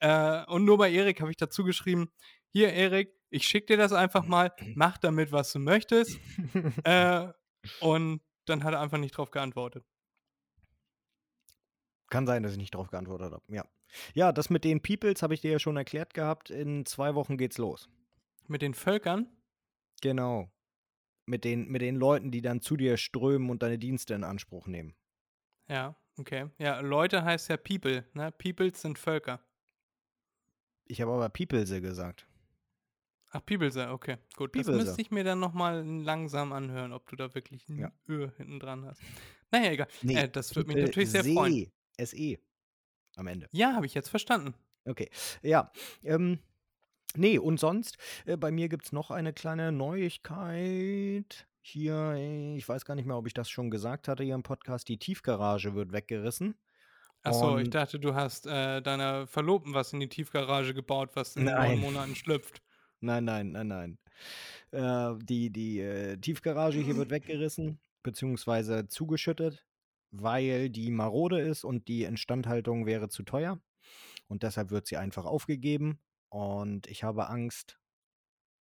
Äh, 0.00 0.44
und 0.46 0.64
nur 0.64 0.78
bei 0.78 0.90
Erik 0.92 1.20
habe 1.20 1.30
ich 1.30 1.36
dazu 1.36 1.64
geschrieben: 1.64 2.10
Hier, 2.52 2.72
Erik, 2.72 3.17
ich 3.30 3.44
schicke 3.44 3.66
dir 3.66 3.76
das 3.76 3.92
einfach 3.92 4.26
mal, 4.26 4.52
mach 4.74 4.98
damit, 4.98 5.32
was 5.32 5.52
du 5.52 5.58
möchtest. 5.58 6.18
äh, 6.84 7.28
und 7.80 8.20
dann 8.46 8.64
hat 8.64 8.74
er 8.74 8.80
einfach 8.80 8.98
nicht 8.98 9.16
drauf 9.16 9.30
geantwortet. 9.30 9.84
Kann 12.10 12.26
sein, 12.26 12.42
dass 12.42 12.52
ich 12.52 12.58
nicht 12.58 12.74
drauf 12.74 12.88
geantwortet 12.90 13.32
habe. 13.32 13.42
Ja. 13.48 13.64
Ja, 14.14 14.32
das 14.32 14.50
mit 14.50 14.64
den 14.64 14.82
Peoples 14.82 15.22
habe 15.22 15.34
ich 15.34 15.40
dir 15.40 15.52
ja 15.52 15.58
schon 15.58 15.76
erklärt 15.76 16.14
gehabt. 16.14 16.50
In 16.50 16.84
zwei 16.86 17.14
Wochen 17.14 17.36
geht's 17.38 17.58
los. 17.58 17.88
Mit 18.46 18.62
den 18.62 18.74
Völkern? 18.74 19.28
Genau. 20.00 20.50
Mit 21.26 21.44
den, 21.44 21.68
mit 21.68 21.82
den 21.82 21.96
Leuten, 21.96 22.30
die 22.30 22.40
dann 22.40 22.60
zu 22.60 22.76
dir 22.76 22.96
strömen 22.96 23.50
und 23.50 23.62
deine 23.62 23.78
Dienste 23.78 24.14
in 24.14 24.24
Anspruch 24.24 24.66
nehmen. 24.66 24.94
Ja, 25.68 25.96
okay. 26.18 26.50
Ja, 26.58 26.80
Leute 26.80 27.24
heißt 27.24 27.48
ja 27.48 27.56
People, 27.58 28.06
ne? 28.14 28.32
Peoples 28.32 28.80
sind 28.80 28.98
Völker. 28.98 29.40
Ich 30.86 31.02
habe 31.02 31.12
aber 31.12 31.28
Peoplese 31.28 31.82
gesagt. 31.82 32.27
Ach, 33.30 33.44
Peoplese, 33.44 33.90
okay. 33.90 34.16
Gut, 34.36 34.54
das 34.54 34.66
Peoplese. 34.66 34.84
müsste 34.84 35.02
ich 35.02 35.10
mir 35.10 35.24
dann 35.24 35.38
nochmal 35.38 35.84
langsam 35.84 36.52
anhören, 36.52 36.92
ob 36.92 37.06
du 37.08 37.16
da 37.16 37.34
wirklich 37.34 37.68
ein 37.68 37.78
Ja. 37.78 37.92
Ö 38.08 38.30
hinten 38.36 38.58
dran 38.58 38.86
hast. 38.86 39.02
Naja, 39.50 39.72
egal. 39.72 39.88
Nee, 40.02 40.14
äh, 40.16 40.28
das 40.28 40.54
würde 40.56 40.72
mich 40.72 40.84
natürlich 40.84 41.10
sehr 41.10 41.24
freuen. 41.24 41.70
SE. 41.98 42.38
Am 43.16 43.26
Ende. 43.26 43.48
Ja, 43.52 43.74
habe 43.74 43.86
ich 43.86 43.94
jetzt 43.94 44.08
verstanden. 44.08 44.54
Okay. 44.84 45.10
Ja. 45.42 45.70
Ähm, 46.02 46.38
nee, 47.14 47.38
und 47.38 47.58
sonst, 47.60 47.98
äh, 48.26 48.36
bei 48.36 48.50
mir 48.50 48.68
gibt 48.68 48.86
es 48.86 48.92
noch 48.92 49.10
eine 49.10 49.32
kleine 49.32 49.72
Neuigkeit. 49.72 51.48
Hier, 51.60 52.12
äh, 52.14 52.56
ich 52.56 52.68
weiß 52.68 52.84
gar 52.84 52.94
nicht 52.94 53.06
mehr, 53.06 53.16
ob 53.16 53.26
ich 53.26 53.34
das 53.34 53.50
schon 53.50 53.70
gesagt 53.70 54.08
hatte 54.08 54.22
hier 54.24 54.34
im 54.34 54.42
Podcast. 54.42 54.88
Die 54.88 54.98
Tiefgarage 54.98 55.74
wird 55.74 55.92
weggerissen. 55.92 56.54
Achso, 57.22 57.58
ich 57.58 57.70
dachte, 57.70 57.98
du 57.98 58.14
hast 58.14 58.46
äh, 58.46 58.80
deiner 58.80 59.26
Verlobten 59.26 59.74
was 59.74 59.92
in 59.92 60.00
die 60.00 60.08
Tiefgarage 60.08 60.72
gebaut, 60.72 61.10
was 61.14 61.36
in 61.36 61.44
neun 61.44 61.80
Monaten 61.80 62.14
schlüpft. 62.14 62.62
Nein, 63.00 63.24
nein, 63.24 63.52
nein, 63.52 63.68
nein. 63.68 63.98
Äh, 64.72 65.14
die 65.24 65.50
die 65.50 65.80
äh, 65.80 66.16
Tiefgarage 66.16 66.80
hier 66.80 66.96
wird 66.96 67.10
weggerissen, 67.10 67.78
beziehungsweise 68.02 68.88
zugeschüttet, 68.88 69.66
weil 70.10 70.70
die 70.70 70.90
marode 70.90 71.40
ist 71.40 71.64
und 71.64 71.88
die 71.88 72.04
Instandhaltung 72.04 72.86
wäre 72.86 73.08
zu 73.08 73.22
teuer. 73.22 73.60
Und 74.26 74.42
deshalb 74.42 74.70
wird 74.70 74.86
sie 74.86 74.96
einfach 74.96 75.24
aufgegeben. 75.24 76.00
Und 76.28 76.86
ich 76.88 77.04
habe 77.04 77.28
Angst, 77.28 77.77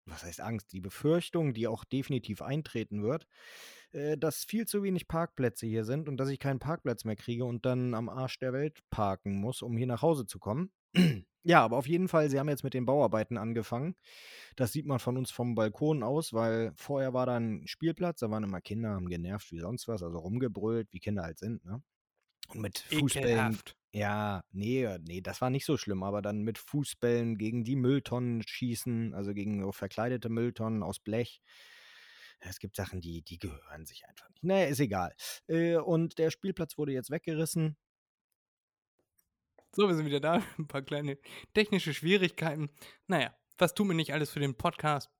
was 0.06 0.24
heißt 0.24 0.42
Angst? 0.42 0.72
Die 0.74 0.82
Befürchtung, 0.82 1.54
die 1.54 1.68
auch 1.68 1.84
definitiv 1.84 2.42
eintreten 2.42 3.04
wird, 3.04 3.28
äh, 3.92 4.18
dass 4.18 4.44
viel 4.44 4.66
zu 4.66 4.84
wenig 4.84 5.08
Parkplätze 5.08 5.66
hier 5.66 5.86
sind 5.86 6.10
und 6.10 6.18
dass 6.18 6.30
ich 6.30 6.40
keinen 6.40 6.60
Parkplatz 6.60 7.06
mehr 7.06 7.16
kriege 7.16 7.46
und 7.46 7.66
dann 7.66 7.94
am 7.94 8.10
Arsch 8.10 8.40
der 8.40 8.54
Welt 8.54 8.80
parken 8.90 9.40
muss, 9.40 9.62
um 9.62 9.78
hier 9.78 9.88
nach 9.88 10.02
Hause 10.02 10.26
zu 10.26 10.40
kommen. 10.40 10.72
ja, 11.44 11.64
aber 11.64 11.78
auf 11.78 11.88
jeden 11.88 12.08
Fall, 12.08 12.30
sie 12.30 12.40
haben 12.40 12.50
jetzt 12.50 12.64
mit 12.64 12.74
den 12.74 12.86
Bauarbeiten 12.86 13.38
angefangen. 13.38 13.96
Das 14.56 14.72
sieht 14.72 14.86
man 14.86 15.00
von 15.00 15.18
uns 15.18 15.32
vom 15.32 15.56
Balkon 15.56 16.04
aus, 16.04 16.34
weil 16.34 16.74
vorher 16.76 17.14
war 17.14 17.26
da 17.26 17.38
ein 17.38 17.68
Spielplatz, 17.68 18.20
da 18.20 18.30
waren 18.30 18.44
immer 18.44 18.62
Kinder, 18.62 18.90
haben 18.92 19.10
genervt 19.10 19.52
wie 19.52 19.60
sonst 19.60 19.88
was, 19.88 20.04
also 20.04 20.18
rumgebrüllt, 20.18 20.92
wie 20.92 21.00
Kinder 21.00 21.24
halt 21.24 21.40
sind, 21.40 21.64
ne? 21.66 21.82
Und 22.50 22.62
mit 22.62 22.80
Fußbällen. 22.80 23.30
Ekelhaft. 23.30 23.78
Ja, 23.96 24.44
nee, 24.52 24.88
nee, 25.02 25.22
das 25.22 25.40
war 25.40 25.52
nicht 25.52 25.66
so 25.66 25.78
schlimm, 25.78 26.02
aber 26.02 26.24
dann 26.24 26.42
mit 26.42 26.58
Fußbällen 26.58 27.38
gegen 27.38 27.64
die 27.64 27.76
Mülltonnen 27.76 28.42
schießen, 28.42 29.14
also 29.14 29.36
gegen 29.36 29.62
so 29.62 29.72
verkleidete 29.72 30.30
Mülltonnen 30.30 30.82
aus 30.82 31.00
Blech. 31.00 31.42
Es 32.40 32.58
gibt 32.60 32.76
Sachen, 32.76 33.02
die, 33.02 33.22
die 33.22 33.38
gehören 33.38 33.86
sich 33.86 34.08
einfach 34.08 34.28
nicht. 34.30 34.44
Naja, 34.44 34.66
ist 34.66 34.80
egal. 34.80 35.16
Äh, 35.48 35.78
und 35.78 36.18
der 36.18 36.32
Spielplatz 36.32 36.76
wurde 36.78 36.92
jetzt 36.92 37.12
weggerissen. 37.12 37.78
So, 39.76 39.88
wir 39.88 39.96
sind 39.96 40.08
wieder 40.08 40.20
da. 40.20 40.42
Ein 40.58 40.68
paar 40.68 40.82
kleine 40.82 41.20
technische 41.54 41.94
Schwierigkeiten. 41.94 42.72
Naja, 43.06 43.36
was 43.60 43.76
tun 43.76 43.88
wir 43.88 43.96
nicht 43.96 44.12
alles 44.12 44.32
für 44.32 44.40
den 44.40 44.58
Podcast? 44.58 45.12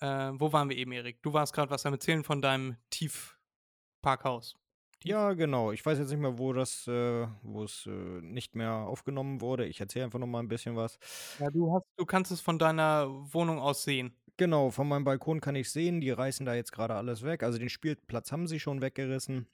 Äh, 0.00 0.32
wo 0.34 0.54
waren 0.54 0.70
wir 0.70 0.76
eben, 0.78 0.92
Erik? 0.92 1.22
Du 1.22 1.34
warst 1.34 1.52
gerade 1.52 1.70
was 1.70 1.84
am 1.84 1.92
Erzählen 1.92 2.24
von 2.24 2.40
deinem 2.40 2.76
Tiefparkhaus. 2.88 4.56
Ja, 5.04 5.34
genau. 5.34 5.72
Ich 5.72 5.84
weiß 5.84 5.98
jetzt 5.98 6.10
nicht 6.10 6.18
mehr, 6.20 6.38
wo 6.38 6.52
das, 6.52 6.86
äh, 6.88 7.26
wo 7.42 7.62
es 7.64 7.86
äh, 7.86 7.90
nicht 7.90 8.54
mehr 8.56 8.72
aufgenommen 8.72 9.40
wurde. 9.40 9.66
Ich 9.66 9.80
erzähle 9.80 10.06
einfach 10.06 10.18
noch 10.18 10.26
mal 10.26 10.40
ein 10.40 10.48
bisschen 10.48 10.74
was. 10.76 10.98
Ja, 11.38 11.50
du, 11.50 11.72
hast, 11.74 11.84
du 11.96 12.06
kannst 12.06 12.32
es 12.32 12.40
von 12.40 12.58
deiner 12.58 13.08
Wohnung 13.32 13.58
aus 13.58 13.84
sehen. 13.84 14.16
Genau, 14.38 14.70
von 14.70 14.88
meinem 14.88 15.04
Balkon 15.04 15.40
kann 15.40 15.54
ich 15.54 15.70
sehen, 15.70 16.00
die 16.00 16.10
reißen 16.10 16.46
da 16.46 16.54
jetzt 16.54 16.72
gerade 16.72 16.94
alles 16.94 17.22
weg. 17.22 17.42
Also 17.42 17.58
den 17.58 17.68
Spielplatz 17.68 18.32
haben 18.32 18.46
sie 18.46 18.58
schon 18.60 18.80
weggerissen. 18.80 19.48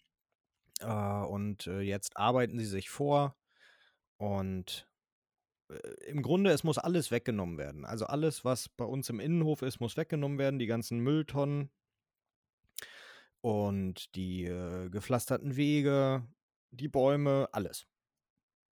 Äh, 0.81 0.87
und 1.24 1.66
äh, 1.68 1.81
jetzt 1.83 2.16
arbeiten 2.16 2.59
sie 2.59 2.66
sich 2.66 2.90
vor. 2.90 3.37
Und 4.18 4.88
äh, 5.70 5.76
im 6.07 6.22
Grunde, 6.22 6.50
es 6.52 6.64
muss 6.64 6.78
alles 6.78 7.11
weggenommen 7.11 7.59
werden. 7.59 7.85
Also 7.85 8.07
alles, 8.07 8.44
was 8.44 8.68
bei 8.68 8.85
uns 8.85 9.11
im 9.11 9.20
Innenhof 9.20 9.62
ist, 9.62 9.81
muss 9.81 9.96
weggenommen 9.96 10.38
werden. 10.38 10.59
Die 10.59 10.66
ganzen 10.66 11.00
Mülltonnen. 11.00 11.70
Und 13.42 14.14
die 14.14 14.44
äh, 14.46 14.88
gepflasterten 14.88 15.57
Wege, 15.57 16.26
die 16.70 16.88
Bäume, 16.88 17.48
alles. 17.52 17.87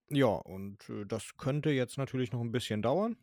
Ja, 0.09 0.27
und 0.27 0.89
äh, 0.89 1.05
das 1.05 1.35
könnte 1.37 1.69
jetzt 1.71 1.97
natürlich 1.97 2.31
noch 2.31 2.41
ein 2.41 2.51
bisschen 2.51 2.81
dauern. 2.81 3.17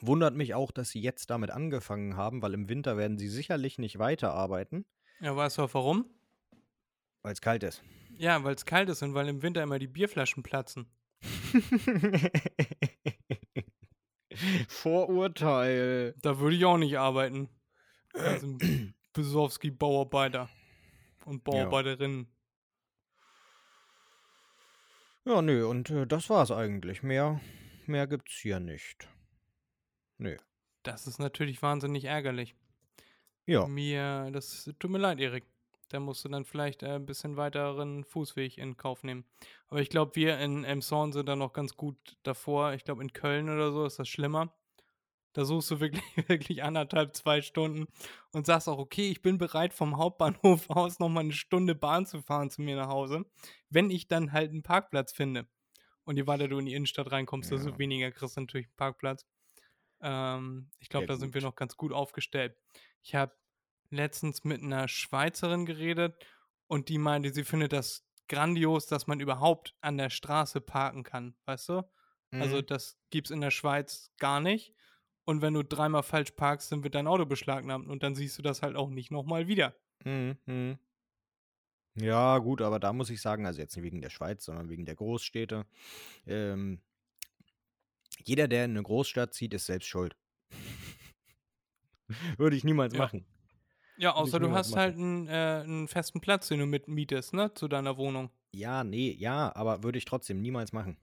Wundert 0.00 0.34
mich 0.34 0.54
auch, 0.54 0.70
dass 0.72 0.90
sie 0.90 1.00
jetzt 1.00 1.30
damit 1.30 1.50
angefangen 1.50 2.16
haben, 2.16 2.42
weil 2.42 2.52
im 2.54 2.68
Winter 2.68 2.96
werden 2.96 3.16
sie 3.16 3.28
sicherlich 3.28 3.78
nicht 3.78 3.98
weiterarbeiten, 3.98 4.84
Ja, 5.20 5.34
weißt 5.34 5.58
du 5.58 5.62
auch 5.62 5.74
warum? 5.74 6.04
weil 7.22 7.32
es 7.32 7.40
kalt 7.40 7.62
ist. 7.62 7.82
Ja, 8.16 8.44
weil 8.44 8.54
es 8.54 8.66
kalt 8.66 8.88
ist 8.90 9.02
und 9.02 9.14
weil 9.14 9.28
im 9.28 9.42
Winter 9.42 9.62
immer 9.62 9.78
die 9.78 9.86
Bierflaschen 9.88 10.42
platzen. 10.42 10.86
Vorurteil. 14.68 16.14
Da 16.22 16.38
würde 16.38 16.56
ich 16.56 16.64
auch 16.64 16.76
nicht 16.78 16.98
arbeiten. 16.98 17.48
Also 18.12 18.56
Besowski-Bauarbeiter 19.14 20.50
und 21.24 21.42
Bauarbeiterinnen. 21.44 22.28
Ja, 25.24 25.40
nö, 25.40 25.66
und 25.66 25.88
äh, 25.88 26.06
das 26.06 26.28
war's 26.28 26.50
eigentlich. 26.50 27.02
Mehr, 27.02 27.40
mehr 27.86 28.06
gibt's 28.06 28.34
hier 28.34 28.60
nicht. 28.60 29.08
Nö. 30.18 30.36
Das 30.82 31.06
ist 31.06 31.18
natürlich 31.18 31.62
wahnsinnig 31.62 32.04
ärgerlich. 32.04 32.54
Ja, 33.46 33.66
Mir, 33.66 34.30
das 34.32 34.70
tut 34.78 34.90
mir 34.90 34.98
leid, 34.98 35.20
Erik. 35.20 35.44
Da 35.88 36.00
musst 36.00 36.24
du 36.24 36.28
dann 36.28 36.44
vielleicht 36.44 36.82
äh, 36.82 36.96
ein 36.96 37.06
bisschen 37.06 37.36
weiteren 37.36 38.04
Fußweg 38.04 38.58
in 38.58 38.76
Kauf 38.76 39.02
nehmen. 39.02 39.24
Aber 39.68 39.80
ich 39.80 39.90
glaube, 39.90 40.16
wir 40.16 40.38
in 40.38 40.64
Emshorn 40.64 41.12
sind 41.12 41.28
da 41.28 41.36
noch 41.36 41.52
ganz 41.52 41.76
gut 41.76 42.16
davor. 42.22 42.72
Ich 42.72 42.84
glaube, 42.84 43.02
in 43.02 43.12
Köln 43.12 43.48
oder 43.48 43.70
so 43.70 43.86
ist 43.86 43.98
das 43.98 44.08
schlimmer. 44.08 44.52
Da 45.34 45.44
suchst 45.44 45.70
du 45.70 45.80
wirklich, 45.80 46.04
wirklich 46.28 46.62
anderthalb, 46.62 47.14
zwei 47.14 47.42
Stunden 47.42 47.86
und 48.32 48.46
sagst 48.46 48.68
auch, 48.68 48.78
okay, 48.78 49.10
ich 49.10 49.22
bin 49.22 49.38
bereit, 49.38 49.74
vom 49.74 49.98
Hauptbahnhof 49.98 50.70
aus 50.70 50.98
nochmal 50.98 51.24
eine 51.24 51.32
Stunde 51.34 51.74
Bahn 51.74 52.06
zu 52.06 52.22
fahren 52.22 52.50
zu 52.50 52.62
mir 52.62 52.76
nach 52.76 52.88
Hause, 52.88 53.26
wenn 53.70 53.90
ich 53.90 54.08
dann 54.08 54.32
halt 54.32 54.50
einen 54.52 54.62
Parkplatz 54.62 55.12
finde. 55.12 55.48
Und 56.04 56.16
je 56.16 56.26
weiter 56.26 56.48
du 56.48 56.58
in 56.58 56.66
die 56.66 56.74
Innenstadt 56.74 57.12
reinkommst, 57.12 57.50
desto 57.52 57.76
Ja. 57.76 57.78
weniger 57.78 58.10
kriegst 58.12 58.36
du 58.36 58.42
natürlich 58.42 58.68
einen 58.68 58.76
Parkplatz. 58.76 59.26
Ähm, 60.00 60.70
ich 60.78 60.88
glaube, 60.88 61.06
da 61.06 61.16
sind 61.16 61.34
wir 61.34 61.42
noch 61.42 61.56
ganz 61.56 61.76
gut 61.76 61.92
aufgestellt. 61.92 62.56
Ich 63.02 63.14
habe 63.14 63.34
letztens 63.90 64.44
mit 64.44 64.62
einer 64.62 64.88
Schweizerin 64.88 65.66
geredet 65.66 66.26
und 66.66 66.88
die 66.88 66.98
meinte, 66.98 67.32
sie 67.32 67.44
findet 67.44 67.72
das 67.72 68.06
grandios, 68.28 68.86
dass 68.86 69.06
man 69.06 69.20
überhaupt 69.20 69.76
an 69.80 69.98
der 69.98 70.10
Straße 70.10 70.60
parken 70.60 71.02
kann, 71.04 71.36
weißt 71.44 71.68
du? 71.70 71.82
Also 72.38 72.60
Mhm. 72.60 72.62
das 72.62 72.98
gibt's 73.10 73.30
in 73.30 73.40
der 73.40 73.50
Schweiz 73.50 74.10
gar 74.18 74.40
nicht. 74.40 74.74
Und 75.24 75.40
wenn 75.42 75.54
du 75.54 75.62
dreimal 75.64 76.02
falsch 76.02 76.32
parkst, 76.32 76.70
dann 76.72 76.84
wird 76.84 76.94
dein 76.94 77.06
Auto 77.06 77.24
beschlagnahmt 77.24 77.88
und 77.88 78.02
dann 78.02 78.14
siehst 78.14 78.38
du 78.38 78.42
das 78.42 78.62
halt 78.62 78.76
auch 78.76 78.90
nicht 78.90 79.10
nochmal 79.10 79.46
wieder. 79.48 79.74
Mhm, 80.04 80.36
mhm. 80.46 80.78
Ja, 81.96 82.38
gut, 82.38 82.60
aber 82.60 82.80
da 82.80 82.92
muss 82.92 83.08
ich 83.10 83.20
sagen, 83.20 83.46
also 83.46 83.60
jetzt 83.60 83.76
nicht 83.76 83.84
wegen 83.84 84.00
der 84.00 84.10
Schweiz, 84.10 84.44
sondern 84.44 84.68
wegen 84.68 84.84
der 84.84 84.96
Großstädte. 84.96 85.64
Ähm, 86.26 86.80
jeder, 88.24 88.48
der 88.48 88.64
in 88.64 88.72
eine 88.72 88.82
Großstadt 88.82 89.32
zieht, 89.34 89.54
ist 89.54 89.66
selbst 89.66 89.86
schuld. 89.86 90.16
Würde 92.36 92.56
ich 92.56 92.64
niemals 92.64 92.92
Ja. 92.94 92.98
machen. 93.00 93.24
Ja, 93.96 94.14
außer 94.14 94.40
du 94.40 94.50
hast 94.50 94.70
machen. 94.70 94.80
halt 94.80 94.96
einen, 94.96 95.28
äh, 95.28 95.62
einen 95.62 95.88
festen 95.88 96.20
Platz, 96.20 96.48
den 96.48 96.58
du 96.58 96.66
mitmietest, 96.66 97.32
ne, 97.32 97.54
zu 97.54 97.68
deiner 97.68 97.96
Wohnung. 97.96 98.30
Ja, 98.52 98.82
nee, 98.82 99.12
ja, 99.12 99.54
aber 99.54 99.82
würde 99.84 99.98
ich 99.98 100.04
trotzdem 100.04 100.40
niemals 100.40 100.72
machen. 100.72 100.96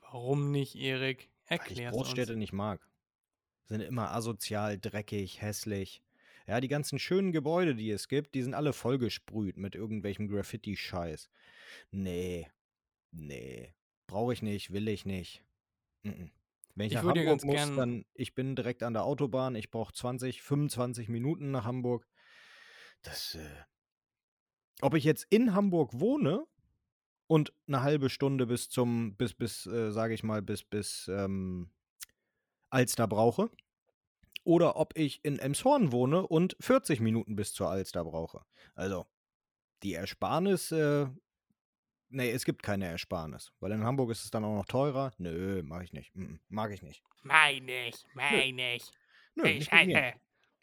Warum 0.00 0.50
nicht, 0.50 0.74
Erik? 0.76 1.30
Weil 1.48 1.56
ich 1.56 1.70
Erklär's 1.70 1.94
Großstädte 1.94 2.32
uns. 2.32 2.38
nicht 2.38 2.52
mag. 2.52 2.86
Sind 3.66 3.80
immer 3.80 4.12
asozial, 4.12 4.78
dreckig, 4.78 5.42
hässlich. 5.42 6.02
Ja, 6.46 6.60
die 6.60 6.68
ganzen 6.68 6.98
schönen 6.98 7.32
Gebäude, 7.32 7.74
die 7.74 7.90
es 7.90 8.08
gibt, 8.08 8.34
die 8.34 8.42
sind 8.42 8.54
alle 8.54 8.72
vollgesprüht 8.72 9.58
mit 9.58 9.74
irgendwelchem 9.74 10.28
Graffiti-Scheiß. 10.28 11.28
Nee, 11.90 12.48
nee, 13.10 13.74
brauche 14.06 14.32
ich 14.32 14.40
nicht, 14.40 14.72
will 14.72 14.88
ich 14.88 15.04
nicht. 15.04 15.44
Mhm. 16.02 16.30
Wenn 16.74 16.86
ich, 16.86 16.92
Ich 16.92 16.96
nach 16.96 17.08
Hamburg 17.08 17.26
ganz 17.26 17.44
muss, 17.44 17.76
dann, 17.76 18.06
ich 18.14 18.34
bin 18.34 18.56
direkt 18.56 18.82
an 18.82 18.94
der 18.94 19.04
Autobahn, 19.04 19.56
ich 19.56 19.70
brauche 19.70 19.92
20, 19.92 20.40
25 20.42 21.08
Minuten 21.08 21.50
nach 21.50 21.64
Hamburg. 21.64 22.06
Das, 23.02 23.34
äh, 23.34 23.64
ob 24.80 24.94
ich 24.94 25.04
jetzt 25.04 25.26
in 25.28 25.54
Hamburg 25.54 25.90
wohne 25.92 26.46
und 27.28 27.52
eine 27.68 27.82
halbe 27.82 28.10
Stunde 28.10 28.46
bis 28.46 28.68
zum, 28.68 29.14
bis, 29.14 29.34
bis, 29.34 29.66
äh, 29.66 29.92
sage 29.92 30.14
ich 30.14 30.24
mal, 30.24 30.42
bis, 30.42 30.64
bis, 30.64 31.06
ähm, 31.08 31.70
Alster 32.70 33.06
brauche. 33.06 33.50
Oder 34.44 34.76
ob 34.76 34.96
ich 34.96 35.24
in 35.24 35.38
Emshorn 35.38 35.92
wohne 35.92 36.26
und 36.26 36.56
40 36.60 37.00
Minuten 37.00 37.36
bis 37.36 37.52
zur 37.52 37.68
Alster 37.68 38.02
brauche. 38.04 38.44
Also, 38.74 39.06
die 39.82 39.92
Ersparnis, 39.92 40.72
äh, 40.72 41.06
nee, 42.08 42.30
es 42.30 42.44
gibt 42.44 42.62
keine 42.62 42.86
Ersparnis. 42.86 43.52
Weil 43.60 43.72
in 43.72 43.84
Hamburg 43.84 44.10
ist 44.10 44.24
es 44.24 44.30
dann 44.30 44.44
auch 44.44 44.56
noch 44.56 44.66
teurer. 44.66 45.12
Nö, 45.18 45.62
mag 45.62 45.84
ich 45.84 45.92
nicht. 45.92 46.14
Mm, 46.16 46.36
mag 46.48 46.72
ich 46.72 46.82
nicht. 46.82 47.02
Meine 47.22 47.88
ich, 47.88 48.06
meine 48.14 48.76
ich. 48.76 48.90
Nö, 49.34 49.44
nicht 49.44 49.72
mit 49.72 49.86
mir. 49.86 50.14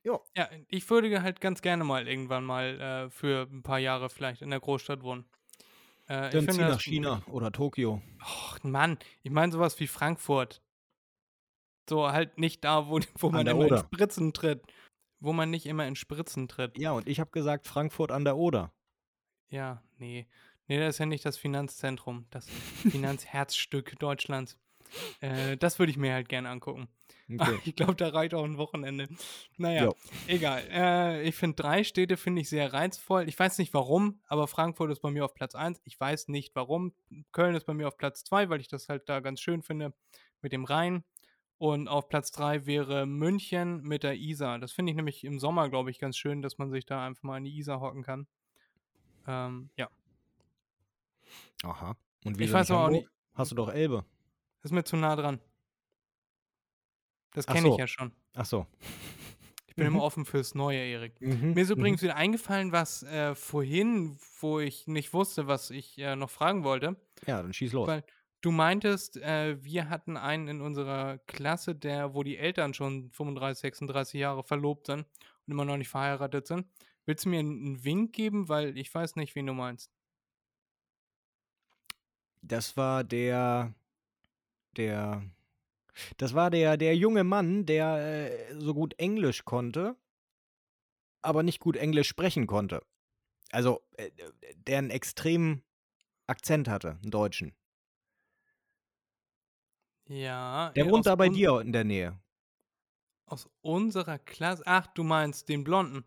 Jo. 0.04 0.23
Ja, 0.36 0.49
ich 0.67 0.89
würde 0.89 1.21
halt 1.21 1.41
ganz 1.41 1.62
gerne 1.62 1.84
mal 1.84 2.08
irgendwann 2.08 2.43
mal 2.43 2.80
äh, 2.80 3.10
für 3.10 3.47
ein 3.51 3.63
paar 3.63 3.80
Jahre 3.80 4.10
vielleicht 4.10 4.41
in 4.41 4.49
der 4.49 4.60
Großstadt 4.60 5.04
wohnen. 5.04 5.25
Äh, 6.07 6.27
ich 6.27 6.33
Dann 6.33 6.41
zieh 6.41 6.45
finde 6.47 6.69
nach 6.69 6.81
China 6.81 7.21
oder 7.27 7.51
Tokio. 7.51 8.01
Och, 8.21 8.63
Mann, 8.63 8.97
ich 9.23 9.31
meine 9.31 9.51
sowas 9.51 9.79
wie 9.79 9.87
Frankfurt. 9.87 10.61
So 11.89 12.11
halt 12.11 12.37
nicht 12.37 12.63
da, 12.63 12.87
wo, 12.87 12.99
wo 13.19 13.29
man 13.29 13.47
immer 13.47 13.65
in 13.65 13.71
Oder. 13.71 13.79
Spritzen 13.79 14.33
tritt. 14.33 14.63
Wo 15.19 15.33
man 15.33 15.49
nicht 15.49 15.65
immer 15.65 15.87
in 15.87 15.95
Spritzen 15.95 16.47
tritt. 16.47 16.77
Ja, 16.77 16.91
und 16.91 17.07
ich 17.07 17.19
habe 17.19 17.31
gesagt 17.31 17.67
Frankfurt 17.67 18.11
an 18.11 18.25
der 18.25 18.37
Oder. 18.37 18.73
Ja, 19.49 19.83
nee. 19.97 20.27
Nee, 20.67 20.79
das 20.79 20.95
ist 20.95 20.99
ja 20.99 21.05
nicht 21.05 21.25
das 21.25 21.37
Finanzzentrum. 21.37 22.25
Das 22.31 22.47
Finanzherzstück 22.89 23.97
Deutschlands. 23.99 24.57
Äh, 25.21 25.58
das 25.58 25.80
würde 25.80 25.91
ich 25.91 25.98
mir 25.98 26.13
halt 26.13 26.30
gerne 26.30 26.50
angucken. 26.50 26.88
Okay. 27.32 27.60
Ich 27.65 27.76
glaube, 27.76 27.95
da 27.95 28.10
reicht 28.10 28.34
auch 28.34 28.43
ein 28.43 28.58
Wochenende. 28.58 29.08
Naja, 29.58 29.86
Jo. 29.86 29.95
egal. 30.28 30.63
Äh, 30.71 31.28
ich 31.28 31.36
finde 31.36 31.56
drei 31.56 31.84
Städte 31.84 32.17
finde 32.17 32.41
ich 32.41 32.50
sehr 32.50 32.71
reizvoll. 32.71 33.28
Ich 33.28 33.38
weiß 33.38 33.58
nicht 33.58 33.74
warum, 33.74 34.19
aber 34.28 34.48
Frankfurt 34.48 34.91
ist 34.91 35.02
bei 35.02 35.10
mir 35.10 35.26
auf 35.26 35.34
Platz 35.34 35.56
1. 35.56 35.82
Ich 35.86 36.00
weiß 36.00 36.28
nicht 36.28 36.56
warum. 36.56 36.93
Köln 37.32 37.56
ist 37.56 37.65
bei 37.65 37.74
mir 37.74 37.88
auf 37.88 37.98
Platz 37.98 38.24
2, 38.24 38.50
weil 38.50 38.62
ich 38.62 38.67
das 38.67 38.89
halt 38.89 39.10
da 39.10 39.19
ganz 39.19 39.41
schön 39.41 39.63
finde 39.63 39.93
mit 40.41 40.54
dem 40.54 40.65
Rhein. 40.65 41.04
Und 41.58 41.88
auf 41.88 42.10
Platz 42.10 42.32
3 42.32 42.65
wäre 42.65 43.06
München 43.06 43.82
mit 43.82 44.04
der 44.04 44.15
Isar. 44.15 44.60
Das 44.60 44.74
finde 44.74 44.91
ich 44.91 44.95
nämlich 44.95 45.24
im 45.24 45.39
Sommer, 45.39 45.69
glaube 45.69 45.89
ich, 45.89 46.00
ganz 46.00 46.17
schön, 46.17 46.41
dass 46.41 46.58
man 46.58 46.69
sich 46.69 46.86
da 46.86 47.06
einfach 47.06 47.24
mal 47.24 47.38
an 47.38 47.45
die 47.45 47.58
Isar 47.58 47.80
hocken 47.80 48.04
kann. 48.04 48.28
Ähm, 49.26 49.69
ja, 49.78 49.89
Aha. 51.63 51.98
Und 52.24 52.39
wie 52.39 52.45
ich 52.45 52.54
weiß 52.54 52.71
auch 52.71 52.89
nicht, 52.89 53.08
Hast 53.34 53.52
du 53.52 53.56
doch 53.56 53.69
Elbe. 53.69 54.06
Ist 54.65 54.71
mir 54.71 54.84
zu 54.84 54.97
nah 54.97 55.15
dran. 55.15 55.39
Das 57.34 57.45
kenne 57.45 57.67
ich 57.67 57.73
so. 57.73 57.80
ja 57.80 57.88
schon. 57.88 58.12
Ach 58.34 58.45
so. 58.45 58.65
Ich 59.67 59.75
bin 59.75 59.88
Mhm. 59.88 59.95
immer 59.95 60.04
offen 60.04 60.25
fürs 60.25 60.56
Neue, 60.56 60.80
Erik. 60.80 61.19
Mhm. 61.19 61.54
Mir 61.54 61.62
ist 61.62 61.69
mhm. 61.69 61.78
übrigens 61.80 62.01
wieder 62.01 62.15
eingefallen, 62.15 62.71
was 62.71 63.04
äh, 63.04 63.36
vorhin, 63.36 64.17
wo 64.39 64.60
ich 64.60 64.88
nicht 64.88 65.13
wusste, 65.13 65.47
was 65.47 65.69
ich 65.69 65.97
äh, 65.97 66.15
noch 66.15 66.30
fragen 66.30 66.63
wollte. 66.63 66.95
Ja, 67.28 67.41
dann 67.41 67.54
schieß 67.54 67.73
los. 67.73 67.88
Weil 67.88 68.04
du 68.41 68.51
meintest, 68.51 69.17
äh, 69.17 69.62
wir 69.62 69.89
hatten 69.89 70.15
einen 70.15 70.47
in 70.47 70.62
unserer 70.62 71.17
Klasse, 71.28 71.75
der, 71.75 72.13
wo 72.13 72.23
die 72.23 72.38
Eltern 72.38 72.73
schon 72.73 73.12
35, 73.12 73.62
36 73.62 74.19
Jahre 74.19 74.43
verlobt 74.43 74.88
sind 74.88 74.99
und 75.01 75.51
immer 75.51 75.65
noch 75.65 75.78
nicht 75.78 75.89
verheiratet 75.89 76.47
sind. 76.47 76.65
Willst 77.06 77.25
du 77.25 77.30
mir 77.30 77.39
einen 77.39 77.65
einen 77.65 77.84
Wink 77.84 78.13
geben, 78.13 78.47
weil 78.47 78.78
ich 78.78 78.93
weiß 78.93 79.17
nicht, 79.17 79.36
wen 79.36 79.45
du 79.45 79.54
meinst? 79.54 79.91
Das 82.41 82.78
war 82.78 83.04
der, 83.04 83.73
der, 84.77 85.23
das 86.17 86.33
war 86.33 86.49
der, 86.49 86.77
der 86.77 86.95
junge 86.95 87.23
Mann, 87.23 87.65
der 87.65 88.29
äh, 88.31 88.59
so 88.59 88.73
gut 88.73 88.93
Englisch 88.97 89.45
konnte, 89.45 89.95
aber 91.21 91.43
nicht 91.43 91.59
gut 91.59 91.77
Englisch 91.77 92.07
sprechen 92.07 92.47
konnte. 92.47 92.81
Also, 93.51 93.81
äh, 93.97 94.11
der 94.55 94.79
einen 94.79 94.89
extremen 94.89 95.63
Akzent 96.27 96.67
hatte, 96.67 96.99
einen 97.01 97.11
deutschen. 97.11 97.55
Ja. 100.07 100.71
Der 100.75 100.89
wohnt 100.89 101.05
da 101.05 101.15
bei 101.15 101.29
dir 101.29 101.61
in 101.61 101.71
der 101.71 101.83
Nähe. 101.83 102.19
Aus 103.25 103.49
unserer 103.61 104.19
Klasse. 104.19 104.63
Ach, 104.65 104.85
du 104.88 105.03
meinst 105.03 105.49
den 105.49 105.63
Blonden, 105.63 106.05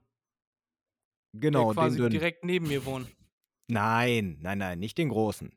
Genau, 1.33 1.73
der 1.73 1.75
quasi 1.75 1.99
den 1.99 2.11
direkt 2.11 2.45
neben 2.45 2.69
mir 2.69 2.85
wohnt. 2.85 3.09
Nein, 3.71 4.39
nein, 4.41 4.57
nein, 4.57 4.79
nicht 4.79 4.97
den 4.97 5.11
großen. 5.11 5.53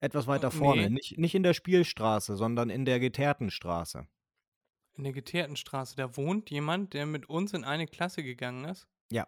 Etwas 0.00 0.26
weiter 0.26 0.50
vorne. 0.50 0.82
nee. 0.82 0.88
Nicht, 0.90 1.18
nicht 1.18 1.34
in 1.34 1.42
der 1.42 1.54
Spielstraße, 1.54 2.36
sondern 2.36 2.70
in 2.70 2.84
der 2.84 3.00
geteerten 3.00 3.50
Straße. 3.50 4.06
In 4.96 5.04
der 5.04 5.12
geteerten 5.12 5.56
Straße. 5.56 5.96
Da 5.96 6.16
wohnt 6.16 6.50
jemand, 6.50 6.92
der 6.94 7.06
mit 7.06 7.28
uns 7.28 7.52
in 7.52 7.64
eine 7.64 7.86
Klasse 7.86 8.22
gegangen 8.22 8.64
ist. 8.64 8.86
Ja. 9.10 9.26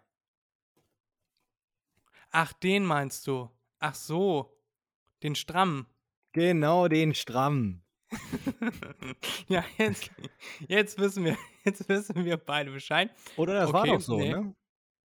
Ach, 2.31 2.53
den 2.53 2.85
meinst 2.85 3.27
du? 3.27 3.49
Ach 3.79 3.95
so. 3.95 4.57
Den 5.23 5.35
strammen. 5.35 5.87
Genau 6.33 6.87
den 6.87 7.13
Stramm. 7.13 7.83
ja, 9.47 9.63
jetzt, 9.77 10.11
jetzt 10.67 10.97
wissen 10.99 11.23
wir, 11.25 11.37
jetzt 11.65 11.87
wissen 11.87 12.25
wir 12.25 12.37
beide 12.37 12.71
Bescheid. 12.71 13.11
Oder 13.37 13.53
das 13.53 13.71
war 13.73 13.81
Okay, 13.81 13.91
doch 13.91 14.01
so, 14.01 14.17
nee. 14.17 14.31
ne? 14.31 14.55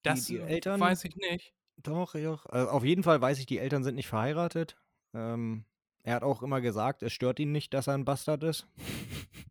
Das 0.04 0.26
die 0.26 0.38
äh, 0.38 0.46
Eltern 0.46 0.80
weiß 0.80 1.06
ich 1.06 1.16
nicht. 1.16 1.54
doch, 1.78 2.14
doch. 2.14 2.46
Also 2.48 2.70
auf 2.70 2.84
jeden 2.84 3.04
Fall 3.04 3.20
weiß 3.22 3.40
ich, 3.40 3.46
die 3.48 3.58
Eltern 3.58 3.84
sind 3.84 3.96
nicht 3.96 4.08
verheiratet. 4.08 4.78
Ähm, 5.16 5.66
er 6.04 6.16
hat 6.16 6.24
auch 6.24 6.44
immer 6.44 6.62
gesagt, 6.62 7.02
es 7.02 7.14
stört 7.14 7.40
ihn 7.40 7.52
nicht, 7.52 7.74
dass 7.74 7.88
er 7.88 7.96
ein 7.96 8.06
Bastard 8.06 8.44
ist. 8.44 8.68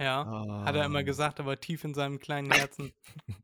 Ja, 0.00 0.24
hat 0.64 0.76
er 0.76 0.84
immer 0.84 1.00
Ähm, 1.00 1.06
gesagt, 1.06 1.40
aber 1.40 1.58
tief 1.58 1.82
in 1.82 1.92
seinem 1.92 2.20
kleinen 2.20 2.52
Herzen. 2.52 2.92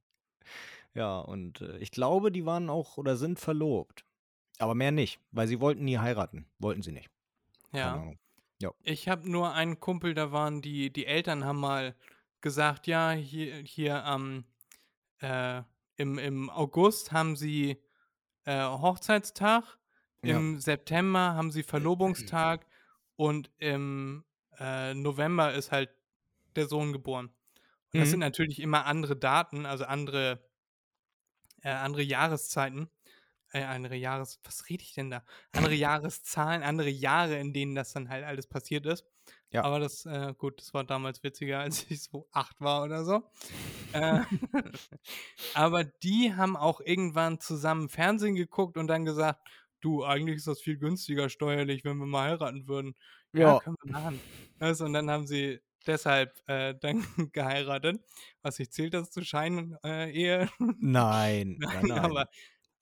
ja, 0.94 1.18
und 1.18 1.60
äh, 1.62 1.78
ich 1.78 1.90
glaube, 1.90 2.30
die 2.30 2.46
waren 2.46 2.70
auch 2.70 2.96
oder 2.96 3.16
sind 3.16 3.40
verlobt. 3.40 4.04
Aber 4.58 4.76
mehr 4.76 4.92
nicht, 4.92 5.18
weil 5.32 5.48
sie 5.48 5.58
wollten 5.58 5.84
nie 5.84 5.98
heiraten. 5.98 6.46
Wollten 6.60 6.82
sie 6.82 6.92
nicht. 6.92 7.10
Ja. 7.72 8.12
Ja. 8.62 8.70
Ich 8.82 9.08
habe 9.08 9.28
nur 9.28 9.52
einen 9.52 9.80
Kumpel, 9.80 10.14
da 10.14 10.30
waren 10.30 10.62
die, 10.62 10.92
die 10.92 11.06
Eltern 11.06 11.44
haben 11.44 11.58
mal 11.58 11.96
gesagt, 12.40 12.86
ja, 12.86 13.10
hier, 13.10 13.56
hier 13.56 14.04
am, 14.04 14.44
äh, 15.18 15.62
im, 15.96 16.18
im 16.18 16.50
August 16.50 17.10
haben 17.10 17.34
sie 17.34 17.82
äh, 18.44 18.62
Hochzeitstag, 18.62 19.78
Ja. 20.26 20.38
im 20.38 20.58
September 20.60 21.34
haben 21.34 21.50
sie 21.52 21.62
Verlobungstag 21.62 22.66
und 23.16 23.50
im 23.58 24.24
äh, 24.58 24.94
November 24.94 25.52
ist 25.54 25.72
halt 25.72 25.90
der 26.56 26.66
Sohn 26.68 26.92
geboren. 26.92 27.34
Und 27.92 28.00
das 28.00 28.10
sind 28.10 28.18
Mhm. 28.18 28.20
natürlich 28.20 28.60
immer 28.60 28.86
andere 28.86 29.16
Daten, 29.16 29.66
also 29.66 29.84
andere, 29.84 30.48
äh, 31.62 31.70
andere 31.70 32.02
Jahreszeiten. 32.02 32.90
Äh, 33.52 33.62
andere 33.64 33.96
Jahres... 33.96 34.40
Was 34.44 34.68
rede 34.68 34.82
ich 34.82 34.94
denn 34.94 35.10
da? 35.10 35.24
Andere 35.52 35.74
Jahreszahlen, 35.74 36.62
andere 36.64 36.90
Jahre, 36.90 37.38
in 37.38 37.52
denen 37.52 37.74
das 37.76 37.92
dann 37.92 38.08
halt 38.08 38.24
alles 38.24 38.48
passiert 38.48 38.84
ist. 38.86 39.04
Ja. 39.50 39.62
Aber 39.62 39.78
das, 39.80 40.06
äh, 40.06 40.34
gut, 40.36 40.60
das 40.60 40.74
war 40.74 40.84
damals 40.84 41.22
witziger, 41.22 41.60
als 41.60 41.88
ich 41.90 42.02
so 42.02 42.28
acht 42.32 42.60
war 42.60 42.82
oder 42.82 43.04
so. 43.04 43.30
äh, 43.92 44.20
aber 45.54 45.84
die 45.84 46.34
haben 46.34 46.56
auch 46.56 46.80
irgendwann 46.80 47.40
zusammen 47.40 47.88
Fernsehen 47.88 48.34
geguckt 48.34 48.76
und 48.76 48.88
dann 48.88 49.04
gesagt, 49.04 49.40
du, 49.84 50.04
eigentlich 50.04 50.36
ist 50.36 50.46
das 50.46 50.60
viel 50.60 50.78
günstiger 50.78 51.28
steuerlich, 51.28 51.84
wenn 51.84 51.98
wir 51.98 52.06
mal 52.06 52.30
heiraten 52.30 52.68
würden. 52.68 52.94
Ja, 53.36 53.54
Ja. 53.54 53.60
können 53.62 53.76
wir 53.82 53.90
machen. 53.90 54.22
Du, 54.60 54.80
und 54.80 54.92
dann 54.94 55.10
haben 55.10 55.26
sie 55.26 55.60
deshalb 55.86 56.42
äh, 56.48 56.74
dann 56.80 57.04
geheiratet. 57.32 58.00
Was 58.42 58.58
nicht 58.58 58.72
zählt 58.72 58.94
das 58.94 59.10
zu 59.10 59.24
Schein 59.24 59.76
äh, 59.84 60.10
Ehe? 60.12 60.48
Nein, 60.78 61.58
nein, 61.72 61.86
Nein, 61.90 61.90
nein. 61.92 62.12
aber, 62.12 62.26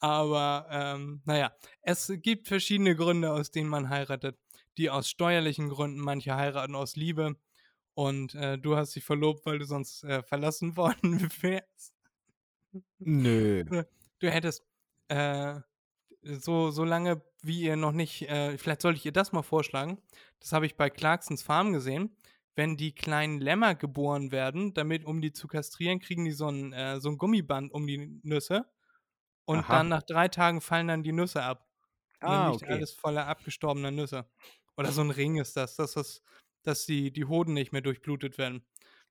aber 0.01 0.67
ähm, 0.71 1.23
naja, 1.25 1.53
es 1.83 2.13
gibt 2.23 2.49
verschiedene 2.49 2.97
Gründe, 2.97 3.33
aus 3.33 3.51
denen 3.51 3.69
man 3.71 3.89
heiratet. 3.91 4.39
Die 4.79 4.91
aus 4.91 5.09
steuerlichen 5.11 5.69
Gründen, 5.69 6.01
manche 6.01 6.35
heiraten 6.37 6.75
aus 6.75 6.97
Liebe. 6.97 7.37
Und 7.95 8.35
äh, 8.35 8.59
du 8.59 8.77
hast 8.77 8.97
dich 8.97 9.05
verlobt, 9.05 9.47
weil 9.47 9.59
du 9.59 9.67
sonst 9.67 10.05
äh, 10.05 10.23
verlassen 10.23 10.77
worden 10.79 11.21
wärst. 11.43 11.95
Nö. 13.23 13.65
Du 14.21 14.31
hättest 14.31 14.65
äh, 15.09 15.61
so, 16.23 16.71
so 16.71 16.85
lange, 16.85 17.23
wie 17.43 17.63
ihr 17.63 17.77
noch 17.77 17.93
nicht, 17.93 18.23
äh, 18.29 18.57
vielleicht 18.59 18.83
sollte 18.83 18.99
ich 18.99 19.07
ihr 19.07 19.13
das 19.13 19.33
mal 19.33 19.43
vorschlagen. 19.43 20.01
Das 20.41 20.53
habe 20.53 20.67
ich 20.67 20.77
bei 20.77 20.91
Clarksons 20.91 21.43
Farm 21.43 21.73
gesehen. 21.73 22.17
Wenn 22.55 22.77
die 22.77 22.95
kleinen 22.95 23.41
Lämmer 23.41 23.75
geboren 23.75 24.31
werden, 24.31 24.75
damit, 24.75 25.05
um 25.07 25.23
die 25.23 25.33
zu 25.33 25.49
kastrieren, 25.49 26.01
kriegen 26.01 26.25
die 26.25 26.33
so 26.33 26.49
ein, 26.49 26.73
äh, 26.73 27.01
so 27.01 27.09
ein 27.11 27.19
Gummiband 27.19 27.73
um 27.73 27.87
die 27.87 28.21
Nüsse. 28.23 28.67
Und 29.47 29.69
Aha. 29.69 29.73
dann 29.79 29.89
nach 29.89 30.03
drei 30.03 30.29
Tagen 30.29 30.61
fallen 30.61 30.89
dann 30.89 31.03
die 31.03 31.13
Nüsse 31.13 31.43
ab. 31.43 31.69
Und 32.23 32.31
dann 32.31 32.43
Ah, 32.43 32.51
liegt 32.51 32.63
okay. 32.63 32.73
alles 32.73 32.93
voller 32.93 33.27
abgestorbener 33.27 33.91
Nüsse. 33.91 34.29
Oder 34.77 34.93
so 34.93 35.03
ein 35.03 35.11
Ring 35.11 35.39
ist 35.39 35.57
das, 35.57 35.77
dass, 35.77 35.93
das, 35.95 36.23
dass 36.63 36.87
die, 36.87 37.13
die 37.13 37.25
Hoden 37.27 37.55
nicht 37.55 37.73
mehr 37.73 37.83
durchblutet 37.83 38.39
werden. 38.39 38.65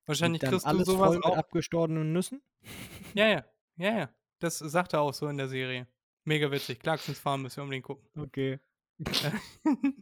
Wahrscheinlich 0.06 0.40
dann 0.40 0.50
kriegst 0.50 0.70
du 0.70 0.70
alles 0.70 0.86
sowas 0.86 1.14
voll 1.14 1.16
mit 1.16 1.32
auch. 1.32 1.36
abgestorbenen 1.36 2.12
Nüssen? 2.12 2.42
Ja, 3.14 3.26
ja, 3.28 3.44
ja, 3.76 3.98
ja. 3.98 4.10
Das 4.38 4.58
sagt 4.58 4.92
er 4.94 5.00
auch 5.02 5.14
so 5.14 5.28
in 5.28 5.36
der 5.38 5.48
Serie. 5.48 5.86
Mega 6.24 6.50
witzig. 6.50 6.80
Clarksons 6.80 7.18
Farm 7.18 7.42
müssen 7.42 7.56
wir 7.56 7.62
unbedingt 7.64 7.84
gucken. 7.84 8.08
Okay. 8.16 8.60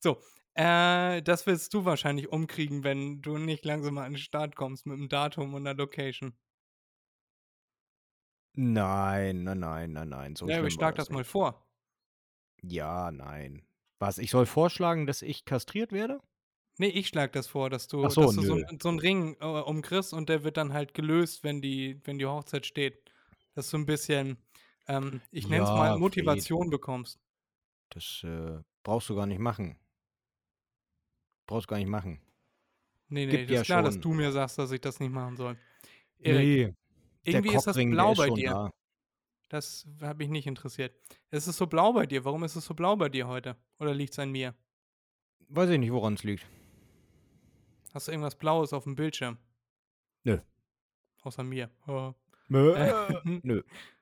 so, 0.00 0.20
äh, 0.54 1.22
das 1.22 1.46
willst 1.46 1.72
du 1.74 1.84
wahrscheinlich 1.84 2.28
umkriegen, 2.30 2.82
wenn 2.82 3.20
du 3.22 3.38
nicht 3.38 3.64
langsam 3.64 3.94
mal 3.94 4.06
an 4.06 4.12
den 4.12 4.18
Start 4.18 4.56
kommst 4.56 4.86
mit 4.86 4.98
einem 4.98 5.08
Datum 5.08 5.54
und 5.54 5.66
einer 5.66 5.76
Location. 5.76 6.36
Nein, 8.54 9.44
nein, 9.44 9.58
nein, 9.60 9.92
nein, 9.92 10.08
nein. 10.08 10.34
So 10.34 10.48
ja, 10.48 10.58
aber 10.58 10.70
schlag 10.70 10.94
das 10.94 11.10
mal 11.10 11.18
nicht. 11.18 11.30
vor. 11.30 11.68
Ja, 12.62 13.10
nein. 13.10 13.66
Was, 13.98 14.18
ich 14.18 14.30
soll 14.30 14.46
vorschlagen, 14.46 15.06
dass 15.06 15.22
ich 15.22 15.44
kastriert 15.44 15.92
werde? 15.92 16.20
Nee, 16.78 16.88
ich 16.88 17.08
schlag 17.08 17.32
das 17.32 17.46
vor, 17.46 17.70
dass 17.70 17.86
du, 17.86 18.04
Ach 18.04 18.10
so, 18.10 18.22
dass 18.22 18.34
du 18.34 18.42
so, 18.42 18.60
so 18.80 18.88
einen 18.88 18.98
Ring 18.98 19.36
äh, 19.40 19.44
umkriegst 19.44 20.12
und 20.12 20.28
der 20.28 20.42
wird 20.42 20.56
dann 20.56 20.72
halt 20.72 20.94
gelöst, 20.94 21.44
wenn 21.44 21.62
die, 21.62 22.00
wenn 22.04 22.18
die 22.18 22.26
Hochzeit 22.26 22.66
steht. 22.66 23.10
Dass 23.54 23.70
du 23.70 23.78
ein 23.78 23.86
bisschen, 23.86 24.36
ähm, 24.88 25.20
ich 25.30 25.48
nenne 25.48 25.64
es 25.64 25.68
Ja, 25.70 25.76
mal, 25.76 25.90
Fred. 25.92 26.00
Motivation 26.00 26.70
bekommst. 26.70 27.18
Das 27.90 28.22
äh, 28.24 28.58
brauchst 28.82 29.08
du 29.08 29.14
gar 29.16 29.26
nicht 29.26 29.38
machen. 29.40 29.78
Brauchst 31.46 31.68
gar 31.68 31.78
nicht 31.78 31.88
machen. 31.88 32.20
Nee, 33.08 33.26
nee, 33.26 33.30
Gibt 33.32 33.50
das 33.50 33.54
ja 33.54 33.60
ist 33.60 33.66
klar, 33.66 33.82
dass 33.82 33.94
schon. 33.94 34.02
du 34.02 34.12
mir 34.14 34.32
sagst, 34.32 34.58
dass 34.58 34.70
ich 34.72 34.80
das 34.80 34.98
nicht 34.98 35.12
machen 35.12 35.36
soll. 35.36 35.56
Erik, 36.18 36.38
Nee, 36.46 36.64
der 36.64 37.34
irgendwie 37.34 37.56
ist 37.56 37.66
das 37.66 37.76
blau 37.76 38.12
ist 38.12 38.18
bei 38.18 38.30
dir. 38.30 38.50
da. 38.50 38.70
Das 39.48 39.86
hat 40.00 40.18
mich 40.18 40.28
nicht 40.28 40.48
interessiert. 40.48 40.92
Es 41.30 41.46
ist 41.46 41.56
so 41.56 41.68
blau 41.68 41.92
bei 41.92 42.04
dir. 42.06 42.24
Warum 42.24 42.42
ist 42.42 42.56
es 42.56 42.64
so 42.64 42.74
blau 42.74 42.96
bei 42.96 43.08
dir 43.08 43.28
heute? 43.28 43.56
Oder 43.78 43.94
liegt 43.94 44.12
es 44.12 44.18
an 44.18 44.32
mir? 44.32 44.54
Weiß 45.48 45.70
ich 45.70 45.78
nicht, 45.78 45.92
woran 45.92 46.14
es 46.14 46.24
liegt. 46.24 46.44
Hast 47.94 48.08
du 48.08 48.12
irgendwas 48.12 48.34
Blaues 48.34 48.72
auf 48.72 48.82
dem 48.84 48.96
Bildschirm? 48.96 49.38
Nö. 50.24 50.38
Außer 51.22 51.44
mir. 51.44 51.70
Oh. 51.86 52.12
Nö. 52.48 52.74
Äh, 52.74 53.38
Nö. 53.42 53.62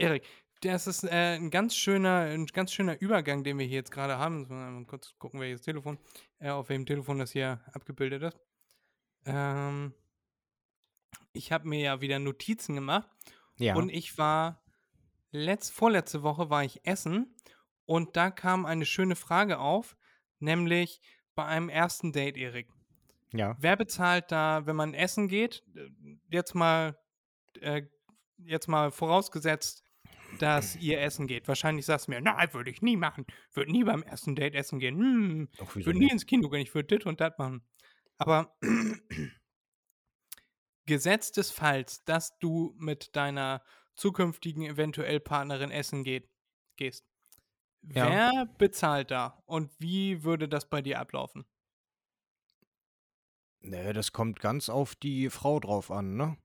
Erik, 0.00 0.24
das 0.62 0.86
ist 0.86 1.04
äh, 1.04 1.36
ein 1.36 1.50
ganz 1.50 1.74
schöner, 1.74 2.20
ein 2.22 2.46
ganz 2.46 2.72
schöner 2.72 3.00
Übergang, 3.00 3.44
den 3.44 3.58
wir 3.58 3.66
hier 3.66 3.76
jetzt 3.76 3.90
gerade 3.92 4.18
haben. 4.18 4.46
Mal 4.48 4.84
kurz 4.86 5.14
gucken, 5.18 5.40
welches 5.40 5.62
Telefon, 5.62 5.98
äh, 6.38 6.50
auf 6.50 6.68
welchem 6.68 6.86
Telefon 6.86 7.18
das 7.18 7.32
hier 7.32 7.60
abgebildet 7.72 8.22
ist. 8.22 8.38
Ähm, 9.26 9.94
ich 11.32 11.52
habe 11.52 11.68
mir 11.68 11.80
ja 11.80 12.00
wieder 12.00 12.18
Notizen 12.18 12.74
gemacht 12.74 13.08
Ja. 13.56 13.74
und 13.76 13.88
ich 13.90 14.18
war 14.18 14.62
letzt, 15.32 15.72
vorletzte 15.72 16.22
Woche 16.22 16.50
war 16.50 16.64
ich 16.64 16.84
essen 16.86 17.34
und 17.86 18.16
da 18.16 18.30
kam 18.30 18.66
eine 18.66 18.86
schöne 18.86 19.16
Frage 19.16 19.58
auf, 19.58 19.96
nämlich 20.38 21.00
bei 21.34 21.44
einem 21.44 21.68
ersten 21.68 22.12
Date, 22.12 22.36
Erik. 22.36 22.68
ja. 23.32 23.56
Wer 23.60 23.76
bezahlt 23.76 24.32
da, 24.32 24.66
wenn 24.66 24.76
man 24.76 24.94
essen 24.94 25.28
geht? 25.28 25.62
Äh, 25.74 25.88
Jetzt 26.30 26.54
mal, 26.54 26.96
äh, 27.60 27.82
jetzt 28.38 28.68
mal 28.68 28.90
vorausgesetzt, 28.92 29.82
dass 30.38 30.76
ihr 30.76 31.00
essen 31.00 31.26
geht. 31.26 31.48
Wahrscheinlich 31.48 31.86
sagst 31.86 32.06
du 32.06 32.12
mir, 32.12 32.20
nein, 32.20 32.52
würde 32.52 32.70
ich 32.70 32.82
nie 32.82 32.96
machen. 32.96 33.26
Würde 33.52 33.70
nie 33.70 33.84
beim 33.84 34.02
ersten 34.02 34.34
Date 34.34 34.54
essen 34.54 34.78
gehen. 34.78 34.98
Hm, 34.98 35.48
würde 35.74 35.98
nie 35.98 36.10
ins 36.10 36.26
Kino 36.26 36.48
gehen. 36.48 36.60
Ich 36.60 36.74
würde 36.74 36.96
dit 36.96 37.06
und 37.06 37.20
das 37.20 37.36
machen. 37.38 37.62
Aber 38.18 38.56
Gesetz 40.86 41.32
des 41.32 41.50
Falls, 41.50 42.04
dass 42.04 42.38
du 42.38 42.74
mit 42.78 43.14
deiner 43.16 43.62
zukünftigen 43.94 44.64
eventuell 44.64 45.20
Partnerin 45.20 45.70
essen 45.70 46.04
geht, 46.04 46.28
gehst. 46.76 47.04
Ja. 47.82 48.10
Wer 48.10 48.46
bezahlt 48.58 49.10
da 49.10 49.42
und 49.46 49.70
wie 49.78 50.22
würde 50.22 50.48
das 50.48 50.68
bei 50.68 50.82
dir 50.82 50.98
ablaufen? 50.98 51.46
Nee, 53.60 53.92
das 53.92 54.12
kommt 54.12 54.40
ganz 54.40 54.68
auf 54.68 54.94
die 54.94 55.30
Frau 55.30 55.60
drauf 55.60 55.90
an, 55.90 56.16
ne? 56.16 56.36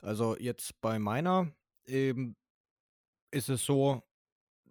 Also 0.00 0.36
jetzt 0.38 0.80
bei 0.80 0.98
meiner 0.98 1.52
ähm, 1.86 2.36
ist 3.30 3.48
es 3.48 3.64
so, 3.64 4.02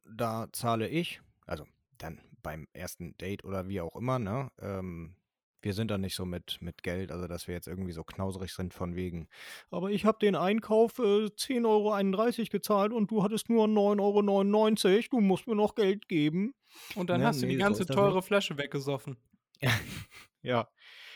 da 0.05 0.47
zahle 0.53 0.87
ich, 0.89 1.21
also 1.45 1.65
dann 1.97 2.21
beim 2.43 2.67
ersten 2.73 3.17
Date 3.17 3.43
oder 3.45 3.67
wie 3.69 3.81
auch 3.81 3.95
immer, 3.95 4.19
ne? 4.19 4.51
Ähm, 4.59 5.15
wir 5.61 5.73
sind 5.73 5.91
da 5.91 5.97
nicht 5.97 6.15
so 6.15 6.25
mit, 6.25 6.61
mit 6.61 6.83
Geld, 6.83 7.11
also 7.11 7.27
dass 7.27 7.47
wir 7.47 7.55
jetzt 7.55 7.67
irgendwie 7.67 7.91
so 7.91 8.03
knauserig 8.03 8.53
sind 8.53 8.73
von 8.73 8.95
wegen. 8.95 9.27
Aber 9.71 9.91
ich 9.91 10.05
habe 10.05 10.19
den 10.19 10.35
Einkauf 10.35 10.99
äh, 10.99 11.29
10,31 11.29 12.39
Euro 12.39 12.49
gezahlt 12.51 12.93
und 12.93 13.11
du 13.11 13.23
hattest 13.23 13.49
nur 13.49 13.67
9,99 13.67 14.95
Euro, 14.95 15.21
du 15.21 15.21
musst 15.21 15.47
mir 15.47 15.55
noch 15.55 15.75
Geld 15.75 16.07
geben. 16.09 16.53
Und 16.95 17.09
dann 17.09 17.21
Ja, 17.21 17.25
hast 17.25 17.41
du 17.41 17.47
die 17.47 17.55
nee, 17.55 17.61
so 17.61 17.79
ganze 17.79 17.85
das 17.85 17.89
teure. 17.89 18.21
Flasche 18.21 18.57
weggesoffen. 18.57 19.17
Ja. 20.41 20.69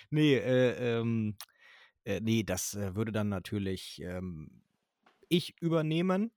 Nee, 0.09 0.35
äh, 0.35 0.99
ähm, 0.99 1.37
äh, 2.05 2.19
nee, 2.21 2.43
das 2.43 2.75
äh, 2.75 2.95
würde 2.95 3.11
dann 3.11 3.29
natürlich 3.29 4.01
ähm, 4.03 4.63
ich 5.29 5.61
übernehmen. 5.61 6.31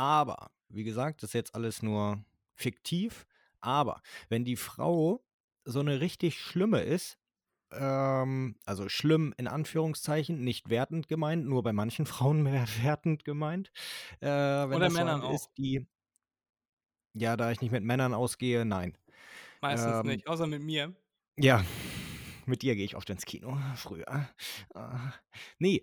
Aber, 0.00 0.50
wie 0.70 0.84
gesagt, 0.84 1.22
das 1.22 1.30
ist 1.30 1.34
jetzt 1.34 1.54
alles 1.54 1.82
nur 1.82 2.24
fiktiv. 2.54 3.26
Aber 3.60 4.00
wenn 4.30 4.46
die 4.46 4.56
Frau 4.56 5.22
so 5.66 5.80
eine 5.80 6.00
richtig 6.00 6.40
schlimme 6.40 6.80
ist, 6.80 7.18
ähm, 7.72 8.56
also 8.64 8.88
schlimm 8.88 9.34
in 9.36 9.46
Anführungszeichen, 9.46 10.42
nicht 10.42 10.70
wertend 10.70 11.06
gemeint, 11.08 11.46
nur 11.46 11.62
bei 11.62 11.74
manchen 11.74 12.06
Frauen 12.06 12.42
mehr 12.42 12.66
wertend 12.82 13.24
gemeint. 13.26 13.72
Äh, 14.20 14.28
wenn 14.28 14.78
Oder 14.78 14.80
das 14.80 14.96
so 14.96 15.04
Männern 15.04 15.20
eine 15.20 15.22
ist, 15.26 15.48
auch. 15.48 15.50
die. 15.58 15.86
Ja, 17.14 17.36
da 17.36 17.50
ich 17.50 17.60
nicht 17.60 17.72
mit 17.72 17.82
Männern 17.84 18.14
ausgehe, 18.14 18.64
nein. 18.64 18.96
Meistens 19.62 20.02
Ähm, 20.02 20.02
nicht, 20.02 20.26
außer 20.28 20.46
mit 20.46 20.60
mir. 20.62 20.94
Ja, 21.38 21.64
mit 22.46 22.62
dir 22.62 22.74
gehe 22.76 22.84
ich 22.84 22.96
oft 22.96 23.08
ins 23.10 23.24
Kino, 23.24 23.56
früher. 23.76 24.28
Ah, 24.74 25.12
nee, 25.58 25.82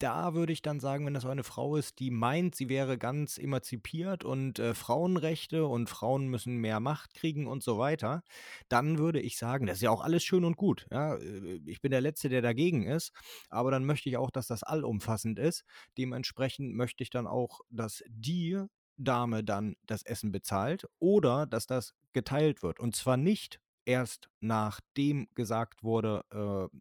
da 0.00 0.34
würde 0.34 0.52
ich 0.52 0.62
dann 0.62 0.80
sagen, 0.80 1.06
wenn 1.06 1.14
das 1.14 1.26
eine 1.26 1.44
Frau 1.44 1.76
ist, 1.76 1.98
die 1.98 2.10
meint, 2.10 2.54
sie 2.54 2.68
wäre 2.68 2.98
ganz 2.98 3.38
emanzipiert 3.38 4.24
und 4.24 4.58
äh, 4.58 4.74
Frauenrechte 4.74 5.66
und 5.66 5.88
Frauen 5.88 6.26
müssen 6.26 6.56
mehr 6.56 6.80
Macht 6.80 7.14
kriegen 7.14 7.46
und 7.46 7.62
so 7.62 7.78
weiter, 7.78 8.22
dann 8.68 8.98
würde 8.98 9.20
ich 9.20 9.36
sagen, 9.36 9.66
das 9.66 9.76
ist 9.76 9.82
ja 9.82 9.90
auch 9.90 10.02
alles 10.02 10.24
schön 10.24 10.44
und 10.44 10.56
gut. 10.56 10.86
Ja? 10.90 11.16
Äh, 11.16 11.60
ich 11.66 11.82
bin 11.82 11.90
der 11.90 12.00
Letzte, 12.00 12.30
der 12.30 12.40
dagegen 12.40 12.84
ist, 12.84 13.12
aber 13.50 13.70
dann 13.70 13.84
möchte 13.84 14.08
ich 14.08 14.16
auch, 14.16 14.30
dass 14.30 14.46
das 14.46 14.62
allumfassend 14.62 15.38
ist. 15.38 15.64
Dementsprechend 15.98 16.74
möchte 16.74 17.02
ich 17.02 17.10
dann 17.10 17.26
auch, 17.26 17.60
dass 17.68 18.02
die 18.08 18.64
Dame 18.96 19.44
dann 19.44 19.76
das 19.86 20.02
Essen 20.02 20.32
bezahlt 20.32 20.86
oder 20.98 21.46
dass 21.46 21.66
das 21.66 21.94
geteilt 22.12 22.62
wird. 22.62 22.80
Und 22.80 22.96
zwar 22.96 23.18
nicht 23.18 23.60
erst 23.84 24.30
nachdem 24.40 25.28
gesagt 25.34 25.82
wurde, 25.82 26.24
äh, 26.30 26.76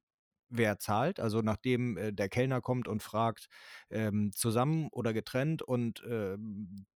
wer 0.50 0.80
zahlt. 0.80 1.20
Also 1.20 1.42
nachdem 1.42 1.98
äh, 1.98 2.12
der 2.14 2.30
Kellner 2.30 2.62
kommt 2.62 2.88
und 2.88 3.04
fragt, 3.04 3.48
ähm, 3.90 4.32
zusammen 4.34 4.90
oder 4.92 5.14
getrennt 5.14 5.62
und 5.62 6.04
äh, 6.04 6.38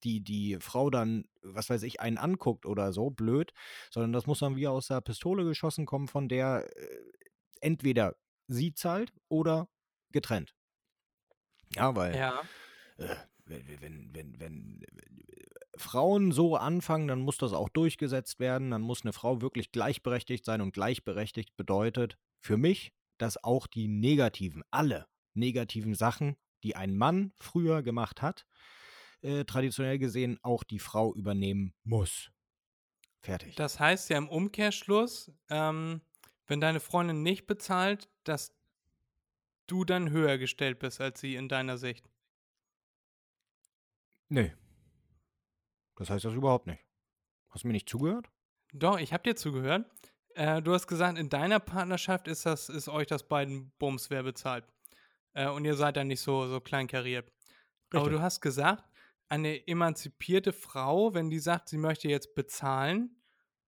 die, 0.03 0.21
die 0.23 0.57
Frau 0.59 0.89
dann, 0.89 1.25
was 1.41 1.69
weiß 1.69 1.83
ich, 1.83 1.99
einen 2.01 2.17
anguckt 2.17 2.65
oder 2.65 2.93
so, 2.93 3.09
blöd, 3.09 3.53
sondern 3.91 4.13
das 4.13 4.27
muss 4.27 4.39
dann 4.39 4.55
wie 4.55 4.67
aus 4.67 4.87
der 4.87 5.01
Pistole 5.01 5.43
geschossen 5.45 5.85
kommen, 5.85 6.07
von 6.07 6.27
der 6.29 6.69
äh, 6.75 6.87
entweder 7.61 8.15
sie 8.47 8.73
zahlt 8.73 9.13
oder 9.29 9.69
getrennt. 10.11 10.55
Ja, 11.75 11.95
weil 11.95 12.13
Ja. 12.15 12.41
äh, 12.97 13.15
wenn, 13.45 13.81
wenn, 13.81 14.15
wenn, 14.15 14.39
wenn 14.39 14.85
Frauen 15.75 16.31
so 16.31 16.55
anfangen, 16.55 17.07
dann 17.07 17.19
muss 17.21 17.37
das 17.37 17.53
auch 17.53 17.69
durchgesetzt 17.69 18.39
werden. 18.39 18.71
Dann 18.71 18.81
muss 18.81 19.03
eine 19.03 19.13
Frau 19.13 19.41
wirklich 19.41 19.71
gleichberechtigt 19.71 20.45
sein. 20.45 20.61
Und 20.61 20.73
gleichberechtigt 20.73 21.55
bedeutet 21.57 22.17
für 22.39 22.57
mich, 22.57 22.93
dass 23.17 23.43
auch 23.43 23.67
die 23.67 23.87
negativen, 23.87 24.63
alle 24.71 25.07
negativen 25.33 25.95
Sachen, 25.95 26.35
die 26.63 26.75
ein 26.75 26.95
Mann 26.95 27.33
früher 27.39 27.83
gemacht 27.83 28.21
hat, 28.21 28.45
äh, 29.21 29.45
traditionell 29.45 29.99
gesehen 29.99 30.37
auch 30.41 30.63
die 30.63 30.79
Frau 30.79 31.13
übernehmen 31.13 31.73
muss. 31.83 32.31
Fertig. 33.21 33.55
Das 33.55 33.79
heißt 33.79 34.09
ja 34.09 34.17
im 34.17 34.27
Umkehrschluss, 34.27 35.31
ähm, 35.49 36.01
wenn 36.45 36.59
deine 36.59 36.81
Freundin 36.81 37.23
nicht 37.23 37.47
bezahlt, 37.47 38.09
dass 38.25 38.53
du 39.67 39.85
dann 39.85 40.09
höher 40.09 40.37
gestellt 40.37 40.79
bist 40.79 40.99
als 40.99 41.21
sie 41.21 41.35
in 41.35 41.47
deiner 41.47 41.77
Sicht. 41.77 42.09
Nee. 44.27 44.53
Das 45.95 46.09
heißt 46.09 46.25
das 46.25 46.33
überhaupt 46.33 46.67
nicht. 46.67 46.83
Hast 47.49 47.63
du 47.63 47.67
mir 47.67 47.73
nicht 47.73 47.87
zugehört? 47.87 48.29
Doch, 48.73 48.99
ich 48.99 49.13
habe 49.13 49.23
dir 49.23 49.35
zugehört. 49.35 49.85
Äh, 50.35 50.61
du 50.61 50.73
hast 50.73 50.87
gesagt, 50.87 51.17
in 51.17 51.29
deiner 51.29 51.59
Partnerschaft 51.59 52.27
ist 52.27 52.45
das, 52.45 52.69
ist 52.69 52.89
euch 52.89 53.07
das 53.07 53.27
beiden 53.27 53.71
Bums, 53.79 54.09
wer 54.09 54.23
bezahlt. 54.23 54.65
Äh, 55.33 55.49
und 55.49 55.65
ihr 55.65 55.75
seid 55.75 55.97
dann 55.97 56.07
nicht 56.07 56.21
so, 56.21 56.47
so 56.47 56.61
kleinkariert. 56.61 57.31
Aber 57.93 58.09
Richtig. 58.09 58.11
du 58.11 58.21
hast 58.21 58.41
gesagt, 58.41 58.85
eine 59.29 59.67
emanzipierte 59.67 60.53
Frau, 60.53 61.13
wenn 61.13 61.29
die 61.29 61.39
sagt, 61.39 61.69
sie 61.69 61.77
möchte 61.77 62.07
jetzt 62.09 62.35
bezahlen, 62.35 63.21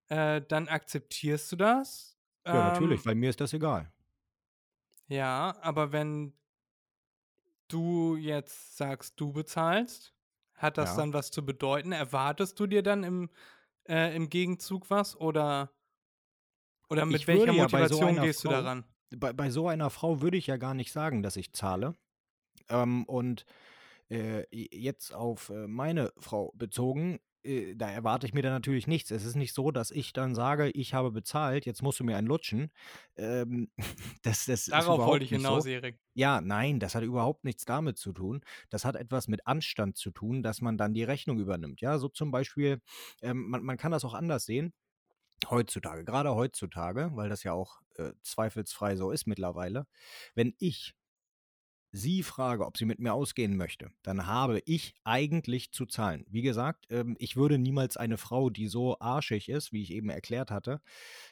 äh, 0.10 0.42
dann 0.42 0.68
akzeptierst 0.68 1.52
du 1.54 1.56
das. 1.58 2.18
Ja, 2.52 2.64
natürlich, 2.64 3.02
Ähm, 3.02 3.06
weil 3.06 3.14
mir 3.16 3.30
ist 3.30 3.40
das 3.42 3.54
egal. 3.54 3.92
Ja, 5.08 5.56
aber 5.62 5.92
wenn 5.92 6.34
du 7.68 8.16
jetzt 8.16 8.78
sagst, 8.78 9.20
du 9.20 9.34
bezahlst, 9.34 10.14
hat 10.54 10.78
das 10.78 10.94
Ja. 10.94 10.96
dann 10.96 11.14
was 11.14 11.32
zu 11.32 11.46
bedeuten? 11.46 11.92
Erwartest 11.92 12.60
du 12.60 12.68
dir 12.68 12.84
dann 12.84 13.04
im, 13.04 13.30
äh, 13.88 14.16
im 14.16 14.30
Gegenzug 14.30 14.90
was 14.90 15.16
oder, 15.16 15.74
oder 16.90 17.06
mit 17.06 17.22
Ich 17.22 17.28
welcher 17.28 17.48
ja 17.48 17.54
so 17.54 17.62
Motivation 17.64 18.10
einer 18.10 18.22
gehst 18.26 18.44
du 18.44 18.50
Frau- 18.50 18.62
daran? 18.62 18.84
bei, 19.18 19.34
bei 19.34 19.50
so 19.50 19.68
einer 19.68 19.90
Frau 19.90 20.22
würde 20.22 20.38
ich 20.38 20.48
ja 20.48 20.58
gar 20.58 20.74
nicht 20.74 20.92
sagen, 20.92 21.22
dass 21.24 21.36
ich 21.36 21.54
zahle. 21.54 21.96
Ähm, 22.70 23.06
und 23.06 23.46
äh, 24.10 24.44
jetzt 24.52 25.14
auf 25.14 25.50
äh, 25.50 25.68
meine 25.68 26.12
Frau 26.18 26.52
bezogen, 26.56 27.20
äh, 27.44 27.76
da 27.76 27.90
erwarte 27.90 28.26
ich 28.28 28.34
mir 28.34 28.42
dann 28.42 28.54
natürlich 28.54 28.88
nichts. 28.88 29.12
Es 29.12 29.24
ist 29.26 29.36
nicht 29.36 29.54
so, 29.54 29.72
dass 29.72 29.92
ich 29.92 30.14
dann 30.14 30.36
sage, 30.36 30.70
ich 30.72 30.94
habe 30.94 31.12
bezahlt, 31.12 31.66
jetzt 31.66 31.82
musst 31.82 32.00
du 32.00 32.04
mir 32.04 32.18
einen 32.18 32.28
lutschen. 32.28 32.72
Ähm, 33.16 33.70
das, 34.24 34.46
das 34.46 34.66
Darauf 34.66 35.00
wollte 35.06 35.26
ich 35.26 35.32
hinaus, 35.32 35.64
so. 35.64 35.70
Erik. 35.70 36.00
Ja, 36.14 36.42
nein, 36.42 36.80
das 36.80 36.96
hat 36.96 37.04
überhaupt 37.04 37.44
nichts 37.44 37.66
damit 37.66 37.98
zu 37.98 38.14
tun. 38.14 38.42
Das 38.70 38.86
hat 38.86 38.96
etwas 38.96 39.28
mit 39.28 39.46
Anstand 39.48 39.98
zu 39.98 40.12
tun, 40.12 40.44
dass 40.44 40.62
man 40.62 40.78
dann 40.78 40.94
die 40.94 41.04
Rechnung 41.04 41.40
übernimmt. 41.40 41.82
Ja, 41.82 41.98
so 42.00 42.10
zum 42.10 42.32
Beispiel, 42.32 42.82
ähm, 43.22 43.50
man, 43.50 43.64
man 43.64 43.78
kann 43.78 43.92
das 43.92 44.06
auch 44.06 44.14
anders 44.14 44.46
sehen. 44.46 44.74
Heutzutage, 45.50 46.06
gerade 46.06 46.34
heutzutage, 46.34 47.12
weil 47.14 47.30
das 47.30 47.44
ja 47.44 47.54
auch 47.54 47.82
äh, 47.98 48.14
zweifelsfrei 48.24 48.96
so 48.96 49.12
ist 49.12 49.28
mittlerweile. 49.28 49.86
Wenn 50.34 50.56
ich 50.60 50.96
sie 51.92 52.24
frage, 52.24 52.66
ob 52.66 52.78
sie 52.78 52.86
mit 52.86 53.00
mir 53.00 53.14
ausgehen 53.14 53.56
möchte, 53.56 53.90
dann 54.04 54.28
habe 54.28 54.62
ich 54.66 54.96
eigentlich 55.04 55.72
zu 55.72 55.86
zahlen. 55.86 56.26
Wie 56.30 56.42
gesagt, 56.42 56.88
ähm, 56.90 57.16
ich 57.20 57.38
würde 57.38 57.58
niemals 57.58 57.96
eine 57.96 58.18
Frau, 58.18 58.50
die 58.50 58.68
so 58.68 59.00
arschig 59.00 59.50
ist, 59.50 59.72
wie 59.72 59.82
ich 59.82 59.92
eben 59.92 60.10
erklärt 60.10 60.52
hatte, 60.52 60.82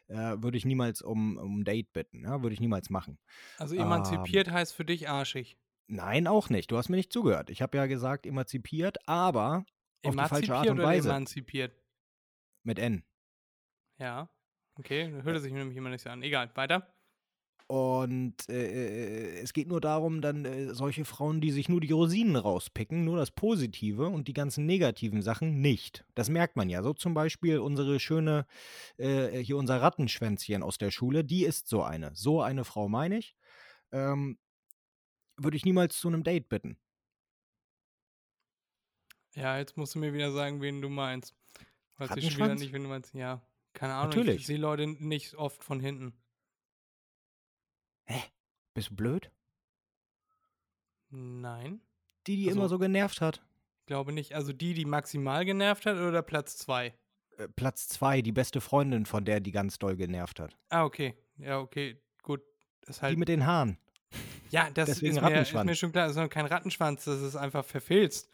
äh, 0.07 0.15
würde 0.15 0.57
ich 0.57 0.65
niemals 0.65 1.01
um, 1.01 1.37
um 1.37 1.63
Date 1.65 1.91
bitten. 1.91 2.23
Ja, 2.23 2.41
würde 2.41 2.53
ich 2.53 2.61
niemals 2.61 2.89
machen. 2.89 3.19
Also 3.57 3.75
Ähm, 3.75 3.81
emanzipiert 3.81 4.51
heißt 4.51 4.73
für 4.73 4.85
dich 4.85 5.09
arschig. 5.09 5.57
Nein, 5.87 6.27
auch 6.27 6.49
nicht. 6.49 6.71
Du 6.71 6.77
hast 6.77 6.89
mir 6.89 6.95
nicht 6.95 7.11
zugehört. 7.11 7.49
Ich 7.49 7.61
habe 7.61 7.77
ja 7.77 7.85
gesagt, 7.85 8.25
emanzipiert, 8.25 8.97
aber 9.07 9.65
auf 10.05 10.15
die 10.15 10.23
falsche 10.23 10.55
Art 10.55 10.69
und 10.69 10.77
Weise. 10.81 11.09
emanzipiert? 11.09 11.73
Mit 12.63 12.79
N. 12.79 13.03
Ja. 14.03 14.29
Okay, 14.75 15.09
hörte 15.23 15.39
sich 15.39 15.53
nämlich 15.53 15.77
immer 15.77 15.89
nicht 15.89 16.01
so 16.01 16.09
an. 16.09 16.23
Egal, 16.23 16.51
weiter. 16.55 16.93
Und 17.67 18.49
äh, 18.49 19.39
es 19.39 19.53
geht 19.53 19.69
nur 19.69 19.79
darum, 19.79 20.19
dann 20.21 20.43
äh, 20.43 20.73
solche 20.73 21.05
Frauen, 21.05 21.39
die 21.39 21.51
sich 21.51 21.69
nur 21.69 21.79
die 21.79 21.93
Rosinen 21.93 22.35
rauspicken, 22.35 23.05
nur 23.05 23.15
das 23.15 23.31
Positive 23.31 24.07
und 24.07 24.27
die 24.27 24.33
ganzen 24.33 24.65
negativen 24.65 25.21
Sachen 25.21 25.61
nicht. 25.61 26.03
Das 26.15 26.29
merkt 26.29 26.57
man 26.57 26.69
ja. 26.69 26.83
So 26.83 26.93
zum 26.93 27.13
Beispiel 27.13 27.59
unsere 27.59 27.97
schöne, 28.01 28.45
äh, 28.97 29.37
hier 29.39 29.55
unser 29.55 29.81
Rattenschwänzchen 29.81 30.63
aus 30.63 30.77
der 30.77 30.91
Schule, 30.91 31.23
die 31.23 31.45
ist 31.45 31.69
so 31.69 31.81
eine. 31.81 32.13
So 32.13 32.41
eine 32.41 32.65
Frau 32.65 32.89
meine 32.89 33.19
ich. 33.19 33.37
Ähm, 33.93 34.37
würde 35.37 35.55
ich 35.55 35.63
niemals 35.63 35.97
zu 35.97 36.09
einem 36.09 36.23
Date 36.23 36.49
bitten. 36.49 36.77
Ja, 39.35 39.57
jetzt 39.57 39.77
musst 39.77 39.95
du 39.95 39.99
mir 39.99 40.13
wieder 40.13 40.33
sagen, 40.33 40.61
wen 40.61 40.81
du 40.81 40.89
meinst. 40.89 41.33
Weiß 41.95 42.17
ich 42.17 42.33
schon 42.33 42.43
wieder 42.43 42.55
nicht, 42.55 42.73
wen 42.73 42.83
du 42.83 42.89
meinst. 42.89 43.13
Ja, 43.13 43.41
keine 43.73 43.93
Ahnung. 43.95 44.11
Ich 44.11 44.17
Natürlich. 44.17 44.45
sehe 44.45 44.57
Leute 44.57 44.87
nicht 44.87 45.35
oft 45.35 45.63
von 45.63 45.79
hinten. 45.79 46.13
Bist 48.75 48.89
du 48.89 48.95
blöd? 48.95 49.29
Nein, 51.09 51.81
Die, 52.25 52.37
die 52.37 52.47
Also- 52.47 52.59
immer 52.59 52.69
so 52.69 52.79
genervt 52.79 53.21
hat. 53.21 53.41
glaube 53.85 54.13
nicht. 54.13 54.33
Also 54.33 54.53
die, 54.53 54.73
die 54.73 54.85
maximal 54.85 55.45
genervt 55.45 55.85
hat 55.85 55.97
oder 55.97 56.21
Platz 56.23 56.57
zwei? 56.57 56.93
Äh, 57.37 57.47
Platz 57.49 57.87
zwei, 57.87 58.21
die 58.21 58.31
beste 58.31 58.61
Freundin, 58.61 59.05
von 59.05 59.25
der 59.25 59.39
die 59.41 59.51
ganz 59.51 59.77
doll 59.77 59.95
genervt 59.95 60.39
hat. 60.39 60.57
Ah, 60.69 60.85
okay. 60.85 61.15
Ja, 61.37 61.59
okay. 61.59 62.01
Gut. 62.23 62.41
Das 62.81 63.01
halt. 63.01 63.13
Die 63.13 63.17
mit 63.17 63.27
den 63.27 63.45
Haaren. 63.45 63.77
ja, 64.49 64.69
das 64.71 64.87
deswegen 64.89 65.17
ist 65.17 65.21
mir, 65.21 65.41
ist 65.41 65.53
mir 65.53 65.75
schon 65.75 65.91
klar. 65.91 66.07
Das 66.07 66.15
ist 66.15 66.21
noch 66.21 66.29
kein 66.29 66.45
Rattenschwanz. 66.45 67.05
Das 67.05 67.21
ist 67.21 67.35
einfach 67.35 67.65
verfilzt. 67.65 68.29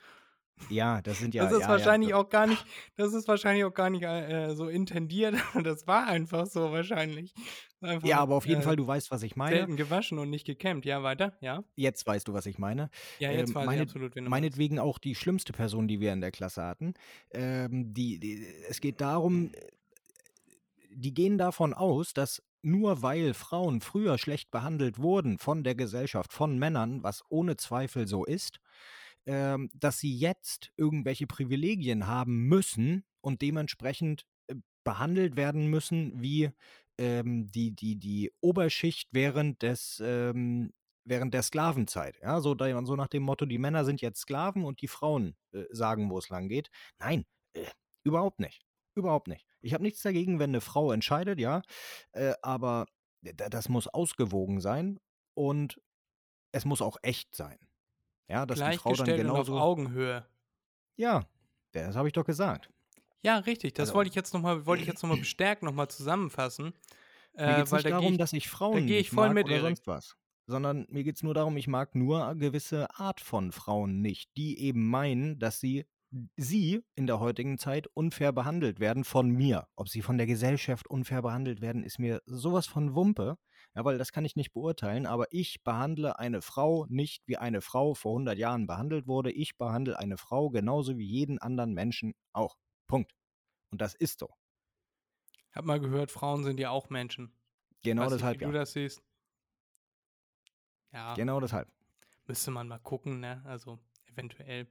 Ja, 0.69 1.01
das 1.01 1.19
sind 1.19 1.33
ja. 1.33 1.43
das 1.43 1.53
ist 1.53 1.61
ja, 1.61 1.69
wahrscheinlich 1.69 2.09
ja. 2.09 2.15
auch 2.17 2.29
gar 2.29 2.47
nicht. 2.47 2.65
Das 2.95 3.13
ist 3.13 3.27
wahrscheinlich 3.27 3.63
auch 3.63 3.73
gar 3.73 3.89
nicht 3.89 4.03
äh, 4.03 4.53
so 4.55 4.67
intendiert. 4.67 5.35
Das 5.63 5.87
war 5.87 6.07
einfach 6.07 6.45
so 6.47 6.71
wahrscheinlich. 6.71 7.33
Einfach, 7.81 8.07
Ja, 8.07 8.19
aber 8.19 8.35
auf 8.35 8.45
jeden 8.45 8.61
äh, 8.61 8.63
Fall, 8.63 8.75
du 8.75 8.85
weißt, 8.85 9.11
was 9.11 9.23
ich 9.23 9.35
meine. 9.35 9.55
Selten 9.55 9.77
gewaschen 9.77 10.19
und 10.19 10.29
nicht 10.29 10.45
gekämmt. 10.45 10.85
Ja, 10.85 11.01
weiter. 11.03 11.37
Ja. 11.41 11.63
Jetzt 11.75 12.05
weißt 12.05 12.27
du, 12.27 12.33
was 12.33 12.45
ich 12.45 12.57
meine. 12.57 12.89
Ja, 13.19 13.31
jetzt 13.31 13.49
Ähm, 13.49 13.55
weiß 13.55 13.63
ich 13.63 13.67
meine- 13.67 13.81
absolut, 13.81 14.15
wen 14.15 14.25
du 14.25 14.29
meinst. 14.29 14.41
Meinetwegen 14.43 14.79
auch 14.79 14.97
die 14.97 15.15
schlimmste 15.15 15.53
Person, 15.53 15.87
die 15.87 15.99
wir 15.99 16.11
in 16.13 16.21
der 16.21 16.31
Klasse 16.31 16.63
hatten. 16.63 16.93
Ähm, 17.31 17.93
die, 17.93 18.19
die, 18.19 18.45
es 18.67 18.81
geht 18.81 19.01
darum, 19.01 19.51
die 20.91 21.13
gehen 21.13 21.37
davon 21.37 21.73
aus, 21.73 22.13
dass 22.13 22.43
nur 22.61 23.01
weil 23.01 23.33
Frauen 23.33 23.79
früher 23.81 24.17
schlecht 24.17 24.51
behandelt 24.51 24.99
wurden 24.99 25.37
von 25.37 25.63
der 25.63 25.75
Gesellschaft, 25.75 26.33
von 26.33 26.57
Männern, 26.59 27.03
was 27.03 27.23
ohne 27.29 27.55
Zweifel 27.55 28.07
so 28.07 28.25
ist, 28.25 28.59
ähm, 29.25 29.69
dass 29.73 29.99
sie 29.99 30.15
jetzt 30.15 30.71
irgendwelche 30.77 31.27
Privilegien 31.27 32.07
haben 32.07 32.43
müssen 32.47 33.03
und 33.21 33.41
dementsprechend 33.41 34.25
äh, 34.47 34.55
behandelt 34.83 35.35
werden 35.35 35.67
müssen 35.67 36.21
wie 36.21 36.51
ähm, 36.97 37.47
die, 37.51 37.71
die, 37.75 37.95
die 37.97 38.31
Oberschicht 38.41 39.09
während 39.11 39.61
des 39.61 40.01
ähm, 40.03 40.73
während 41.05 41.33
der 41.33 41.41
Sklavenzeit. 41.43 42.17
Ja, 42.21 42.39
so, 42.41 42.55
so 42.57 42.95
nach 42.95 43.07
dem 43.07 43.23
Motto, 43.23 43.45
die 43.45 43.57
Männer 43.57 43.83
sind 43.85 44.01
jetzt 44.01 44.19
Sklaven 44.21 44.63
und 44.63 44.81
die 44.81 44.87
Frauen 44.87 45.35
äh, 45.53 45.63
sagen, 45.71 46.09
wo 46.09 46.17
es 46.19 46.29
lang 46.29 46.49
geht. 46.49 46.69
Nein, 46.99 47.25
äh, 47.53 47.65
überhaupt 48.03 48.39
nicht. 48.39 48.63
Überhaupt 48.95 49.27
nicht. 49.27 49.45
Ich 49.61 49.73
habe 49.73 49.83
nichts 49.83 50.01
dagegen, 50.01 50.39
wenn 50.39 50.51
eine 50.51 50.61
Frau 50.61 50.91
entscheidet, 50.91 51.39
ja, 51.39 51.61
äh, 52.11 52.33
aber 52.41 52.85
d- 53.21 53.33
das 53.33 53.69
muss 53.69 53.87
ausgewogen 53.87 54.59
sein 54.61 54.99
und 55.35 55.79
es 56.53 56.65
muss 56.65 56.81
auch 56.81 56.97
echt 57.03 57.35
sein. 57.35 57.57
Ja, 58.29 58.45
dass 58.45 58.59
die 58.59 58.77
Frau 58.77 58.93
dann 58.93 59.07
und 59.07 59.11
auf 59.11 59.17
genauso. 59.17 59.59
Augenhöhe. 59.59 60.25
Ja, 60.95 61.25
das 61.71 61.95
habe 61.95 62.07
ich 62.07 62.13
doch 62.13 62.25
gesagt. 62.25 62.69
Ja, 63.21 63.37
richtig. 63.39 63.73
Das 63.73 63.89
Also- 63.89 63.95
wollte 63.95 64.09
ich 64.09 64.15
jetzt 64.15 64.33
nochmal, 64.33 64.65
wollte 64.65 64.81
ich 64.83 64.87
jetzt 64.87 65.01
noch 65.03 65.09
mal 65.09 65.17
bestärkt 65.19 65.63
nochmal 65.63 65.87
zusammenfassen. 65.89 66.73
Mir 67.35 67.45
geht 67.47 67.57
Äh, 67.57 67.61
es 67.61 67.71
weil 67.71 67.77
nicht 67.77 67.85
da 67.85 67.89
darum, 67.91 68.11
ich, 68.13 68.17
dass 68.17 68.33
ich 68.33 68.49
Frauen 68.49 68.87
geh 68.87 68.97
ich 68.99 69.05
nicht 69.07 69.09
voll 69.11 69.27
mag 69.27 69.35
mit, 69.35 69.45
oder 69.45 69.53
Erik. 69.55 69.65
sonst 69.65 69.87
was. 69.87 70.15
sondern 70.47 70.85
mir 70.89 71.03
geht 71.03 71.15
es 71.15 71.23
nur 71.23 71.33
darum, 71.33 71.57
ich 71.57 71.67
mag 71.67 71.93
nur 71.95 72.25
eine 72.25 72.39
gewisse 72.39 72.87
Art 72.99 73.21
von 73.21 73.51
Frauen 73.51 74.01
nicht, 74.01 74.35
die 74.35 74.59
eben 74.59 74.87
meinen, 74.89 75.37
dass 75.39 75.59
sie 75.59 75.85
sie 76.37 76.81
in 76.95 77.05
der 77.05 77.19
heutigen 77.19 77.59
Zeit 77.59 77.85
unfair 77.93 78.31
behandelt 78.31 78.79
werden 78.79 79.03
von 79.03 79.29
mir. 79.29 79.67
Ob 79.75 79.89
sie 79.89 80.01
von 80.01 80.17
der 80.17 80.25
Gesellschaft 80.25 80.87
unfair 80.89 81.21
behandelt 81.21 81.61
werden, 81.61 81.83
ist 81.83 81.99
mir 81.99 82.19
sowas 82.25 82.65
von 82.65 82.95
Wumpe. 82.95 83.37
Ja, 83.75 83.85
weil 83.85 83.97
das 83.97 84.11
kann 84.11 84.25
ich 84.25 84.35
nicht 84.35 84.51
beurteilen, 84.51 85.05
aber 85.05 85.27
ich 85.31 85.63
behandle 85.63 86.17
eine 86.19 86.41
Frau 86.41 86.85
nicht 86.89 87.27
wie 87.27 87.37
eine 87.37 87.61
Frau 87.61 87.93
vor 87.93 88.13
100 88.13 88.37
Jahren 88.37 88.67
behandelt 88.67 89.07
wurde. 89.07 89.31
Ich 89.31 89.57
behandle 89.57 89.97
eine 89.99 90.17
Frau 90.17 90.49
genauso 90.49 90.97
wie 90.97 91.05
jeden 91.05 91.39
anderen 91.39 91.73
Menschen 91.73 92.15
auch. 92.33 92.57
Punkt. 92.87 93.13
Und 93.71 93.81
das 93.81 93.93
ist 93.93 94.19
so. 94.19 94.29
Ich 95.49 95.55
habe 95.55 95.67
mal 95.67 95.79
gehört, 95.79 96.11
Frauen 96.11 96.43
sind 96.43 96.59
ja 96.59 96.71
auch 96.71 96.89
Menschen. 96.89 97.31
Genau 97.83 98.03
Weiß 98.03 98.13
deshalb, 98.13 98.33
nicht, 98.33 98.41
wie 98.41 98.45
ja. 98.45 98.51
du 98.51 98.57
das 98.57 98.73
siehst. 98.73 99.01
Ja, 100.91 101.13
Genau 101.13 101.39
deshalb. 101.39 101.69
müsste 102.25 102.51
man 102.51 102.67
mal 102.67 102.79
gucken, 102.79 103.19
ne? 103.19 103.41
Also 103.45 103.79
eventuell. 104.07 104.67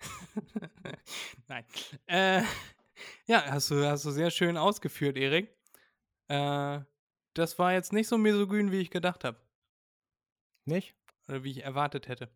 Nein. 1.48 1.64
Äh, 2.06 2.42
ja, 3.26 3.44
hast 3.50 3.70
du, 3.70 3.86
hast 3.86 4.04
du 4.04 4.10
sehr 4.10 4.30
schön 4.30 4.56
ausgeführt, 4.56 5.16
Erik. 5.16 5.54
Äh, 6.28 6.80
das 7.34 7.58
war 7.58 7.72
jetzt 7.72 7.92
nicht 7.92 8.08
so 8.08 8.18
misogyn, 8.18 8.72
wie 8.72 8.80
ich 8.80 8.90
gedacht 8.90 9.24
habe. 9.24 9.38
Nicht? 10.64 10.94
Oder 11.28 11.44
wie 11.44 11.50
ich 11.50 11.64
erwartet 11.64 12.08
hätte. 12.08 12.28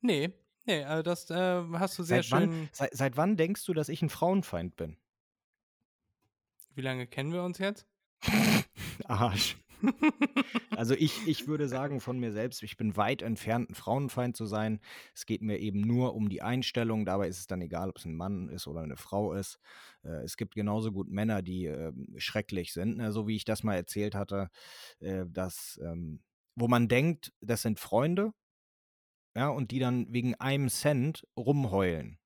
Nee, 0.00 0.32
nee, 0.64 0.84
also 0.84 1.02
das 1.02 1.30
äh, 1.30 1.62
hast 1.74 1.98
du 1.98 2.02
sehr 2.02 2.22
Seit 2.22 2.32
wann, 2.32 2.42
schön. 2.50 2.68
seit, 2.72 2.94
seit 2.96 3.16
wann 3.16 3.36
denkst 3.36 3.64
du, 3.64 3.74
dass 3.74 3.88
ich 3.88 4.02
ein 4.02 4.10
Frauenfeind 4.10 4.76
bin? 4.76 4.96
Wie 6.74 6.82
lange 6.82 7.06
kennen 7.06 7.32
wir 7.32 7.42
uns 7.42 7.58
jetzt? 7.58 7.86
Arsch. 9.04 9.56
Also 10.76 10.94
ich, 10.94 11.26
ich 11.26 11.46
würde 11.46 11.68
sagen 11.68 12.00
von 12.00 12.18
mir 12.18 12.32
selbst, 12.32 12.62
ich 12.62 12.76
bin 12.76 12.96
weit 12.96 13.22
entfernt, 13.22 13.70
ein 13.70 13.74
Frauenfeind 13.74 14.36
zu 14.36 14.46
sein. 14.46 14.80
Es 15.14 15.26
geht 15.26 15.42
mir 15.42 15.58
eben 15.58 15.80
nur 15.82 16.14
um 16.14 16.28
die 16.28 16.42
Einstellung. 16.42 17.04
Dabei 17.04 17.28
ist 17.28 17.38
es 17.38 17.46
dann 17.46 17.60
egal, 17.60 17.90
ob 17.90 17.98
es 17.98 18.04
ein 18.04 18.16
Mann 18.16 18.48
ist 18.48 18.66
oder 18.66 18.80
eine 18.80 18.96
Frau 18.96 19.32
ist. 19.34 19.58
Äh, 20.02 20.22
es 20.24 20.36
gibt 20.36 20.54
genauso 20.54 20.92
gut 20.92 21.08
Männer, 21.08 21.42
die 21.42 21.66
äh, 21.66 21.92
schrecklich 22.16 22.72
sind, 22.72 22.96
ne? 22.96 23.12
so 23.12 23.26
wie 23.28 23.36
ich 23.36 23.44
das 23.44 23.62
mal 23.62 23.74
erzählt 23.74 24.14
hatte, 24.14 24.48
äh, 25.00 25.24
dass, 25.28 25.78
ähm, 25.82 26.22
wo 26.56 26.68
man 26.68 26.88
denkt, 26.88 27.32
das 27.40 27.62
sind 27.62 27.78
Freunde, 27.78 28.32
ja, 29.36 29.48
und 29.48 29.70
die 29.70 29.78
dann 29.78 30.12
wegen 30.12 30.34
einem 30.36 30.68
Cent 30.68 31.26
rumheulen. 31.36 32.18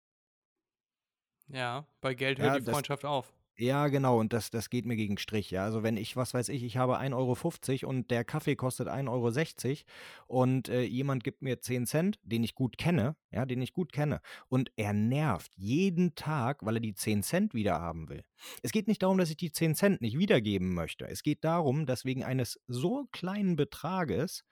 Ja, 1.49 1.87
bei 2.01 2.15
Geld 2.15 2.39
Ja, 2.39 2.45
hört 2.45 2.61
die 2.61 2.65
das- 2.65 2.73
Freundschaft 2.75 3.05
auf. 3.05 3.34
Ja, 3.57 3.87
genau, 3.87 4.19
und 4.19 4.33
das, 4.33 4.51
das 4.51 4.69
geht 4.69 4.85
mir 4.85 4.97
gegen 4.97 5.17
Strich. 5.17 5.53
Ja, 5.53 5.63
also 5.65 5.85
wenn 5.85 5.97
ich, 5.97 6.17
was 6.17 6.35
weiß 6.35 6.49
ich, 6.49 6.65
ich 6.65 6.77
habe 6.77 6.99
1,50 6.99 7.85
Euro 7.85 7.91
und 7.91 8.11
der 8.11 8.25
Kaffee 8.25 8.57
kostet 8.57 8.89
1,60 8.89 9.85
Euro 10.29 10.41
und 10.41 10.69
äh, 10.69 10.83
jemand 10.83 11.23
gibt 11.23 11.41
mir 11.41 11.61
10 11.61 11.87
Cent, 11.87 12.19
den 12.25 12.43
ich 12.43 12.57
gut 12.57 12.79
kenne, 12.79 13.15
ja, 13.31 13.47
den 13.47 13.63
ich 13.63 13.73
gut 13.73 13.93
kenne, 13.93 14.21
und 14.49 14.73
er 14.75 14.93
nervt 14.93 15.53
jeden 15.55 16.17
Tag, 16.17 16.67
weil 16.67 16.77
er 16.79 16.81
die 16.81 16.95
10 16.95 17.23
Cent 17.23 17.55
wieder 17.55 17.81
haben 17.81 18.09
will. 18.09 18.25
Es 18.63 18.73
geht 18.73 18.89
nicht 18.89 19.05
darum, 19.05 19.19
dass 19.19 19.31
ich 19.31 19.37
die 19.37 19.53
10 19.53 19.77
Cent 19.77 20.01
nicht 20.01 20.19
wiedergeben 20.19 20.75
möchte. 20.75 21.07
Es 21.07 21.23
geht 21.23 21.45
darum, 21.45 21.87
dass 21.87 22.05
wegen 22.05 22.25
eines 22.25 22.61
so 22.67 23.07
kleinen 23.13 23.55
Betrages 23.55 24.45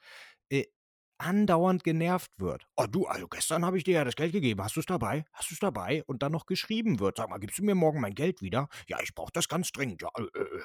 andauernd 1.23 1.85
genervt 1.85 2.31
wird. 2.39 2.67
Oh 2.77 2.87
du, 2.87 3.07
also 3.07 3.29
gestern 3.29 3.65
habe 3.65 3.79
ich 3.79 3.85
dir 3.85 3.95
ja 3.95 4.05
das 4.05 4.17
Geld 4.17 4.33
gegeben. 4.33 4.63
Hast 4.63 4.77
du 4.77 4.81
es 4.81 4.87
dabei? 4.87 5.25
Hast 5.33 5.51
du 5.51 5.55
es 5.55 5.61
dabei? 5.61 6.03
Und 6.07 6.23
dann 6.23 6.33
noch 6.33 6.47
geschrieben 6.47 7.01
wird. 7.01 7.17
Sag 7.19 7.31
mal, 7.31 7.39
gibst 7.39 7.59
du 7.59 7.65
mir 7.65 7.75
morgen 7.75 8.01
mein 8.01 8.15
Geld 8.15 8.43
wieder? 8.43 8.69
Ja, 8.89 8.99
ich 9.03 9.15
brauche 9.15 9.33
das 9.33 9.49
ganz 9.49 9.73
dringend. 9.73 10.03
Ja, 10.03 10.11
äh, 10.19 10.23
äh. 10.39 10.63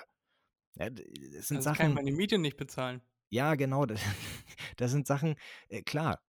ja 0.75 0.89
d- 0.89 1.05
das 1.33 1.47
sind 1.47 1.57
Also 1.57 1.69
kann 1.71 1.73
ich 1.73 1.79
Sachen. 1.79 1.93
meine 1.93 2.11
Miete 2.11 2.37
nicht 2.37 2.57
bezahlen. 2.57 3.01
Ja, 3.29 3.55
genau. 3.55 3.85
Das, 3.85 4.01
das 4.77 4.91
sind 4.91 5.07
Sachen, 5.07 5.35
äh, 5.69 5.81
klar. 5.83 6.21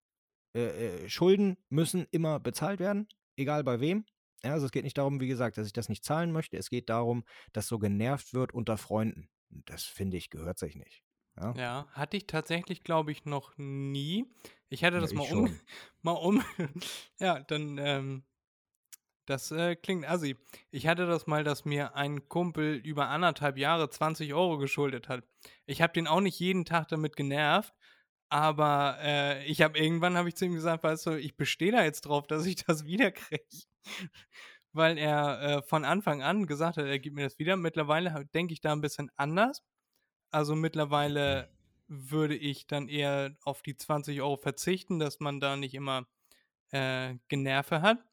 Äh, 0.54 1.04
äh, 1.04 1.08
Schulden 1.10 1.56
müssen 1.68 2.06
immer 2.10 2.40
bezahlt 2.40 2.80
werden, 2.80 3.08
egal 3.36 3.64
bei 3.64 3.80
wem. 3.80 4.04
Ja, 4.44 4.52
also 4.52 4.66
es 4.66 4.72
geht 4.72 4.84
nicht 4.84 4.98
darum, 4.98 5.20
wie 5.20 5.28
gesagt, 5.28 5.58
dass 5.58 5.66
ich 5.66 5.72
das 5.72 5.88
nicht 5.88 6.04
zahlen 6.04 6.32
möchte. 6.32 6.56
Es 6.56 6.70
geht 6.70 6.88
darum, 6.90 7.24
dass 7.52 7.66
so 7.68 7.78
genervt 7.78 8.34
wird 8.34 8.52
unter 8.54 8.78
Freunden. 8.78 9.28
Und 9.50 9.68
Das 9.70 9.84
finde 9.84 10.16
ich, 10.16 10.30
gehört 10.30 10.58
sich 10.58 10.76
nicht. 10.76 11.02
Ja. 11.40 11.54
Ja, 11.56 11.86
hatte 11.92 12.16
ich 12.16 12.26
tatsächlich, 12.26 12.82
glaube 12.84 13.12
ich, 13.12 13.24
noch 13.24 13.52
nie. 13.56 14.26
Ich 14.68 14.84
hatte 14.84 14.96
Ja, 14.96 15.02
das 15.02 15.12
mal 15.12 15.22
um, 15.22 15.46
schon. 15.46 15.60
mal 16.02 16.12
um. 16.12 16.42
ja, 17.20 17.40
dann, 17.40 17.78
ähm, 17.78 18.24
das 19.26 19.50
äh, 19.50 19.76
klingt 19.76 20.08
assi. 20.08 20.36
Ich 20.70 20.86
hatte 20.86 21.06
das 21.06 21.26
mal, 21.26 21.44
dass 21.44 21.64
mir 21.64 21.94
ein 21.94 22.28
Kumpel 22.28 22.76
über 22.76 23.08
anderthalb 23.08 23.58
Jahre 23.58 23.90
20 23.90 24.32
Euro 24.32 24.58
geschuldet 24.58 25.08
hat. 25.08 25.22
Ich 25.66 25.82
habe 25.82 25.92
den 25.92 26.06
auch 26.06 26.20
nicht 26.20 26.38
jeden 26.40 26.64
Tag 26.64 26.88
damit 26.88 27.14
genervt, 27.14 27.74
aber 28.30 28.98
äh, 29.02 29.44
ich 29.46 29.60
habe 29.62 29.78
irgendwann 29.78 30.16
habe 30.16 30.28
ich 30.28 30.36
zu 30.36 30.46
ihm 30.46 30.54
gesagt, 30.54 30.82
weißt 30.82 31.06
du, 31.06 31.10
ich 31.18 31.36
bestehe 31.36 31.72
da 31.72 31.84
jetzt 31.84 32.02
drauf, 32.02 32.26
dass 32.26 32.46
ich 32.46 32.56
das 32.66 32.86
wiederkriege. 32.86 33.44
Weil 34.72 34.98
er 34.98 35.40
äh, 35.42 35.62
von 35.62 35.84
Anfang 35.84 36.22
an 36.22 36.46
gesagt 36.46 36.76
hat, 36.76 36.86
er 36.86 36.98
gibt 36.98 37.16
mir 37.16 37.24
das 37.24 37.38
wieder. 37.38 37.56
Mittlerweile 37.56 38.26
denke 38.34 38.52
ich 38.52 38.60
da 38.60 38.72
ein 38.72 38.80
bisschen 38.80 39.10
anders. 39.16 39.62
Also 40.30 40.54
mittlerweile 40.54 41.50
würde 41.88 42.36
ich 42.36 42.66
dann 42.66 42.88
eher 42.88 43.36
auf 43.44 43.62
die 43.62 43.76
20 43.76 44.20
Euro 44.20 44.36
verzichten, 44.36 44.98
dass 44.98 45.20
man 45.20 45.40
da 45.40 45.56
nicht 45.56 45.74
immer 45.74 46.06
äh, 46.70 47.16
Generve 47.28 47.82
hat. 47.82 48.04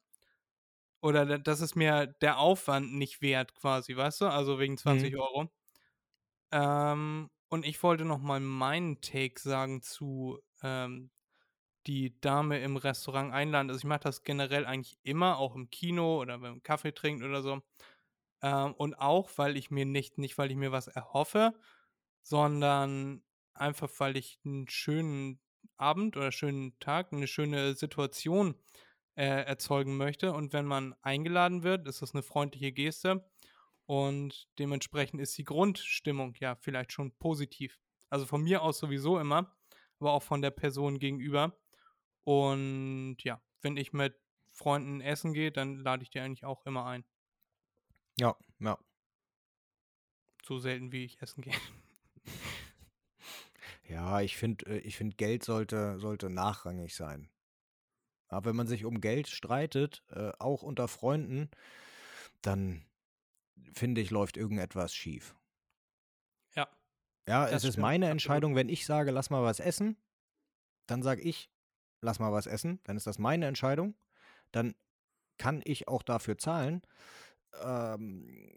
Oder 1.02 1.24
da- 1.26 1.38
das 1.38 1.60
ist 1.60 1.74
mir 1.76 2.06
der 2.06 2.38
Aufwand 2.38 2.92
nicht 2.94 3.22
wert, 3.22 3.54
quasi, 3.54 3.96
weißt 3.96 4.22
du? 4.22 4.26
Also 4.26 4.58
wegen 4.58 4.76
20 4.78 5.16
Euro. 5.16 5.50
Ähm, 6.52 7.30
und 7.48 7.64
ich 7.66 7.82
wollte 7.82 8.04
noch 8.04 8.18
mal 8.20 8.40
meinen 8.40 9.00
Take 9.00 9.40
sagen 9.40 9.82
zu 9.82 10.40
ähm, 10.62 11.10
die 11.86 12.20
Dame 12.20 12.60
im 12.60 12.76
Restaurant 12.76 13.32
einladen. 13.34 13.70
Also 13.70 13.80
ich 13.80 13.84
mache 13.86 14.00
das 14.02 14.24
generell 14.24 14.66
eigentlich 14.66 14.98
immer, 15.04 15.38
auch 15.38 15.54
im 15.56 15.70
Kino 15.70 16.20
oder 16.20 16.38
beim 16.38 16.62
Kaffee 16.62 16.92
trinken 16.94 17.24
oder 17.24 17.42
so. 17.42 17.62
Ähm, 18.42 18.74
und 18.74 18.94
auch, 18.96 19.30
weil 19.36 19.56
ich 19.56 19.70
mir 19.70 19.86
nicht, 19.86 20.18
nicht 20.18 20.38
weil 20.38 20.50
ich 20.50 20.56
mir 20.58 20.72
was 20.72 20.88
erhoffe, 20.88 21.54
sondern 22.26 23.22
einfach, 23.54 23.88
weil 23.98 24.16
ich 24.16 24.40
einen 24.44 24.68
schönen 24.68 25.38
Abend 25.76 26.16
oder 26.16 26.32
schönen 26.32 26.76
Tag, 26.80 27.12
eine 27.12 27.28
schöne 27.28 27.76
Situation 27.76 28.56
äh, 29.14 29.44
erzeugen 29.44 29.96
möchte. 29.96 30.32
Und 30.32 30.52
wenn 30.52 30.66
man 30.66 30.96
eingeladen 31.02 31.62
wird, 31.62 31.86
ist 31.86 32.02
das 32.02 32.14
eine 32.14 32.24
freundliche 32.24 32.72
Geste. 32.72 33.24
Und 33.84 34.48
dementsprechend 34.58 35.20
ist 35.20 35.38
die 35.38 35.44
Grundstimmung 35.44 36.34
ja 36.40 36.56
vielleicht 36.56 36.90
schon 36.90 37.16
positiv. 37.16 37.78
Also 38.10 38.26
von 38.26 38.42
mir 38.42 38.60
aus 38.60 38.78
sowieso 38.78 39.20
immer, 39.20 39.56
aber 40.00 40.12
auch 40.12 40.24
von 40.24 40.42
der 40.42 40.50
Person 40.50 40.98
gegenüber. 40.98 41.56
Und 42.24 43.18
ja, 43.22 43.40
wenn 43.60 43.76
ich 43.76 43.92
mit 43.92 44.16
Freunden 44.50 45.00
essen 45.00 45.32
gehe, 45.32 45.52
dann 45.52 45.76
lade 45.76 46.02
ich 46.02 46.10
die 46.10 46.18
eigentlich 46.18 46.44
auch 46.44 46.66
immer 46.66 46.86
ein. 46.86 47.04
Ja, 48.18 48.36
ja. 48.58 48.76
So 50.42 50.58
selten 50.58 50.90
wie 50.90 51.04
ich 51.04 51.22
essen 51.22 51.42
gehe. 51.42 51.54
Ja, 53.88 54.20
ich 54.20 54.36
finde, 54.36 54.66
äh, 54.66 54.78
ich 54.78 54.96
find, 54.96 55.16
Geld 55.18 55.44
sollte, 55.44 55.98
sollte 55.98 56.30
nachrangig 56.30 56.94
sein. 56.94 57.30
Aber 58.28 58.50
wenn 58.50 58.56
man 58.56 58.66
sich 58.66 58.84
um 58.84 59.00
Geld 59.00 59.28
streitet, 59.28 60.02
äh, 60.10 60.32
auch 60.38 60.62
unter 60.62 60.88
Freunden, 60.88 61.48
dann 62.42 62.84
finde 63.72 64.00
ich, 64.00 64.10
läuft 64.10 64.36
irgendetwas 64.36 64.94
schief. 64.94 65.36
Ja. 66.54 66.68
Ja, 67.28 67.46
es 67.46 67.64
ist 67.64 67.74
stimmt, 67.74 67.82
meine. 67.82 68.08
Entscheidung, 68.08 68.54
wenn 68.56 68.68
ich 68.68 68.86
sage, 68.86 69.10
lass 69.10 69.30
mal 69.30 69.42
was 69.42 69.60
essen, 69.60 69.96
dann 70.86 71.02
sage 71.02 71.22
ich, 71.22 71.50
lass 72.00 72.18
mal 72.18 72.32
was 72.32 72.46
essen, 72.46 72.80
dann 72.84 72.96
ist 72.96 73.06
das 73.06 73.18
meine 73.18 73.46
Entscheidung. 73.46 73.94
Dann 74.52 74.74
kann 75.38 75.60
ich 75.64 75.88
auch 75.88 76.02
dafür 76.02 76.38
zahlen. 76.38 76.82
Ähm, 77.62 78.50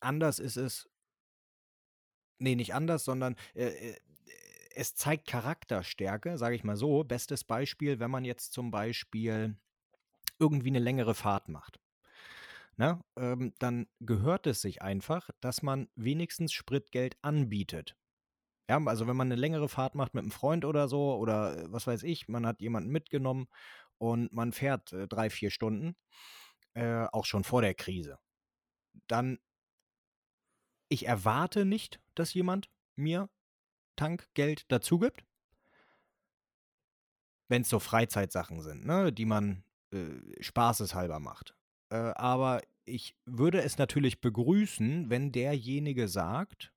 anders 0.00 0.38
ist 0.38 0.56
es, 0.56 0.88
nee, 2.38 2.54
nicht 2.54 2.74
anders, 2.74 3.04
sondern 3.04 3.36
äh, 3.54 3.66
äh, 3.66 3.96
es 4.74 4.94
zeigt 4.94 5.26
Charakterstärke, 5.26 6.38
sage 6.38 6.54
ich 6.54 6.64
mal 6.64 6.76
so. 6.76 7.02
Bestes 7.02 7.44
Beispiel, 7.44 7.98
wenn 7.98 8.10
man 8.10 8.24
jetzt 8.24 8.52
zum 8.52 8.70
Beispiel 8.70 9.56
irgendwie 10.38 10.68
eine 10.68 10.78
längere 10.78 11.14
Fahrt 11.14 11.48
macht. 11.48 11.80
Ne? 12.76 13.02
Ähm, 13.16 13.54
dann 13.58 13.88
gehört 13.98 14.46
es 14.46 14.60
sich 14.60 14.82
einfach, 14.82 15.30
dass 15.40 15.62
man 15.62 15.88
wenigstens 15.96 16.52
Spritgeld 16.52 17.16
anbietet. 17.22 17.96
Ja, 18.70 18.80
also 18.84 19.08
wenn 19.08 19.16
man 19.16 19.28
eine 19.28 19.40
längere 19.40 19.68
Fahrt 19.68 19.94
macht 19.96 20.14
mit 20.14 20.22
einem 20.22 20.30
Freund 20.30 20.64
oder 20.64 20.88
so, 20.88 21.16
oder 21.16 21.58
äh, 21.58 21.72
was 21.72 21.86
weiß 21.88 22.04
ich, 22.04 22.28
man 22.28 22.46
hat 22.46 22.60
jemanden 22.60 22.90
mitgenommen 22.90 23.48
und 23.98 24.32
man 24.32 24.52
fährt 24.52 24.92
äh, 24.92 25.08
drei, 25.08 25.28
vier 25.28 25.50
Stunden, 25.50 25.96
äh, 26.74 27.06
auch 27.12 27.24
schon 27.24 27.42
vor 27.42 27.62
der 27.62 27.74
Krise, 27.74 28.18
dann 29.08 29.38
ich 30.88 31.06
erwarte 31.06 31.64
nicht, 31.64 32.00
dass 32.14 32.34
jemand 32.34 32.70
mir 32.96 33.28
Tankgeld 33.96 34.70
dazu 34.72 34.98
gibt. 34.98 35.24
Wenn 37.48 37.62
es 37.62 37.68
so 37.70 37.78
Freizeitsachen 37.78 38.60
sind, 38.60 38.84
ne, 38.86 39.12
die 39.12 39.24
man 39.24 39.64
äh, 39.92 40.42
spaßeshalber 40.42 41.18
macht. 41.18 41.54
Äh, 41.90 41.96
aber 41.96 42.60
ich 42.84 43.16
würde 43.24 43.62
es 43.62 43.78
natürlich 43.78 44.20
begrüßen, 44.20 45.08
wenn 45.10 45.32
derjenige 45.32 46.08
sagt, 46.08 46.72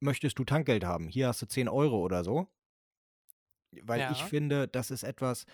möchtest 0.00 0.38
du 0.38 0.44
Tankgeld 0.44 0.84
haben? 0.84 1.08
Hier 1.08 1.28
hast 1.28 1.42
du 1.42 1.46
10 1.46 1.68
Euro 1.68 1.98
oder 2.00 2.24
so. 2.24 2.48
Weil 3.82 4.04
ich 4.08 4.20
Ja. 4.20 4.26
finde, 4.26 4.66
das 4.68 4.90
ist 4.90 5.04
etwas, 5.04 5.46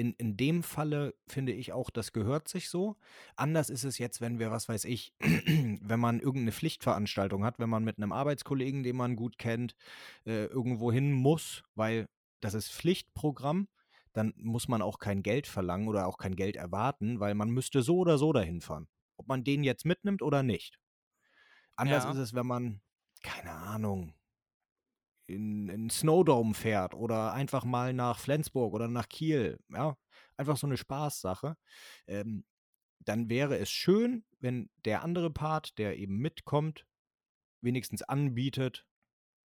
in, 0.00 0.14
in 0.14 0.38
dem 0.38 0.62
Falle 0.62 1.14
finde 1.26 1.52
ich 1.52 1.74
auch, 1.74 1.90
das 1.90 2.12
gehört 2.14 2.48
sich 2.48 2.70
so. 2.70 2.96
Anders 3.36 3.68
ist 3.68 3.84
es 3.84 3.98
jetzt, 3.98 4.22
wenn 4.22 4.38
wir, 4.38 4.50
was 4.50 4.66
weiß 4.66 4.86
ich, 4.86 5.12
wenn 5.20 6.00
man 6.00 6.20
irgendeine 6.20 6.52
Pflichtveranstaltung 6.52 7.44
hat, 7.44 7.58
wenn 7.58 7.68
man 7.68 7.84
mit 7.84 7.98
einem 7.98 8.10
Arbeitskollegen, 8.10 8.82
den 8.82 8.96
man 8.96 9.14
gut 9.14 9.36
kennt, 9.36 9.74
äh, 10.24 10.46
irgendwo 10.46 10.90
hin 10.90 11.12
muss, 11.12 11.62
weil 11.74 12.08
das 12.40 12.54
ist 12.54 12.72
Pflichtprogramm, 12.72 13.68
dann 14.14 14.32
muss 14.38 14.68
man 14.68 14.80
auch 14.80 14.98
kein 14.98 15.22
Geld 15.22 15.46
verlangen 15.46 15.86
oder 15.86 16.06
auch 16.06 16.16
kein 16.16 16.34
Geld 16.34 16.56
erwarten, 16.56 17.20
weil 17.20 17.34
man 17.34 17.50
müsste 17.50 17.82
so 17.82 17.98
oder 17.98 18.16
so 18.16 18.32
dahin 18.32 18.62
fahren. 18.62 18.88
Ob 19.18 19.28
man 19.28 19.44
den 19.44 19.62
jetzt 19.64 19.84
mitnimmt 19.84 20.22
oder 20.22 20.42
nicht. 20.42 20.78
Anders 21.76 22.04
Ja. 22.04 22.12
ist 22.12 22.16
es, 22.16 22.34
wenn 22.34 22.46
man, 22.46 22.80
keine 23.22 23.52
Ahnung, 23.52 24.14
in, 25.34 25.68
in 25.68 25.90
Snowdome 25.90 26.54
fährt 26.54 26.94
oder 26.94 27.32
einfach 27.32 27.64
mal 27.64 27.92
nach 27.92 28.18
Flensburg 28.18 28.74
oder 28.74 28.88
nach 28.88 29.08
Kiel, 29.08 29.58
ja, 29.70 29.96
einfach 30.36 30.56
so 30.56 30.66
eine 30.66 30.76
Spaßsache, 30.76 31.56
ähm, 32.06 32.44
dann 33.00 33.30
wäre 33.30 33.58
es 33.58 33.70
schön, 33.70 34.24
wenn 34.40 34.70
der 34.84 35.02
andere 35.02 35.30
Part, 35.30 35.78
der 35.78 35.98
eben 35.98 36.18
mitkommt, 36.18 36.86
wenigstens 37.62 38.02
anbietet, 38.02 38.86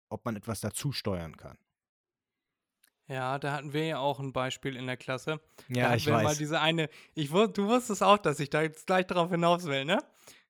ob 0.10 0.26
man 0.26 0.36
etwas 0.36 0.62
dazu 0.62 0.92
steuern 0.92 1.38
kann. 1.38 1.58
Ja, 3.08 3.38
da 3.38 3.54
hatten 3.54 3.74
wir 3.74 3.86
ja 3.86 3.98
auch 4.00 4.20
ein 4.20 4.34
Beispiel 4.34 4.76
in 4.76 4.88
der 4.88 4.98
Klasse. 4.98 5.40
Ja, 5.68 5.96
ich 5.96 6.06
wir 6.08 6.18
mal 6.18 6.24
weiß. 6.24 6.38
diese 6.38 6.60
eine, 6.60 6.90
ich 7.14 7.30
du 7.30 7.68
wusstest 7.68 8.02
auch, 8.04 8.18
dass 8.18 8.40
ich 8.40 8.50
da 8.50 8.62
jetzt 8.64 8.88
gleich 8.88 9.06
drauf 9.08 9.30
hinaus 9.30 9.66
will, 9.66 9.86
ne? 9.86 10.00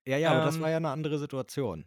Ja, 0.06 0.16
ja, 0.16 0.30
aber 0.30 0.40
das 0.40 0.58
Ähm, 0.58 0.60
war 0.60 0.70
ja 0.70 0.76
eine 0.78 0.90
andere 0.90 1.18
Situation. 1.18 1.84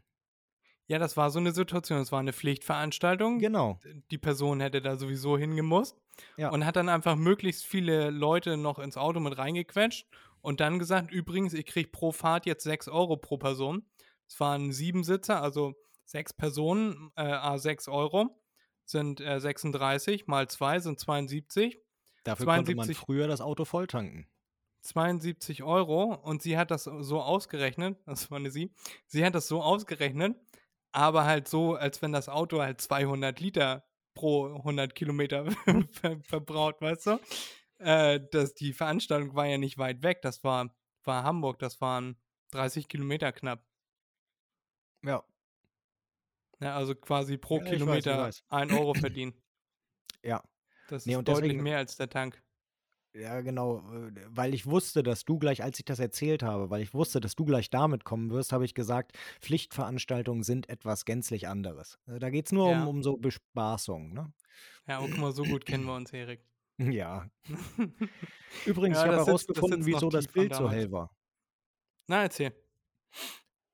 Ja, 0.90 0.98
das 0.98 1.16
war 1.16 1.30
so 1.30 1.38
eine 1.38 1.52
Situation, 1.52 2.00
es 2.00 2.12
war 2.12 2.20
eine 2.20 2.34
Pflichtveranstaltung. 2.34 3.38
Genau. 3.38 3.80
Die 4.10 4.18
Person 4.18 4.60
hätte 4.60 4.82
da 4.82 4.98
sowieso 4.98 5.38
hingemusst 5.38 5.96
Ja. 6.36 6.50
und 6.50 6.66
hat 6.66 6.76
dann 6.78 6.90
einfach 6.90 7.16
möglichst 7.16 7.64
viele 7.64 8.10
Leute 8.10 8.58
noch 8.58 8.80
ins 8.80 8.98
Auto 8.98 9.20
mit 9.20 9.38
reingequetscht 9.38 10.08
und 10.42 10.60
dann 10.60 10.80
gesagt, 10.80 11.12
übrigens, 11.12 11.54
ich 11.54 11.68
kriege 11.68 11.90
pro 11.90 12.12
Fahrt 12.12 12.48
jetzt 12.48 12.64
6 12.64 12.88
Euro 12.88 13.18
pro 13.18 13.38
Person. 13.38 13.86
Es 14.28 14.40
waren 14.40 14.72
sieben 14.72 15.04
Sitzer, 15.04 15.42
also 15.44 15.76
sechs 16.06 16.34
Personen, 16.34 17.12
äh, 17.16 17.22
a 17.22 17.60
6 17.60 17.88
Euro 17.88 18.36
sind 18.86 19.22
äh, 19.22 19.40
36 19.40 20.26
mal 20.26 20.48
2 20.48 20.80
sind 20.80 21.00
72. 21.00 21.80
Dafür 22.24 22.48
konnte 22.48 22.74
man 22.74 22.86
72 22.86 22.98
früher 22.98 23.28
das 23.28 23.42
Auto 23.42 23.64
volltanken. 23.64 24.28
72 24.82 25.62
Euro 25.64 26.16
und 26.16 26.42
sie 26.42 26.58
hat 26.58 26.72
das 26.72 26.86
so 26.86 27.22
ausgerechnet, 27.22 27.98
das 28.08 28.32
war 28.32 28.38
eine 28.40 28.50
sie, 28.50 28.72
sie 29.06 29.24
hat 29.24 29.36
das 29.36 29.48
so 29.48 29.62
ausgerechnet, 29.62 30.36
aber 30.92 31.26
halt 31.26 31.48
so, 31.48 31.76
als 31.76 32.02
wenn 32.02 32.12
das 32.12 32.30
Auto 32.30 32.62
halt 32.62 32.82
200 32.82 33.40
Liter 33.40 33.86
pro 34.16 34.48
100 34.56 34.96
Kilometer 34.96 35.46
ver 35.92 36.20
verbraucht, 36.22 36.82
weißt 36.82 37.08
du? 37.08 37.20
Äh, 37.80 38.20
das, 38.32 38.54
die 38.56 38.74
Veranstaltung 38.74 39.36
war 39.36 39.46
ja 39.46 39.58
nicht 39.58 39.78
weit 39.78 40.04
weg, 40.04 40.22
das 40.22 40.44
war, 40.44 40.76
war 41.04 41.24
Hamburg, 41.24 41.60
das 41.60 41.80
waren 41.82 42.18
30 42.52 42.88
Kilometer 42.88 43.32
knapp. 43.32 43.64
Ja. 45.04 45.24
Ja, 46.60 46.76
also 46.76 46.94
quasi 46.96 47.38
pro 47.38 47.58
Ja, 47.60 47.64
weiß, 47.64 47.70
Kilometer 47.72 48.18
weiß. 48.18 48.44
1 48.50 48.74
Euro 48.74 48.94
verdienen. 48.94 49.34
Ja. 50.24 50.44
Das 50.90 51.06
Nee, 51.06 51.14
ist 51.14 51.20
deutlich 51.28 51.44
deswegen- 51.52 51.64
mehr 51.64 51.78
als 51.78 51.96
der 51.96 52.10
Tank. 52.10 52.44
Ja, 53.16 53.42
genau, 53.42 53.80
äh, 53.92 54.12
weil 54.30 54.54
ich 54.54 54.68
wusste, 54.68 55.02
dass 55.02 55.26
du 55.26 55.40
gleich, 55.40 55.64
als 55.64 55.80
ich 55.80 55.86
das 55.86 55.98
erzählt 56.00 56.44
habe, 56.44 56.70
weil 56.70 56.82
ich 56.84 56.94
wusste, 56.94 57.20
dass 57.20 57.36
du 57.36 57.44
gleich 57.44 57.72
damit 57.72 58.04
kommen 58.04 58.30
wirst, 58.30 58.52
habe 58.54 58.66
ich 58.66 58.76
gesagt, 58.76 59.18
Pflichtveranstaltungen 59.42 60.44
sind 60.44 60.70
etwas 60.70 61.06
gänzlich 61.06 61.48
anderes. 61.48 61.98
Äh, 62.06 62.20
Da 62.20 62.30
geht 62.30 62.46
es 62.46 62.52
nur 62.52 62.70
Ja. 62.70 62.84
um, 62.84 62.88
um 62.88 63.04
so 63.04 63.18
Bespaßung, 63.18 64.14
ne? 64.14 64.32
Ja, 64.88 65.00
und 65.00 65.12
guck 65.12 65.20
mal, 65.20 65.32
so 65.32 65.44
gut 65.46 65.66
kennen 65.66 65.86
wir 65.86 65.96
uns, 65.96 66.12
Erik. 66.14 66.42
Ja. 66.80 67.30
Übrigens, 68.66 68.98
Ja, 68.98 69.04
ich 69.04 69.08
habe 69.08 69.18
herausgefunden, 69.26 69.86
wieso 69.86 70.10
das 70.10 70.28
Bild 70.28 70.56
so 70.56 70.70
hell 70.70 70.92
war. 70.92 71.10
Na, 72.08 72.24
erzähl. 72.24 72.54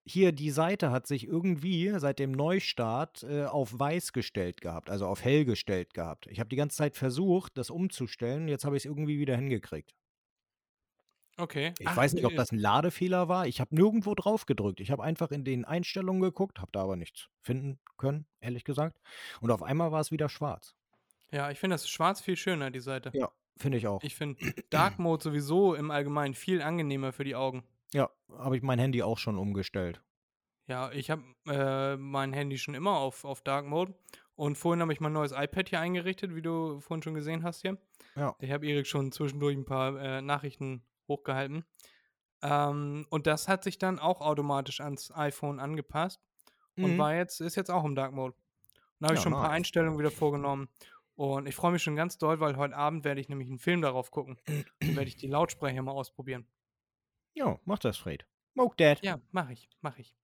Hier, 0.08 0.32
die 0.32 0.52
Seite 0.52 0.92
hat 0.92 1.08
sich 1.08 1.28
irgendwie 1.28 1.92
seit 1.98 2.20
dem 2.20 2.32
Neustart 2.32 3.24
äh, 3.24 3.46
auf 3.46 3.80
weiß 3.80 4.14
gestellt 4.14 4.62
gehabt, 4.62 4.92
also 4.92 5.08
auf 5.08 5.24
hell 5.24 5.46
gestellt 5.46 5.96
gehabt. 5.96 6.28
Ich 6.28 6.40
habe 6.40 6.50
die 6.50 6.56
ganze 6.56 6.78
Zeit 6.78 6.96
versucht, 6.96 7.58
das 7.58 7.72
umzustellen, 7.72 8.48
jetzt 8.48 8.66
habe 8.66 8.78
ich 8.78 8.82
es 8.82 8.86
irgendwie 8.86 9.18
wieder 9.18 9.36
hingekriegt. 9.36 9.96
Okay. 11.38 11.74
Ich 11.80 11.88
Ach, 11.88 11.98
weiß 11.98 12.14
nicht, 12.14 12.26
ob 12.26 12.34
äh, 12.34 12.36
das 12.36 12.52
ein 12.52 12.60
Ladefehler 12.60 13.28
war. 13.28 13.48
Ich 13.48 13.60
habe 13.60 13.76
nirgendwo 13.76 14.16
drauf 14.16 14.46
gedrückt. 14.46 14.80
Ich 14.80 14.92
habe 14.92 15.04
einfach 15.04 15.32
in 15.32 15.44
den 15.44 15.66
Einstellungen 15.66 16.22
geguckt, 16.22 16.60
habe 16.60 16.72
da 16.72 16.84
aber 16.84 16.96
nichts 16.96 17.28
finden 17.42 17.80
können, 17.98 18.26
ehrlich 18.40 18.64
gesagt. 18.64 19.00
Und 19.42 19.52
auf 19.52 19.64
einmal 19.64 19.92
war 19.92 20.00
es 20.00 20.12
wieder 20.12 20.30
schwarz. 20.30 20.76
Ja, 21.32 21.52
ich 21.52 21.60
finde 21.60 21.74
das 21.74 21.90
Schwarz 21.90 22.22
viel 22.22 22.38
schöner, 22.38 22.72
die 22.72 22.80
Seite. 22.80 23.12
Ja, 23.14 23.32
finde 23.58 23.78
ich 23.78 23.88
auch. 23.88 24.02
Ich 24.04 24.16
finde 24.16 24.40
Dark 24.70 25.00
Mode 25.00 25.24
sowieso 25.24 25.74
im 25.74 25.92
Allgemeinen 25.92 26.36
viel 26.36 26.62
angenehmer 26.62 27.12
für 27.12 27.24
die 27.24 27.36
Augen. 27.36 27.64
Ja, 27.96 28.10
habe 28.38 28.58
ich 28.58 28.64
mein 28.64 28.80
Handy 28.80 29.02
auch 29.04 29.18
schon 29.18 29.38
umgestellt. 29.38 30.02
Ja, 30.68 30.92
ich 30.92 31.10
habe 31.12 31.24
äh, 31.48 31.96
mein 31.96 32.34
Handy 32.34 32.58
schon 32.58 32.74
immer 32.76 32.98
auf, 32.98 33.24
auf 33.24 33.42
Dark 33.42 33.66
Mode. 33.66 33.94
Und 34.36 34.58
vorhin 34.58 34.82
habe 34.82 34.92
ich 34.92 35.00
mein 35.00 35.14
neues 35.14 35.32
iPad 35.32 35.70
hier 35.70 35.80
eingerichtet, 35.80 36.36
wie 36.36 36.42
du 36.42 36.80
vorhin 36.82 37.04
schon 37.04 37.14
gesehen 37.14 37.44
hast 37.44 37.62
hier. 37.62 37.78
Ja. 38.16 38.36
Ich 38.40 38.52
habe 38.52 38.68
Erik 38.68 38.88
schon 38.88 39.12
zwischendurch 39.12 39.56
ein 39.56 39.66
paar 39.66 39.98
äh, 40.00 40.22
Nachrichten 40.22 40.84
hochgehalten. 41.08 41.64
Ähm, 42.42 43.06
und 43.10 43.28
das 43.28 43.48
hat 43.48 43.64
sich 43.64 43.78
dann 43.78 44.00
auch 44.00 44.22
automatisch 44.22 44.82
ans 44.82 45.12
iPhone 45.16 45.60
angepasst. 45.60 46.20
Und 46.78 46.94
Mhm. 46.94 46.98
war 46.98 47.16
jetzt, 47.16 47.40
ist 47.40 47.56
jetzt 47.56 47.72
auch 47.72 47.86
im 47.86 47.96
Dark 47.96 48.12
Mode. 48.14 48.34
Und 48.36 49.00
da 49.00 49.08
habe 49.08 49.14
ich 49.16 49.20
Ja, 49.20 49.24
schon 49.24 49.34
ein 49.34 49.40
paar 49.40 49.48
nice. 49.50 49.58
Einstellungen 49.58 49.98
wieder 50.00 50.12
vorgenommen. 50.12 50.68
Und 51.16 51.48
ich 51.48 51.56
freue 51.56 51.72
mich 51.72 51.82
schon 51.84 51.96
ganz 51.96 52.18
doll, 52.18 52.42
weil 52.42 52.58
heute 52.58 52.76
Abend 52.76 53.06
werde 53.06 53.22
ich 53.22 53.30
nämlich 53.30 53.48
einen 53.48 53.60
Film 53.60 53.82
darauf 53.82 54.12
gucken. 54.12 54.38
Dann 54.82 54.96
werde 54.98 55.08
ich 55.08 55.16
die 55.16 55.28
Lautsprecher 55.28 55.82
mal 55.82 55.92
ausprobieren. 55.94 56.46
Ja, 57.36 57.60
mach 57.66 57.80
das, 57.80 57.98
Fred. 57.98 58.26
Smoke 58.54 58.76
Dad. 58.78 59.04
Ja, 59.04 59.20
mache 59.32 59.54
ich, 59.54 59.70
mache 59.82 60.02
ich. 60.02 60.16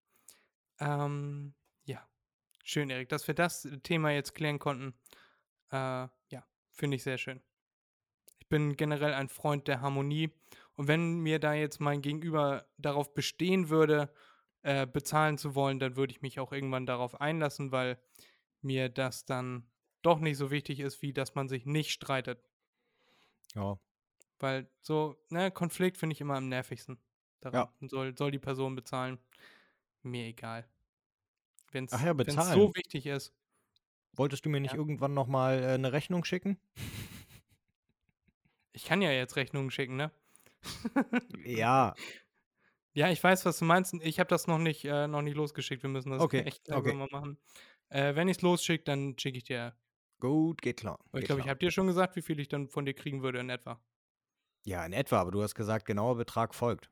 Ähm, 0.79 1.53
ja. 1.83 2.07
Schön, 2.63 2.89
Erik, 2.89 3.09
dass 3.09 3.27
wir 3.27 3.35
das 3.35 3.67
Thema 3.83 4.11
jetzt 4.11 4.33
klären 4.33 4.59
konnten. 4.59 4.93
Äh, 5.71 6.07
ja, 6.29 6.47
finde 6.71 6.95
ich 6.95 7.03
sehr 7.03 7.17
schön. 7.17 7.41
Ich 8.39 8.47
bin 8.47 8.77
generell 8.77 9.13
ein 9.13 9.27
Freund 9.27 9.67
der 9.67 9.81
Harmonie. 9.81 10.31
Und 10.75 10.87
wenn 10.87 11.19
mir 11.19 11.39
da 11.39 11.53
jetzt 11.53 11.81
mein 11.81 12.01
Gegenüber 12.01 12.65
darauf 12.77 13.13
bestehen 13.13 13.69
würde, 13.69 14.13
äh, 14.63 14.87
bezahlen 14.87 15.37
zu 15.37 15.53
wollen, 15.53 15.79
dann 15.79 15.97
würde 15.97 16.13
ich 16.13 16.21
mich 16.21 16.39
auch 16.39 16.53
irgendwann 16.53 16.85
darauf 16.85 17.19
einlassen, 17.19 17.73
weil 17.73 17.99
mir 18.61 18.87
das 18.87 19.25
dann 19.25 19.69
doch 20.01 20.19
nicht 20.19 20.37
so 20.37 20.49
wichtig 20.49 20.79
ist, 20.79 21.01
wie 21.01 21.13
dass 21.13 21.35
man 21.35 21.49
sich 21.49 21.65
nicht 21.65 21.91
streitet. 21.91 22.41
Ja. 23.53 23.77
Weil 24.41 24.69
so, 24.81 25.15
ne, 25.29 25.51
Konflikt 25.51 25.97
finde 25.97 26.13
ich 26.13 26.21
immer 26.21 26.35
am 26.35 26.49
nervigsten. 26.49 26.97
Daran 27.41 27.69
soll, 27.81 28.17
soll 28.17 28.31
die 28.31 28.39
Person 28.39 28.75
bezahlen. 28.75 29.19
Mir 30.03 30.25
egal. 30.25 30.67
Wenn 31.71 31.85
es 31.85 31.91
ja, 31.91 32.53
so 32.53 32.71
wichtig 32.75 33.05
ist. 33.05 33.33
Wolltest 34.13 34.45
du 34.45 34.49
mir 34.49 34.59
nicht 34.59 34.73
Ja. 34.73 34.77
irgendwann 34.77 35.13
nochmal 35.13 35.63
äh, 35.63 35.67
eine 35.67 35.93
Rechnung 35.93 36.25
schicken? 36.25 36.59
Ich 38.73 38.85
kann 38.85 39.01
ja 39.01 39.11
jetzt 39.11 39.35
Rechnungen 39.35 39.71
schicken, 39.71 39.95
ne? 39.95 40.11
Ja. 41.45 41.93
Ja, 42.93 43.09
ich 43.09 43.23
weiß, 43.23 43.45
was 43.45 43.57
du 43.57 43.63
meinst. 43.63 43.93
Ich 44.01 44.19
habe 44.19 44.27
das 44.27 44.47
noch 44.47 44.57
nicht, 44.57 44.83
äh, 44.83 45.07
noch 45.07 45.21
nicht 45.21 45.35
losgeschickt. 45.35 45.81
Wir 45.81 45.89
müssen 45.89 46.11
das 46.11 46.21
Okay, 46.21 46.41
echt 46.41 46.69
okay. 46.69 46.91
langsam 46.91 46.97
mal 46.97 47.07
machen. 47.09 47.37
Äh, 47.87 48.15
wenn 48.15 48.27
ich 48.27 48.35
es 48.37 48.41
losschicke, 48.41 48.83
dann 48.83 49.17
schicke 49.17 49.37
ich 49.37 49.45
dir. 49.45 49.77
Gut, 50.19 50.61
geht 50.61 50.77
klar. 50.77 50.99
Aber 50.99 51.19
ich 51.19 51.21
geht 51.21 51.27
glaube, 51.27 51.41
ich 51.41 51.47
habe 51.47 51.59
dir 51.59 51.71
schon 51.71 51.87
gesagt, 51.87 52.15
wie 52.17 52.21
viel 52.21 52.39
ich 52.39 52.49
dann 52.49 52.67
von 52.67 52.85
dir 52.85 52.93
kriegen 52.93 53.23
würde 53.23 53.39
in 53.39 53.49
etwa. 53.49 53.79
Ja, 54.65 54.85
in 54.85 54.93
etwa, 54.93 55.19
aber 55.19 55.31
du 55.31 55.41
hast 55.41 55.55
gesagt, 55.55 55.85
genauer 55.85 56.15
Betrag 56.17 56.53
folgt. 56.53 56.89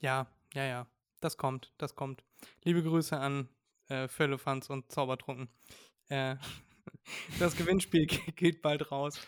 Ja, 0.00 0.26
ja, 0.54 0.64
ja. 0.64 0.86
Das 1.20 1.36
kommt, 1.36 1.72
das 1.78 1.94
kommt. 1.94 2.24
Liebe 2.64 2.82
Grüße 2.82 3.16
an 3.18 3.48
äh, 3.88 4.08
Firlefanz 4.08 4.70
und 4.70 4.90
Zaubertrunken. 4.90 5.48
Äh, 6.08 6.36
das 7.38 7.56
Gewinnspiel 7.56 8.06
ge- 8.06 8.32
geht 8.34 8.62
bald 8.62 8.90
raus. 8.90 9.20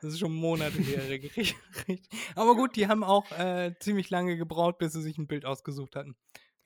Das 0.00 0.12
ist 0.12 0.20
schon 0.20 0.34
Monate 0.34 0.78
her. 0.78 1.02
Aber 2.36 2.54
gut, 2.54 2.76
die 2.76 2.86
haben 2.88 3.02
auch 3.04 3.30
äh, 3.32 3.74
ziemlich 3.80 4.08
lange 4.10 4.36
gebraucht, 4.36 4.78
bis 4.78 4.92
sie 4.92 5.02
sich 5.02 5.18
ein 5.18 5.26
Bild 5.26 5.44
ausgesucht 5.44 5.96
hatten. 5.96 6.16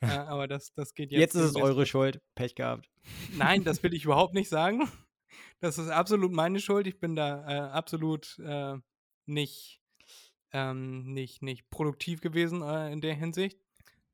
Äh, 0.01 0.07
aber 0.09 0.47
das, 0.49 0.73
das 0.75 0.93
geht 0.95 1.11
jetzt. 1.13 1.21
Jetzt, 1.21 1.35
ist 1.35 1.51
es 1.51 1.57
eure 1.57 1.87
Schuld. 1.87 2.21
Pech 2.35 2.55
gehabt. 2.55 2.91
Nein, 3.33 3.65
das 3.65 3.83
will 3.83 3.95
ich 3.95 4.05
überhaupt 4.05 4.35
nicht 4.35 4.51
sagen. 4.51 4.89
Das 5.61 5.79
ist 5.79 5.89
absolut 5.89 6.31
meine 6.31 6.61
Schuld. 6.61 6.87
Ich 6.87 7.01
bin 7.01 7.17
da 7.17 7.49
äh, 7.49 7.71
absolut 7.71 8.39
äh, 8.41 8.77
nicht, 9.27 9.81
ähm, 10.55 11.13
nicht, 11.13 11.43
nicht 11.43 11.69
produktiv 11.69 12.21
gewesen 12.21 12.63
äh, 12.63 12.93
in 12.93 13.01
der 13.01 13.15
Hinsicht. 13.15 13.59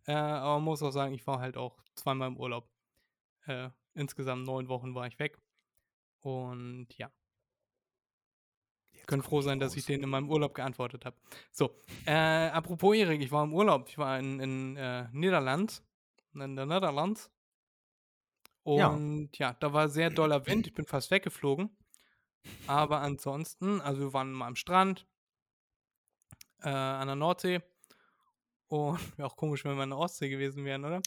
Äh, 0.06 0.12
aber 0.12 0.54
man 0.54 0.64
muss 0.64 0.82
auch 0.82 0.90
sagen, 0.90 1.12
ich 1.12 1.26
war 1.26 1.38
halt 1.38 1.56
auch 1.56 1.76
zweimal 1.94 2.28
im 2.28 2.38
Urlaub. 2.38 2.68
Äh, 3.46 3.68
insgesamt 3.94 4.46
neun 4.46 4.68
Wochen 4.68 4.94
war 4.94 5.06
ich 5.06 5.18
weg. 5.18 5.38
Und 6.20 6.88
ja, 6.96 7.12
Jetzt 8.92 9.06
können 9.06 9.22
komm 9.22 9.30
froh 9.30 9.40
sein, 9.42 9.60
dass 9.60 9.76
ich 9.76 9.84
denen 9.84 10.04
in 10.04 10.10
meinem 10.10 10.30
Urlaub 10.30 10.54
geantwortet 10.54 11.04
habe. 11.04 11.16
So, 11.52 11.76
äh, 12.06 12.12
apropos 12.48 12.96
Erik, 12.96 13.20
ich 13.20 13.30
war 13.30 13.44
im 13.44 13.54
Urlaub. 13.54 13.88
Ich 13.88 13.98
war 13.98 14.18
in, 14.18 14.40
in 14.40 14.76
äh, 14.76 15.08
Niederland, 15.12 15.82
in 16.34 16.56
der 16.56 16.66
Niederland. 16.66 17.30
Ja. 18.64 18.88
Und 18.88 19.36
ja, 19.38 19.54
da 19.54 19.72
war 19.72 19.88
sehr 19.88 20.10
doller 20.10 20.46
Wind, 20.46 20.66
ich 20.66 20.74
bin 20.74 20.86
fast 20.86 21.10
weggeflogen. 21.10 21.70
Aber 22.66 23.00
ansonsten, 23.00 23.80
also 23.80 24.00
wir 24.00 24.12
waren 24.12 24.32
mal 24.32 24.46
am 24.46 24.56
Strand, 24.56 25.06
äh, 26.62 26.68
an 26.68 27.06
der 27.06 27.16
Nordsee. 27.16 27.60
Und 28.68 28.98
wäre 29.18 29.26
auch 29.26 29.36
komisch, 29.36 29.64
wenn 29.64 29.76
wir 29.76 29.82
an 29.82 29.90
der 29.90 29.98
Ostsee 29.98 30.28
gewesen 30.28 30.64
wären, 30.64 30.84
oder? 30.84 31.00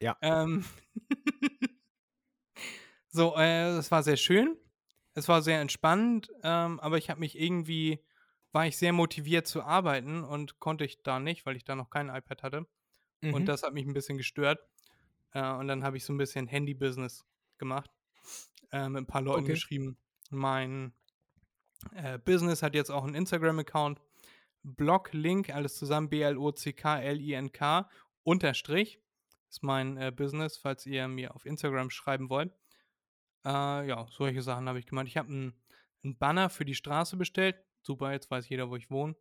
Ja. 0.00 0.16
Ähm, 0.22 0.64
so, 3.08 3.36
äh, 3.36 3.76
es 3.76 3.90
war 3.90 4.02
sehr 4.02 4.16
schön. 4.16 4.56
Es 5.14 5.28
war 5.28 5.42
sehr 5.42 5.60
entspannend, 5.60 6.30
ähm, 6.42 6.78
aber 6.80 6.96
ich 6.96 7.10
habe 7.10 7.20
mich 7.20 7.38
irgendwie, 7.38 8.04
war 8.52 8.66
ich 8.66 8.76
sehr 8.78 8.92
motiviert 8.92 9.46
zu 9.46 9.62
arbeiten 9.62 10.22
und 10.22 10.60
konnte 10.60 10.84
ich 10.84 11.02
da 11.02 11.18
nicht, 11.18 11.46
weil 11.46 11.56
ich 11.56 11.64
da 11.64 11.74
noch 11.74 11.90
kein 11.90 12.08
iPad 12.08 12.42
hatte. 12.42 12.66
Mhm. 13.20 13.34
Und 13.34 13.46
das 13.46 13.62
hat 13.62 13.74
mich 13.74 13.86
ein 13.86 13.92
bisschen 13.92 14.16
gestört. 14.16 14.60
Äh, 15.32 15.52
und 15.52 15.68
dann 15.68 15.84
habe 15.84 15.96
ich 15.96 16.04
so 16.04 16.12
ein 16.12 16.18
bisschen 16.18 16.46
Handy-Business 16.46 17.24
gemacht. 17.58 17.90
Äh, 18.72 18.88
mit 18.88 19.02
ein 19.02 19.06
paar 19.06 19.22
Leuten 19.22 19.44
Okay. 19.44 19.52
geschrieben. 19.54 19.98
Mein 20.30 20.92
äh, 21.94 22.18
Business 22.18 22.62
hat 22.62 22.74
jetzt 22.74 22.90
auch 22.90 23.04
einen 23.04 23.14
Instagram-Account. 23.14 24.00
Blog-Link, 24.62 25.50
alles 25.50 25.76
zusammen, 25.76 26.08
B-L-O-C-K-L-I-N-K, 26.10 27.88
Unterstrich. 28.22 29.00
Ist 29.48 29.62
mein 29.62 29.96
äh, 29.96 30.12
Business, 30.14 30.56
falls 30.58 30.86
ihr 30.86 31.08
mir 31.08 31.34
auf 31.34 31.44
Instagram 31.46 31.90
schreiben 31.90 32.30
wollt. 32.30 32.52
Äh, 33.44 33.88
ja, 33.88 34.06
solche 34.10 34.42
Sachen 34.42 34.68
habe 34.68 34.78
ich 34.78 34.86
gemacht. 34.86 35.06
Ich 35.08 35.16
habe 35.16 35.28
einen 35.28 35.60
ein 36.04 36.16
Banner 36.16 36.50
für 36.50 36.64
die 36.64 36.74
Straße 36.74 37.16
bestellt. 37.16 37.56
Super, 37.82 38.12
jetzt 38.12 38.30
weiß 38.30 38.48
jeder, 38.48 38.70
wo 38.70 38.76
ich 38.76 38.90
wohne. 38.90 39.16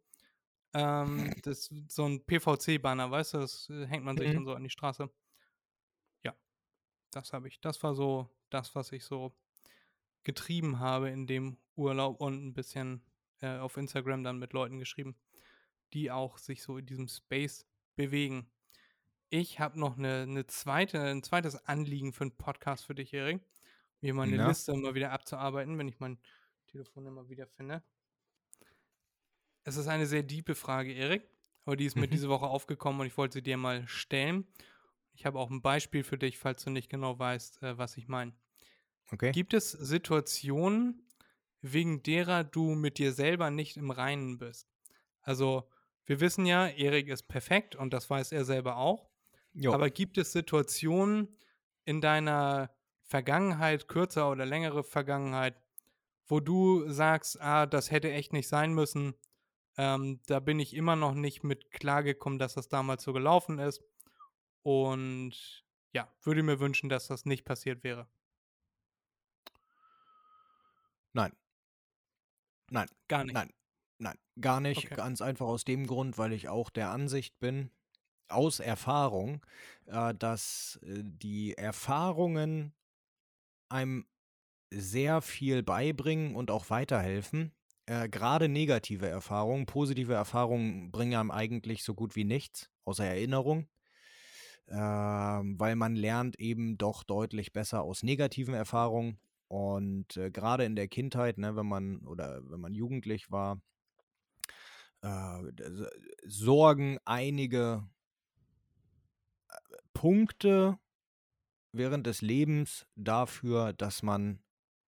Ähm, 0.73 1.33
das 1.43 1.71
ist 1.71 1.91
so 1.91 2.05
ein 2.05 2.25
PVC-Banner, 2.25 3.11
weißt 3.11 3.33
du, 3.33 3.37
das 3.39 3.69
äh, 3.69 3.85
hängt 3.87 4.05
man 4.05 4.17
sich 4.17 4.29
Mhm. 4.29 4.33
dann 4.33 4.45
so 4.45 4.53
an 4.53 4.63
die 4.63 4.69
Straße. 4.69 5.09
Ja, 6.23 6.35
das 7.11 7.33
habe 7.33 7.47
ich. 7.47 7.59
Das 7.61 7.81
war 7.83 7.95
so 7.95 8.29
das, 8.49 8.75
was 8.75 8.91
ich 8.91 9.03
so 9.03 9.35
getrieben 10.23 10.79
habe 10.79 11.09
in 11.09 11.27
dem 11.27 11.57
Urlaub 11.75 12.19
und 12.21 12.45
ein 12.45 12.53
bisschen 12.53 13.03
äh, 13.41 13.57
auf 13.57 13.77
Instagram 13.77 14.23
dann 14.23 14.37
mit 14.37 14.53
Leuten 14.53 14.79
geschrieben, 14.79 15.15
die 15.93 16.11
auch 16.11 16.37
sich 16.37 16.61
so 16.63 16.77
in 16.77 16.85
diesem 16.85 17.07
Space 17.07 17.65
bewegen. 17.95 18.49
Ich 19.29 19.59
habe 19.59 19.79
noch 19.79 19.97
eine, 19.97 20.23
eine 20.23 20.47
zweite, 20.47 21.01
ein 21.01 21.23
zweites 21.23 21.55
Anliegen 21.67 22.13
für 22.13 22.23
einen 22.23 22.37
Podcast 22.37 22.85
für 22.85 22.95
dich, 22.95 23.13
Erik. 23.13 23.41
Mir 24.01 24.13
mal 24.13 24.23
eine 24.23 24.37
Na? 24.37 24.47
Liste 24.47 24.73
mal 24.73 24.95
wieder 24.95 25.11
abzuarbeiten, 25.11 25.77
wenn 25.77 25.87
ich 25.87 25.99
mein 25.99 26.17
Telefon 26.67 27.05
immer 27.05 27.29
wieder 27.29 27.47
finde. 27.47 27.83
Es 29.63 29.75
ist 29.77 29.87
eine 29.87 30.05
sehr 30.05 30.23
diepe 30.23 30.55
Frage, 30.55 30.93
Erik, 30.93 31.29
aber 31.65 31.75
die 31.75 31.85
ist 31.85 31.95
mir 31.95 32.07
Mhm. 32.07 32.11
diese 32.11 32.29
Woche 32.29 32.47
aufgekommen 32.47 33.01
und 33.01 33.07
ich 33.07 33.17
wollte 33.17 33.33
sie 33.35 33.43
dir 33.43 33.57
mal 33.57 33.87
stellen. 33.87 34.47
Ich 35.13 35.25
habe 35.25 35.37
auch 35.37 35.49
ein 35.49 35.61
Beispiel 35.61 36.03
für 36.03 36.17
dich, 36.17 36.37
falls 36.37 36.63
du 36.63 36.69
nicht 36.69 36.89
genau 36.89 37.19
weißt, 37.19 37.61
äh, 37.61 37.77
was 37.77 37.97
ich 37.97 38.07
meine. 38.07 38.33
Okay. 39.11 39.31
Gibt 39.31 39.53
es 39.53 39.71
Situationen, 39.71 41.05
wegen 41.61 42.01
derer 42.03 42.43
du 42.43 42.73
mit 42.75 42.97
dir 42.99 43.11
selber 43.11 43.49
nicht 43.51 43.75
im 43.75 43.91
Reinen 43.91 44.37
bist? 44.37 44.69
Also, 45.21 45.69
wir 46.09 46.19
wissen 46.21 46.47
ja, 46.47 46.67
Erik 46.67 47.07
ist 47.07 47.27
perfekt 47.27 47.75
und 47.75 47.93
das 47.93 48.09
weiß 48.09 48.31
er 48.31 48.43
selber 48.43 48.77
auch. 48.77 49.07
Jo. 49.53 49.73
Aber 49.73 49.91
gibt 49.91 50.17
es 50.17 50.31
Situationen 50.31 51.37
in 51.85 52.01
deiner 52.01 52.71
Vergangenheit, 53.03 53.87
kürzer 53.87 54.31
oder 54.31 54.43
längere 54.47 54.83
Vergangenheit, 54.83 55.61
wo 56.25 56.39
du 56.39 56.89
sagst, 56.89 57.39
ah, 57.39 57.67
das 57.67 57.91
hätte 57.91 58.11
echt 58.11 58.33
nicht 58.33 58.47
sein 58.47 58.73
müssen. 58.73 59.13
Ähm, 59.77 60.19
da 60.25 60.39
bin 60.39 60.59
ich 60.59 60.75
immer 60.75 60.95
noch 60.95 61.13
nicht 61.13 61.43
mit 61.43 61.69
klargekommen, 61.69 62.39
dass 62.39 62.55
das 62.55 62.69
damals 62.69 63.03
so 63.03 63.13
gelaufen 63.13 63.59
ist. 63.59 63.83
Und 64.63 65.63
ja, 65.93 66.11
würde 66.23 66.41
mir 66.41 66.59
wünschen, 66.59 66.89
dass 66.89 67.05
das 67.05 67.25
nicht 67.25 67.45
passiert 67.45 67.83
wäre. 67.83 68.07
Nein. 71.13 71.33
Nein. 72.71 72.87
Gar 73.07 73.25
nicht. 73.25 73.33
Nein, 73.35 73.53
nein, 73.99 74.17
gar 74.41 74.59
nicht. 74.59 74.85
Okay. 74.85 74.95
Ganz 74.95 75.21
einfach 75.21 75.47
aus 75.47 75.63
dem 75.63 75.85
Grund, 75.87 76.17
weil 76.17 76.33
ich 76.33 76.49
auch 76.49 76.69
der 76.69 76.89
Ansicht 76.91 77.37
bin, 77.39 77.71
aus 78.29 78.59
Erfahrung, 78.59 79.45
äh, 79.87 80.13
dass 80.15 80.79
äh, 80.83 81.03
die 81.03 81.57
Erfahrungen 81.57 82.73
einem 83.69 84.05
sehr 84.71 85.21
viel 85.21 85.63
beibringen 85.63 86.35
und 86.35 86.51
auch 86.51 86.69
weiterhelfen. 86.69 87.51
Äh, 87.85 88.07
Gerade 88.09 88.49
negative 88.49 89.07
Erfahrungen, 89.07 89.65
positive 89.65 90.13
Erfahrungen 90.13 90.91
bringen 90.91 91.15
einem 91.15 91.31
eigentlich 91.31 91.83
so 91.83 91.95
gut 91.95 92.15
wie 92.15 92.23
nichts, 92.23 92.69
außer 92.85 93.05
Erinnerung. 93.05 93.67
Ähm, 94.67 95.59
weil 95.59 95.75
man 95.75 95.95
lernt 95.95 96.39
eben 96.39 96.77
doch 96.77 97.03
deutlich 97.03 97.51
besser 97.51 97.81
aus 97.81 98.03
negativen 98.03 98.53
Erfahrungen. 98.53 99.19
Und 99.47 100.15
äh, 100.17 100.29
gerade 100.29 100.63
in 100.65 100.75
der 100.75 100.87
Kindheit, 100.87 101.39
ne, 101.39 101.55
wenn 101.55 101.65
man 101.65 102.05
oder 102.05 102.41
wenn 102.51 102.59
man 102.59 102.75
jugendlich 102.75 103.31
war, 103.31 103.59
äh, 105.01 105.51
sorgen 106.25 106.97
einige 107.05 107.87
äh, 109.49 109.53
Punkte 109.93 110.79
während 111.71 112.07
des 112.07 112.21
Lebens 112.21 112.85
dafür, 112.95 113.73
dass 113.73 114.03
man 114.03 114.41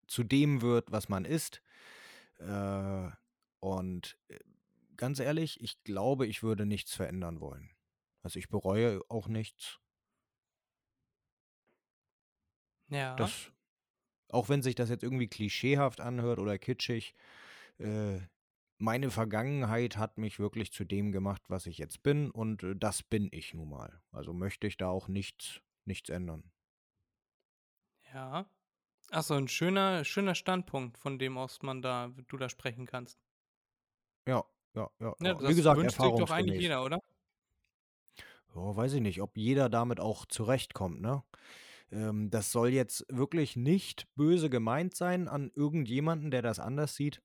zu 0.07 0.25
dem 0.25 0.63
wird, 0.63 0.91
was 0.91 1.09
man 1.09 1.25
ist. 1.25 1.63
Äh, 2.39 3.11
und 3.61 4.19
ganz 4.97 5.21
ehrlich, 5.21 5.61
ich 5.61 5.83
glaube, 5.85 6.27
ich 6.27 6.43
würde 6.43 6.67
nichts 6.67 6.95
verändern 6.95 7.41
wollen. 7.41 7.71
Also 8.23 8.39
ich 8.39 8.49
bereue 8.49 9.01
auch 9.09 9.29
nichts. 9.29 9.79
Ja. 12.89 13.15
Das, 13.17 13.53
auch 14.29 14.49
wenn 14.49 14.63
sich 14.63 14.75
das 14.75 14.91
jetzt 14.91 15.03
irgendwie 15.03 15.29
klischeehaft 15.29 16.01
anhört 16.01 16.39
oder 16.39 16.59
kitschig, 16.59 17.15
äh, 17.79 18.21
meine 18.81 19.11
Vergangenheit 19.11 19.97
hat 19.97 20.19
mich 20.19 20.39
wirklich 20.39 20.73
zu 20.73 20.85
dem 20.85 21.13
gemacht, 21.13 21.43
was 21.49 21.67
ich 21.67 21.79
jetzt 21.79 22.03
bin 22.03 22.31
und 22.31 22.63
äh, 22.63 22.75
das 22.75 23.03
bin 23.03 23.29
ich 23.33 23.55
nun 23.55 23.69
mal. 23.69 24.01
Also 24.11 24.33
möchte 24.33 24.67
ich 24.67 24.77
da 24.77 24.89
auch 24.89 25.09
nichts, 25.09 25.61
nichts 25.85 26.09
ändern. 26.09 26.51
Ja. 28.13 28.47
Achso, 29.11 29.35
ein 29.35 29.49
schöner, 29.49 30.05
schöner 30.05 30.35
Standpunkt, 30.35 30.97
von 30.97 31.19
dem 31.19 31.37
aus 31.37 31.63
man 31.63 31.83
da, 31.83 32.13
du 32.29 32.37
da 32.37 32.49
sprechen 32.49 32.87
kannst. 32.87 33.19
Ja, 34.27 34.45
ja, 34.75 34.89
ja. 35.01 35.15
Ja, 35.21 35.33
ja. 35.33 35.49
Wie 35.49 35.55
gesagt, 35.55 35.81
sich 35.81 35.97
doch 35.97 36.31
eigentlich 36.31 36.61
jeder, 36.61 36.85
oder? 36.85 37.01
Ja, 38.55 38.77
weiß 38.77 38.95
ich 38.95 39.01
nicht, 39.01 39.21
ob 39.21 39.37
jeder 39.37 39.69
damit 39.69 40.01
auch 40.01 40.27
zurechtkommt, 40.27 41.01
ne? 41.01 41.23
Ähm, 41.93 42.31
das 42.31 42.53
soll 42.53 42.69
jetzt 42.71 43.05
wirklich 43.09 43.57
nicht 43.57 44.09
böse 44.15 44.49
gemeint 44.49 44.95
sein 44.95 45.29
an 45.29 45.51
irgendjemanden, 45.55 46.31
der 46.31 46.43
das 46.43 46.61
anders 46.61 46.95
sieht. 46.95 47.21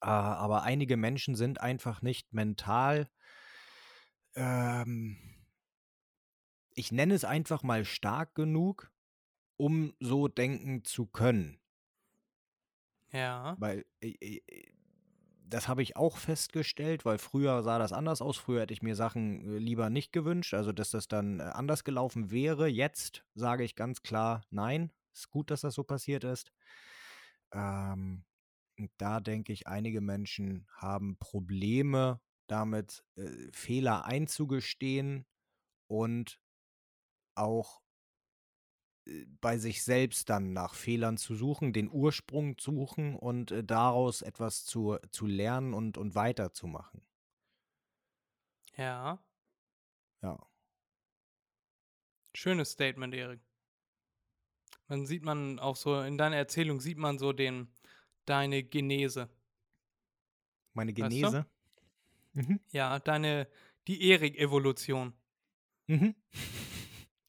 Äh, 0.00 0.06
aber 0.06 0.62
einige 0.62 0.96
Menschen 0.96 1.34
sind 1.34 1.60
einfach 1.60 2.02
nicht 2.02 2.32
mental, 2.32 3.08
ähm, 4.34 5.16
ich 6.74 6.92
nenne 6.92 7.14
es 7.14 7.24
einfach 7.24 7.62
mal 7.62 7.84
stark 7.84 8.34
genug, 8.34 8.92
um 9.56 9.94
so 9.98 10.28
denken 10.28 10.84
zu 10.84 11.06
können. 11.06 11.58
Ja. 13.12 13.56
Weil 13.58 13.86
äh, 14.00 14.14
äh, 14.20 14.42
das 15.48 15.68
habe 15.68 15.82
ich 15.82 15.96
auch 15.96 16.18
festgestellt, 16.18 17.04
weil 17.04 17.18
früher 17.18 17.62
sah 17.62 17.78
das 17.78 17.92
anders 17.92 18.20
aus. 18.20 18.36
Früher 18.36 18.62
hätte 18.62 18.74
ich 18.74 18.82
mir 18.82 18.94
Sachen 18.94 19.40
äh, 19.40 19.58
lieber 19.58 19.90
nicht 19.90 20.12
gewünscht, 20.12 20.54
also 20.54 20.72
dass 20.72 20.90
das 20.90 21.08
dann 21.08 21.40
äh, 21.40 21.44
anders 21.44 21.84
gelaufen 21.84 22.30
wäre. 22.30 22.68
Jetzt 22.68 23.24
sage 23.34 23.64
ich 23.64 23.74
ganz 23.74 24.02
klar, 24.02 24.42
nein, 24.50 24.92
ist 25.14 25.30
gut, 25.30 25.50
dass 25.50 25.62
das 25.62 25.74
so 25.74 25.84
passiert 25.84 26.24
ist. 26.24 26.52
Ähm, 27.52 28.24
da 28.98 29.20
denke 29.20 29.52
ich, 29.52 29.66
einige 29.66 30.00
Menschen 30.00 30.66
haben 30.70 31.16
Probleme 31.18 32.20
damit, 32.46 33.04
äh, 33.16 33.50
Fehler 33.52 34.04
einzugestehen 34.04 35.26
und 35.88 36.40
auch 37.34 37.82
äh, 39.06 39.26
bei 39.40 39.58
sich 39.58 39.82
selbst 39.82 40.30
dann 40.30 40.52
nach 40.52 40.74
Fehlern 40.74 41.16
zu 41.16 41.34
suchen, 41.34 41.72
den 41.72 41.90
Ursprung 41.90 42.58
zu 42.58 42.72
suchen 42.72 43.16
und 43.16 43.50
äh, 43.50 43.64
daraus 43.64 44.22
etwas 44.22 44.64
zu, 44.64 44.98
zu 45.10 45.26
lernen 45.26 45.74
und, 45.74 45.98
und 45.98 46.14
weiterzumachen. 46.14 47.02
Ja. 48.76 49.18
Ja. 50.22 50.38
Schönes 52.34 52.72
Statement, 52.72 53.14
Erik. 53.14 53.40
Man 54.88 55.06
sieht 55.06 55.24
man 55.24 55.58
auch 55.58 55.76
so, 55.76 56.00
in 56.00 56.18
deiner 56.18 56.36
Erzählung 56.36 56.80
sieht 56.80 56.98
man 56.98 57.18
so 57.18 57.32
den, 57.32 57.74
deine 58.26 58.62
Genese. 58.64 59.28
Meine 60.74 60.92
Weißt 60.92 61.22
du? 61.22 61.26
Genese. 61.26 61.46
Mhm. 62.34 62.60
Ja, 62.72 62.98
deine, 62.98 63.48
die 63.86 64.08
Erik-Evolution. 64.10 65.14
Mhm. 65.88 66.14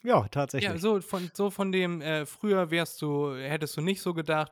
Ja, 0.04 0.28
tatsächlich. 0.28 0.70
Ja, 0.72 0.78
so 0.78 1.02
von, 1.02 1.30
so 1.34 1.50
von 1.50 1.72
dem, 1.72 2.02
äh, 2.02 2.26
früher 2.26 2.72
wärst 2.72 3.02
du, 3.02 3.36
hättest 3.36 3.78
du 3.78 3.82
nicht 3.82 4.02
so 4.02 4.14
gedacht, 4.14 4.52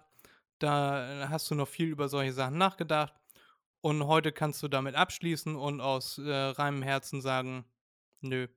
da 0.59 1.27
hast 1.29 1.49
du 1.51 1.55
noch 1.55 1.67
viel 1.67 1.87
über 1.87 2.09
solche 2.09 2.33
Sachen 2.33 2.57
nachgedacht 2.57 3.13
und 3.81 4.05
heute 4.07 4.31
kannst 4.31 4.63
du 4.63 4.67
damit 4.67 4.95
abschließen 4.95 5.55
und 5.55 5.81
aus 5.81 6.17
äh, 6.17 6.31
reinem 6.31 6.81
Herzen 6.81 7.21
sagen, 7.21 7.65
nö, 8.21 8.47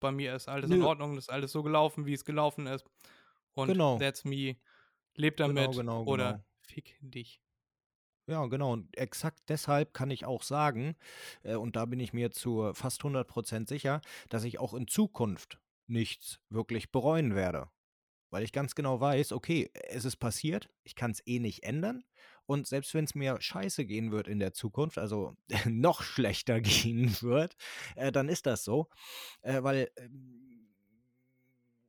bei 0.00 0.12
mir 0.12 0.34
ist 0.36 0.48
alles 0.48 0.70
in 0.70 0.78
Nö. 0.78 0.84
Ordnung, 0.84 1.16
das 1.16 1.24
ist 1.24 1.30
alles 1.30 1.52
so 1.52 1.62
gelaufen, 1.62 2.06
wie 2.06 2.14
es 2.14 2.24
gelaufen 2.24 2.66
ist 2.66 2.84
und 3.54 3.68
Genau. 3.72 3.98
that's 3.98 4.24
me. 4.24 4.56
Leb 5.16 5.36
Genau, 5.42 5.44
damit 5.46 5.76
genau, 5.76 6.04
oder 6.04 6.34
genau. 6.34 6.44
Fick 6.68 6.96
dich. 7.00 7.40
Ja, 8.28 8.44
genau. 8.46 8.74
Und 8.74 8.94
exakt 8.96 9.40
deshalb 9.48 9.94
kann 9.94 10.10
ich 10.10 10.26
auch 10.26 10.42
sagen, 10.42 10.96
äh, 11.42 11.54
und 11.56 11.76
da 11.76 11.86
bin 11.86 11.98
ich 11.98 12.12
mir 12.12 12.30
zu 12.30 12.72
fast 12.74 13.02
100% 13.02 13.68
sicher, 13.68 14.02
dass 14.28 14.44
ich 14.44 14.58
auch 14.58 14.74
in 14.74 14.86
Zukunft 14.86 15.58
nichts 15.86 16.38
wirklich 16.50 16.92
bereuen 16.92 17.34
werde. 17.34 17.70
Weil 18.30 18.44
ich 18.44 18.52
ganz 18.52 18.74
genau 18.74 19.00
weiß, 19.00 19.32
okay, 19.32 19.70
es 19.72 20.04
ist 20.04 20.16
passiert, 20.16 20.68
ich 20.84 20.94
kann 20.94 21.12
es 21.12 21.26
eh 21.26 21.38
nicht 21.38 21.62
ändern. 21.62 22.04
Und 22.44 22.66
selbst 22.66 22.92
wenn 22.92 23.04
es 23.04 23.14
mir 23.14 23.40
scheiße 23.40 23.86
gehen 23.86 24.10
wird 24.10 24.28
in 24.28 24.38
der 24.38 24.52
Zukunft, 24.52 24.98
also 24.98 25.34
noch 25.66 26.02
schlechter 26.02 26.60
gehen 26.60 27.16
wird, 27.22 27.56
äh, 27.96 28.12
dann 28.12 28.28
ist 28.28 28.44
das 28.44 28.64
so. 28.64 28.88
Äh, 29.40 29.62
weil 29.62 29.90
ähm, 29.96 30.57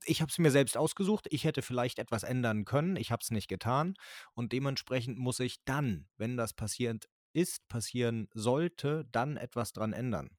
ich 0.05 0.21
habe 0.21 0.29
es 0.31 0.37
mir 0.37 0.51
selbst 0.51 0.77
ausgesucht. 0.77 1.27
Ich 1.29 1.43
hätte 1.43 1.61
vielleicht 1.61 1.99
etwas 1.99 2.23
ändern 2.23 2.65
können. 2.65 2.95
Ich 2.95 3.11
habe 3.11 3.21
es 3.23 3.31
nicht 3.31 3.47
getan. 3.47 3.95
Und 4.33 4.51
dementsprechend 4.53 5.17
muss 5.19 5.39
ich 5.39 5.63
dann, 5.65 6.07
wenn 6.17 6.37
das 6.37 6.53
passiert 6.53 7.09
ist, 7.33 7.67
passieren 7.67 8.27
sollte, 8.33 9.05
dann 9.11 9.37
etwas 9.37 9.73
dran 9.73 9.93
ändern. 9.93 10.37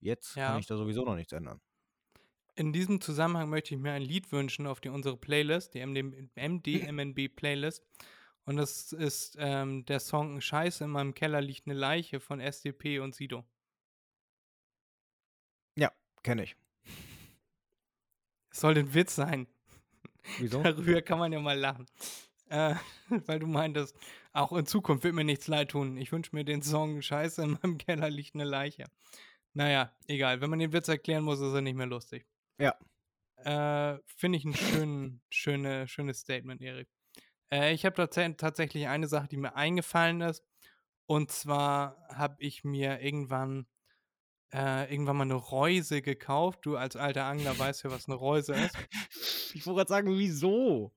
Jetzt 0.00 0.34
kann 0.34 0.42
Ja. 0.54 0.58
ich 0.58 0.66
da 0.66 0.76
sowieso 0.76 1.04
noch 1.04 1.16
nichts 1.16 1.32
ändern. 1.32 1.60
In 2.54 2.72
diesem 2.72 3.00
Zusammenhang 3.00 3.48
möchte 3.50 3.74
ich 3.74 3.80
mir 3.80 3.92
ein 3.92 4.02
Lied 4.02 4.30
wünschen 4.32 4.66
auf 4.66 4.80
die 4.80 4.88
unsere 4.90 5.16
Playlist, 5.16 5.74
die 5.74 5.80
MD, 5.80 6.28
MDMNB 6.36 7.28
Playlist. 7.34 7.84
Und 8.44 8.56
das 8.56 8.92
ist 8.92 9.36
ähm, 9.38 9.84
der 9.86 10.00
Song 10.00 10.40
Scheiße, 10.40 10.84
in 10.84 10.90
meinem 10.90 11.14
Keller 11.14 11.40
liegt 11.40 11.66
eine 11.66 11.74
Leiche 11.74 12.20
von 12.20 12.40
SDP 12.40 13.00
und 13.00 13.14
Sido. 13.14 13.44
Ja, 15.76 15.90
kenne 16.22 16.44
ich. 16.44 16.56
Es 18.50 18.60
soll 18.60 18.76
ein 18.78 18.94
Witz 18.94 19.14
sein. 19.14 19.46
Wieso? 20.38 20.62
Darüber 20.62 21.02
kann 21.02 21.18
man 21.18 21.32
ja 21.32 21.40
mal 21.40 21.58
lachen. 21.58 21.86
Äh, 22.48 22.74
weil 23.26 23.38
du 23.38 23.46
meintest, 23.46 23.96
auch 24.32 24.52
in 24.52 24.66
Zukunft 24.66 25.04
wird 25.04 25.14
mir 25.14 25.24
nichts 25.24 25.46
leid 25.46 25.70
tun. 25.70 25.96
Ich 25.96 26.12
wünsche 26.12 26.34
mir 26.34 26.44
den 26.44 26.62
Song 26.62 27.00
Scheiße, 27.00 27.42
in 27.42 27.58
meinem 27.62 27.78
Keller 27.78 28.10
liegt 28.10 28.34
eine 28.34 28.44
Leiche. 28.44 28.86
Naja, 29.54 29.92
egal. 30.06 30.40
Wenn 30.40 30.50
man 30.50 30.58
den 30.58 30.72
Witz 30.72 30.88
erklären 30.88 31.24
muss, 31.24 31.40
ist 31.40 31.52
er 31.52 31.60
nicht 31.60 31.76
mehr 31.76 31.86
lustig. 31.86 32.26
Ja. 32.58 32.74
Äh, 33.36 33.98
Finde 34.06 34.38
ich 34.38 34.44
ein 34.44 34.54
schön, 34.54 35.20
schöne, 35.30 35.88
schönes 35.88 36.20
Statement, 36.20 36.60
Erik. 36.60 36.88
Äh, 37.52 37.72
ich 37.72 37.84
habe 37.84 38.08
tats 38.08 38.36
tatsächlich 38.36 38.86
eine 38.86 39.08
Sache, 39.08 39.28
die 39.28 39.36
mir 39.36 39.56
eingefallen 39.56 40.20
ist. 40.20 40.44
Und 41.06 41.32
zwar 41.32 41.96
habe 42.08 42.36
ich 42.38 42.62
mir 42.62 43.00
irgendwann, 43.00 43.66
äh, 44.52 44.92
irgendwann 44.92 45.16
mal 45.16 45.24
eine 45.24 45.34
Reuse 45.34 46.02
gekauft. 46.02 46.60
Du 46.62 46.76
als 46.76 46.96
alter 46.96 47.24
Angler 47.24 47.58
weißt 47.58 47.84
ja, 47.84 47.90
was 47.90 48.08
eine 48.08 48.16
Reuse 48.16 48.54
ist. 48.54 48.76
Ich 49.52 49.66
wollte 49.66 49.78
gerade 49.78 49.88
sagen, 49.88 50.16
wieso? 50.16 50.92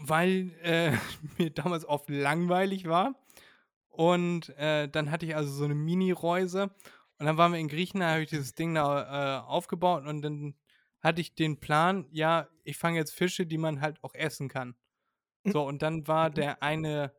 weil 0.00 0.52
äh, 0.62 0.92
mir 1.38 1.50
damals 1.50 1.84
oft 1.84 2.08
langweilig 2.08 2.88
war. 2.88 3.14
Und 3.88 4.48
äh, 4.56 4.88
dann 4.88 5.10
hatte 5.10 5.26
ich 5.26 5.36
also 5.36 5.52
so 5.52 5.64
eine 5.64 5.74
Mini-Reuse. 5.74 6.70
Und 7.18 7.26
dann 7.26 7.36
waren 7.36 7.52
wir 7.52 7.58
in 7.58 7.68
Griechenland, 7.68 8.12
habe 8.12 8.22
ich 8.22 8.30
dieses 8.30 8.54
Ding 8.54 8.74
da 8.74 9.40
äh, 9.40 9.42
aufgebaut 9.42 10.06
und 10.06 10.22
dann 10.22 10.54
hatte 11.00 11.20
ich 11.20 11.34
den 11.34 11.60
Plan, 11.60 12.06
ja, 12.10 12.48
ich 12.64 12.78
fange 12.78 12.98
jetzt 12.98 13.12
Fische, 13.12 13.46
die 13.46 13.58
man 13.58 13.80
halt 13.80 14.02
auch 14.02 14.14
essen 14.14 14.48
kann. 14.48 14.74
So, 15.44 15.66
und 15.66 15.82
dann 15.82 16.06
war 16.06 16.30
der 16.30 16.62
eine 16.62 17.12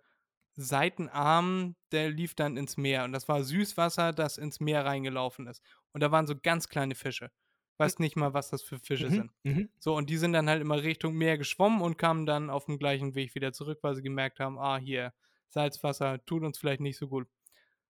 Seitenarm, 0.56 1.76
der 1.91 2.10
lief 2.10 2.36
dann 2.36 2.58
ins 2.58 2.78
Meer. 2.78 3.04
Und 3.06 3.14
das 3.14 3.28
war 3.28 3.43
Süßwasser, 3.43 4.14
das 4.14 4.38
ins 4.38 4.60
Meer 4.60 4.86
reingelaufen 4.86 5.47
ist. 5.47 5.64
Und 5.93 6.02
da 6.02 6.12
waren 6.12 6.28
so 6.28 6.36
ganz 6.36 6.70
kleine 6.70 6.95
Fische. 6.95 7.32
Weiß 7.78 7.99
nicht 7.99 8.16
mal, 8.16 8.34
was 8.34 8.49
das 8.49 8.62
für 8.62 8.80
Fische 8.80 9.10
Mhm, 9.10 9.12
sind. 9.12 9.32
mhm. 9.43 9.70
So, 9.80 9.95
und 9.95 10.10
die 10.10 10.18
sind 10.18 10.34
dann 10.34 10.49
halt 10.49 10.62
immer 10.62 10.84
Richtung 10.84 11.16
Meer 11.16 11.38
geschwommen 11.38 11.82
und 11.82 11.97
kamen 11.97 12.26
dann 12.26 12.49
auf 12.49 12.66
dem 12.66 12.78
gleichen 12.78 13.16
Weg 13.16 13.34
wieder 13.36 13.54
zurück, 13.54 13.80
weil 13.82 13.95
sie 13.95 14.04
gemerkt 14.04 14.39
haben, 14.39 14.60
ah, 14.60 14.78
hier, 14.78 15.14
Salzwasser 15.49 16.24
tut 16.26 16.43
uns 16.43 16.60
vielleicht 16.60 16.82
nicht 16.82 16.97
so 16.97 17.08
gut. 17.08 17.28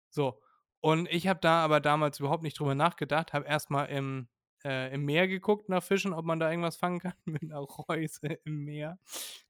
So, 0.10 0.42
und 0.82 1.08
ich 1.10 1.28
habe 1.28 1.40
da 1.40 1.64
aber 1.64 1.80
damals 1.80 2.20
überhaupt 2.20 2.44
nicht 2.44 2.60
drüber 2.60 2.76
nachgedacht, 2.76 3.34
habe 3.34 3.46
erstmal 3.48 3.88
im, 3.90 4.30
äh, 4.64 4.94
im 4.94 5.06
Meer 5.06 5.28
geguckt 5.28 5.70
nach 5.70 5.84
Fischen, 5.84 6.14
ob 6.14 6.26
man 6.26 6.40
da 6.40 6.50
irgendwas 6.50 6.78
fangen 6.78 7.00
kann 7.00 7.14
mit 7.26 7.44
einer 7.44 7.60
Reuse 7.60 8.28
im 8.46 8.64
Meer. 8.66 9.00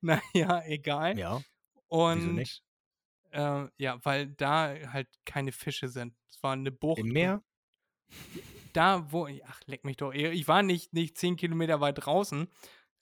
Naja, 0.01 0.63
egal. 0.65 1.19
Ja, 1.19 1.43
und 1.87 2.35
nicht? 2.35 2.63
Äh, 3.31 3.67
ja, 3.77 3.99
weil 4.03 4.27
da 4.27 4.75
halt 4.91 5.07
keine 5.25 5.51
Fische 5.51 5.87
sind. 5.87 6.13
Es 6.29 6.41
war 6.41 6.53
eine 6.53 6.71
Bucht. 6.71 6.99
im 6.99 7.09
Meer? 7.09 7.43
Da, 8.73 9.11
wo, 9.11 9.27
ach, 9.45 9.61
leck 9.65 9.85
mich 9.85 9.97
doch. 9.97 10.13
Ich 10.13 10.47
war 10.47 10.63
nicht, 10.63 10.93
nicht 10.93 11.17
zehn 11.17 11.35
Kilometer 11.35 11.79
weit 11.81 12.05
draußen 12.05 12.47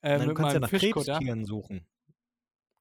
äh, 0.02 0.10
Nein, 0.10 0.20
du 0.22 0.28
mit 0.28 0.38
kannst 0.38 0.54
ja 0.54 0.60
nach 0.60 0.70
Fischkutter. 0.70 1.14
Krebstieren 1.14 1.46
suchen. 1.46 1.86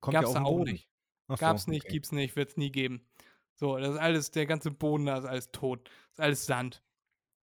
Kommt 0.00 0.14
Gab's 0.14 0.34
ja 0.34 0.42
auch 0.42 0.50
Boden. 0.50 0.72
nicht. 0.72 0.88
Ach 1.28 1.38
so, 1.38 1.40
Gab's 1.40 1.66
nicht, 1.66 1.84
okay. 1.84 1.92
gibt's 1.92 2.12
nicht, 2.12 2.36
wird's 2.36 2.56
nie 2.56 2.70
geben. 2.70 3.06
So, 3.54 3.76
das 3.78 3.94
ist 3.94 3.98
alles, 3.98 4.30
der 4.30 4.46
ganze 4.46 4.70
Boden 4.70 5.06
da 5.06 5.18
ist 5.18 5.24
alles 5.24 5.50
tot. 5.50 5.88
ist 6.12 6.20
alles 6.20 6.46
Sand. 6.46 6.82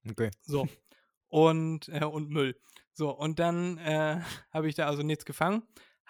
Okay. 0.09 0.29
So. 0.41 0.67
und, 1.27 1.89
äh, 1.89 2.05
und 2.05 2.29
Müll. 2.29 2.59
So, 2.93 3.09
und 3.09 3.39
dann 3.39 3.77
äh, 3.79 4.21
habe 4.51 4.69
ich 4.69 4.75
da 4.75 4.87
also 4.87 5.03
nichts 5.03 5.25
gefangen, 5.25 5.63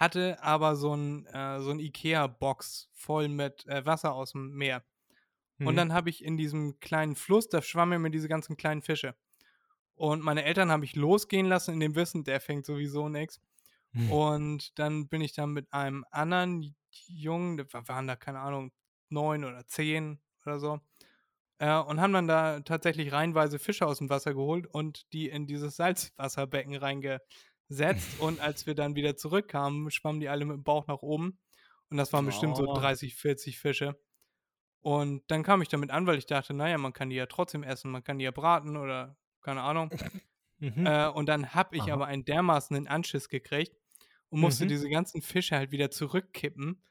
hatte 0.03 0.41
aber 0.43 0.75
so 0.75 0.95
ein, 0.95 1.25
äh, 1.27 1.61
so 1.61 1.71
ein 1.71 1.79
Ikea-Box 1.79 2.89
voll 2.93 3.29
mit 3.29 3.65
äh, 3.67 3.85
Wasser 3.85 4.13
aus 4.13 4.33
dem 4.33 4.51
Meer. 4.55 4.83
Und 5.63 5.75
Mhm. 5.75 5.77
dann 5.77 5.93
habe 5.93 6.09
ich 6.09 6.23
in 6.23 6.37
diesem 6.37 6.79
kleinen 6.79 7.15
Fluss, 7.15 7.49
da 7.49 7.61
schwammen 7.61 8.01
mir 8.01 8.11
diese 8.11 8.27
ganzen 8.29 8.57
kleinen 8.57 8.81
Fische. 8.81 9.15
Und 9.95 10.23
meine 10.23 10.43
Eltern 10.43 10.71
habe 10.71 10.85
ich 10.85 10.95
losgehen 10.95 11.45
lassen 11.47 11.73
in 11.75 11.79
dem 11.79 11.95
Wissen, 11.95 12.23
der 12.23 12.41
fängt 12.41 12.65
sowieso 12.65 13.09
nichts. 13.09 13.41
Mhm. 13.93 14.09
Und 14.11 14.77
dann 14.79 15.07
bin 15.09 15.21
ich 15.21 15.33
dann 15.33 15.51
mit 15.51 15.71
einem 15.73 16.05
anderen 16.11 16.75
Jungen, 17.07 17.59
wa- 17.73 17.83
waren 17.87 18.07
da, 18.07 18.15
keine 18.15 18.39
Ahnung, 18.39 18.71
neun 19.09 19.45
oder 19.45 19.65
zehn 19.67 20.21
oder 20.45 20.59
so, 20.59 20.81
äh, 21.59 21.75
und 21.77 22.01
haben 22.01 22.13
dann 22.13 22.27
da 22.27 22.59
tatsächlich 22.61 23.11
reihenweise 23.11 23.59
Fische 23.59 23.85
aus 23.87 23.99
dem 23.99 24.09
Wasser 24.09 24.33
geholt 24.33 24.67
und 24.67 25.11
die 25.13 25.29
in 25.29 25.47
dieses 25.47 25.75
Salzwasserbecken 25.77 26.75
reingesetzt. 27.69 28.19
und 28.19 28.39
als 28.39 28.65
wir 28.65 28.75
dann 28.75 28.95
wieder 28.95 29.15
zurückkamen, 29.15 29.91
schwammen 29.91 30.19
die 30.19 30.29
alle 30.29 30.45
mit 30.45 30.55
dem 30.57 30.63
Bauch 30.63 30.87
nach 30.87 31.01
oben. 31.01 31.39
Und 31.89 31.97
das 31.97 32.11
waren 32.13 32.25
bestimmt 32.25 32.57
so 32.57 32.67
Oh. 32.67 32.73
30, 32.73 33.15
40 33.15 33.59
Fische. 33.59 33.99
Und 34.81 35.23
dann 35.27 35.43
kam 35.43 35.61
ich 35.61 35.69
damit 35.69 35.91
an, 35.91 36.07
weil 36.07 36.17
ich 36.17 36.25
dachte, 36.25 36.53
naja, 36.53 36.77
man 36.77 36.91
kann 36.93 37.09
die 37.09 37.15
ja 37.15 37.25
trotzdem 37.25 37.63
essen, 37.63 37.91
man 37.91 38.03
kann 38.03 38.17
die 38.17 38.25
ja 38.25 38.31
braten 38.31 38.75
oder 38.77 39.17
keine 39.41 39.61
Ahnung. 39.61 39.89
Mhm. 40.59 40.85
Äh, 40.85 41.09
und 41.09 41.27
dann 41.27 41.53
habe 41.53 41.75
ich 41.75 41.81
Aha. 41.83 41.93
aber 41.93 42.05
einen 42.05 42.23
dermaßen 42.23 42.87
Anschiss 42.87 43.27
gekriegt 43.27 43.75
und 44.29 44.39
musste 44.39 44.63
Mhm. 44.63 44.69
diese 44.69 44.87
ganzen 44.87 45.21
Fische 45.21 45.57
halt 45.57 45.71
wieder 45.71 45.91
zurückkippen. 45.91 46.81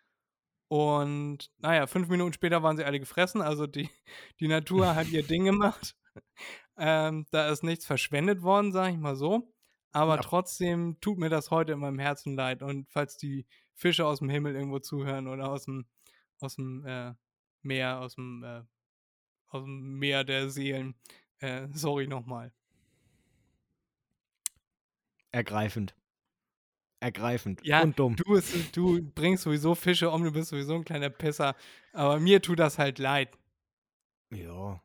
Und 0.68 1.50
naja, 1.58 1.86
fünf 1.86 2.08
Minuten 2.08 2.34
später 2.34 2.62
waren 2.62 2.76
sie 2.76 2.84
alle 2.84 3.00
gefressen. 3.00 3.40
Also 3.40 3.66
die, 3.66 3.88
die 4.40 4.48
Natur 4.48 4.94
hat 4.94 5.08
ihr 5.08 5.22
Ding 5.22 5.44
gemacht. 5.46 5.96
Ähm, 6.76 7.24
da 7.30 7.48
ist 7.48 7.62
nichts 7.62 7.86
verschwendet 7.86 8.42
worden, 8.42 8.72
sage 8.72 8.92
ich 8.92 8.98
mal 8.98 9.16
so. 9.16 9.54
Aber 9.92 10.16
Ja. 10.16 10.22
trotzdem 10.22 10.98
tut 11.00 11.18
mir 11.18 11.28
das 11.28 11.50
heute 11.50 11.72
in 11.72 11.78
meinem 11.78 11.98
Herzen 11.98 12.34
leid. 12.34 12.62
Und 12.62 12.88
falls 12.90 13.16
die 13.18 13.46
Fische 13.74 14.06
aus 14.06 14.18
dem 14.20 14.30
Himmel 14.30 14.54
irgendwo 14.54 14.78
zuhören 14.78 15.28
oder 15.28 15.50
aus 15.50 15.64
dem, 15.66 15.86
aus 16.40 16.56
dem 16.56 16.84
äh, 16.86 17.14
Meer, 17.62 18.00
aus 18.00 18.14
dem, 18.14 18.42
äh, 18.42 18.62
aus 19.48 19.62
dem 19.64 19.98
Meer 19.98 20.24
der 20.24 20.48
Seelen, 20.50 20.94
äh, 21.40 21.68
sorry 21.72 22.06
nochmal. 22.06 22.52
Ergreifend. 25.30 25.94
Ergreifend. 27.00 27.64
Ja, 27.64 27.82
Und 27.82 27.98
dumm. 27.98 28.16
Du, 28.16 28.24
bist, 28.32 28.76
du 28.76 29.02
bringst 29.02 29.42
sowieso 29.44 29.74
Fische 29.74 30.10
um, 30.10 30.22
du 30.22 30.30
bist 30.32 30.50
sowieso 30.50 30.74
ein 30.74 30.84
kleiner 30.84 31.10
Pisser. 31.10 31.56
Aber 31.92 32.20
mir 32.20 32.40
tut 32.40 32.58
das 32.58 32.78
halt 32.78 32.98
leid. 32.98 33.36
Ja. 34.30 34.80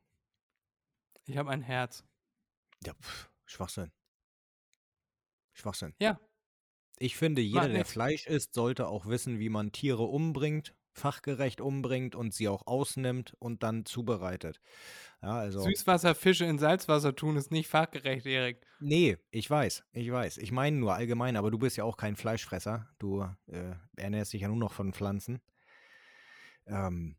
Ich 1.26 1.38
habe 1.38 1.50
ein 1.52 1.62
Herz. 1.62 2.04
Ja, 2.84 2.94
pff, 2.94 3.30
Schwachsinn. 3.46 3.92
Schwachsinn. 5.58 5.94
Ja. 6.00 6.20
Ich 7.00 7.16
finde, 7.16 7.42
jeder, 7.42 7.70
der. 7.70 7.86
Fleisch 7.86 8.26
isst, 8.26 8.54
sollte 8.54 8.88
auch 8.88 9.06
wissen, 9.06 9.40
wie 9.40 9.50
man 9.50 9.72
Tiere 9.72 10.04
umbringt, 10.04 10.74
fachgerecht 10.94 11.62
umbringt 11.62 12.16
und 12.16 12.34
sie 12.34 12.48
auch 12.48 12.66
ausnimmt 12.66 13.36
und 13.40 13.62
dann 13.62 13.86
zubereitet. 13.86 14.60
Ja, 15.22 15.38
also. 15.38 15.62
Süßwasserfische 15.62 16.46
in 16.46 16.58
Salzwasser 16.58 17.16
tun 17.16 17.38
ist 17.38 17.52
nicht 17.52 17.68
fachgerecht, 17.68 18.26
Erik. 18.26 18.66
Nee, 18.80 19.18
ich 19.30 19.50
weiß, 19.50 19.84
ich 19.94 20.12
weiß. 20.12 20.38
Ich 20.38 20.52
meine 20.52 20.78
nur 20.78 20.96
allgemein, 20.96 21.36
aber 21.36 21.52
du 21.52 21.60
bist 21.60 21.78
ja 21.78 21.84
auch 21.84 21.98
kein 21.98 22.16
Fleischfresser. 22.16 22.88
Du 22.98 23.22
äh, 23.48 23.76
ernährst 23.96 24.34
dich 24.34 24.42
ja 24.42 24.48
nur 24.48 24.58
noch 24.58 24.74
von 24.74 24.94
Pflanzen. 24.94 25.40
Ähm, 26.66 27.16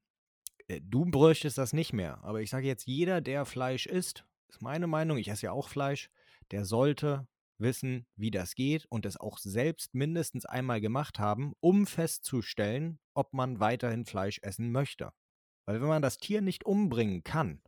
äh, 0.67 0.81
du 0.83 1.05
bräuchtest 1.05 1.59
das 1.59 1.73
nicht 1.73 1.93
mehr. 1.93 2.23
Aber 2.25 2.41
ich 2.41 2.51
sage 2.51 2.67
jetzt, 2.67 2.87
jeder, 2.87 3.21
der 3.21 3.45
Fleisch 3.45 3.87
isst, 3.87 4.25
ist 4.49 4.63
meine 4.63 4.87
Meinung, 4.87 5.19
ich 5.19 5.29
esse 5.29 5.47
ja 5.47 5.53
auch 5.53 5.69
Fleisch, 5.69 6.11
der 6.51 6.65
sollte 6.65 7.27
wissen, 7.59 8.07
wie 8.17 8.31
das 8.31 8.55
geht 8.55 8.87
und 8.87 9.07
es 9.07 9.17
auch 9.17 9.39
selbst 9.39 9.95
mindestens 9.95 10.47
einmal 10.47 10.81
gemacht 10.81 11.19
haben, 11.19 11.55
um 11.61 11.87
festzustellen, 11.87 12.99
ob 13.15 13.33
man 13.33 13.61
weiterhin 13.61 14.05
Fleisch 14.05 14.39
essen 14.43 14.73
möchte. 14.73 15.13
Weil 15.67 15.81
wenn 15.81 15.89
man 15.89 16.03
das 16.03 16.19
Tier 16.19 16.41
nicht 16.41 16.65
umbringen 16.65 17.25
kann, 17.25 17.63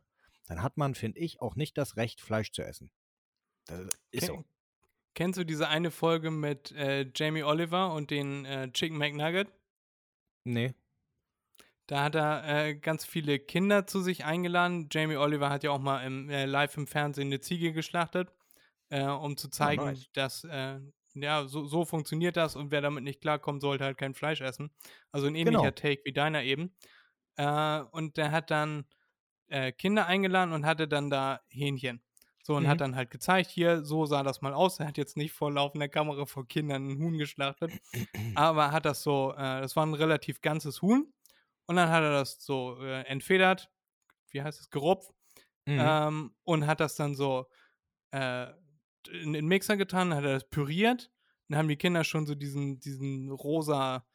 dann 0.47 0.61
hat 0.61 0.77
man, 0.77 0.95
finde 0.95 1.19
ich, 1.19 1.41
auch 1.41 1.55
nicht 1.55 1.77
das 1.77 1.97
Recht, 1.97 2.21
Fleisch 2.21 2.51
zu 2.51 2.63
essen. 2.63 2.91
Das 3.65 3.87
ist 4.11 4.25
so. 4.27 4.33
Kenn- 4.33 4.45
Kennst 5.13 5.37
du 5.37 5.45
diese 5.45 5.67
eine 5.67 5.91
Folge 5.91 6.31
mit 6.31 6.71
äh, 6.71 7.05
Jamie 7.13 7.43
Oliver 7.43 7.93
und 7.93 8.11
den 8.11 8.45
äh, 8.45 8.71
Chicken 8.71 8.97
McNugget? 8.97 9.51
Nee. 10.45 10.73
Da 11.87 12.03
hat 12.05 12.15
er 12.15 12.67
äh, 12.67 12.75
ganz 12.75 13.03
viele 13.05 13.37
Kinder 13.37 13.85
zu 13.85 14.01
sich 14.01 14.23
eingeladen. 14.23 14.87
Jamie 14.89 15.17
Oliver 15.17 15.49
hat 15.49 15.63
ja 15.63 15.71
auch 15.71 15.79
mal 15.79 16.05
im, 16.05 16.29
äh, 16.29 16.45
live 16.45 16.77
im 16.77 16.87
Fernsehen 16.87 17.27
eine 17.27 17.41
Ziege 17.41 17.73
geschlachtet, 17.73 18.31
äh, 18.91 19.05
um 19.07 19.37
zu 19.37 19.49
zeigen, 19.49 19.87
nice. 19.87 20.09
dass 20.13 20.45
äh, 20.45 20.81
ja, 21.15 21.47
so, 21.47 21.65
so 21.65 21.85
funktioniert 21.85 22.37
das 22.37 22.57
und 22.57 22.71
wer 22.71 22.81
damit 22.81 23.05
nicht 23.05 23.21
klarkommt, 23.21 23.61
sollte 23.63 23.85
halt 23.85 23.99
kein 23.99 24.15
Fleisch 24.15 24.41
essen. 24.41 24.71
Also 25.11 25.27
ein 25.27 25.35
ähnlicher 25.35 25.75
Genau. 25.75 25.75
Take 25.75 26.03
wie 26.05 26.13
deiner 26.13 26.43
eben. 26.43 26.75
Äh, 27.37 27.81
und 27.91 28.17
der 28.17 28.31
hat 28.31 28.51
dann 28.51 28.85
äh, 29.47 29.71
Kinder 29.71 30.07
eingeladen 30.07 30.53
und 30.53 30.65
hatte 30.65 30.87
dann 30.87 31.09
da 31.09 31.41
Hähnchen. 31.49 32.03
So, 32.43 32.55
und 32.55 32.67
Mhm. 32.67 32.69
hat 32.69 32.81
dann 32.81 32.95
halt 32.95 33.11
gezeigt, 33.11 33.51
hier, 33.51 33.83
so 33.85 34.05
sah 34.05 34.23
das 34.23 34.41
mal 34.41 34.53
aus. 34.53 34.79
Er 34.79 34.87
hat 34.87 34.97
jetzt 34.97 35.17
nicht 35.17 35.33
vor 35.33 35.51
laufender 35.51 35.89
Kamera 35.89 36.25
vor 36.25 36.47
Kindern 36.47 36.89
ein 36.89 36.99
Huhn 36.99 37.17
geschlachtet, 37.17 37.75
aber 38.33 38.71
hat 38.71 38.85
das 38.85 39.03
so, 39.03 39.33
äh, 39.33 39.61
das 39.61 39.75
war 39.75 39.85
ein 39.85 39.93
relativ 39.93 40.41
ganzes 40.41 40.81
Huhn. 40.81 41.13
Und 41.67 41.75
dann 41.77 41.89
hat 41.89 42.03
er 42.03 42.11
das 42.11 42.43
so 42.43 42.79
äh, 42.81 43.03
entfedert, 43.03 43.71
wie 44.31 44.43
heißt 44.43 44.59
es, 44.61 44.69
gerupft, 44.71 45.11
Mhm. 45.67 45.91
ähm, 46.01 46.35
und 46.43 46.67
hat 46.67 46.79
das 46.79 46.95
dann 46.95 47.15
so 47.15 47.47
äh, 48.11 48.47
in 49.07 49.33
den 49.33 49.47
Mixer 49.47 49.77
getan, 49.77 50.13
hat 50.13 50.23
er 50.23 50.33
das 50.33 50.49
püriert. 50.49 51.11
Dann 51.47 51.57
haben 51.57 51.67
die 51.67 51.77
Kinder 51.77 52.03
schon 52.03 52.25
so 52.25 52.35
diesen, 52.35 52.79
diesen 52.79 53.29
rosa 53.29 54.05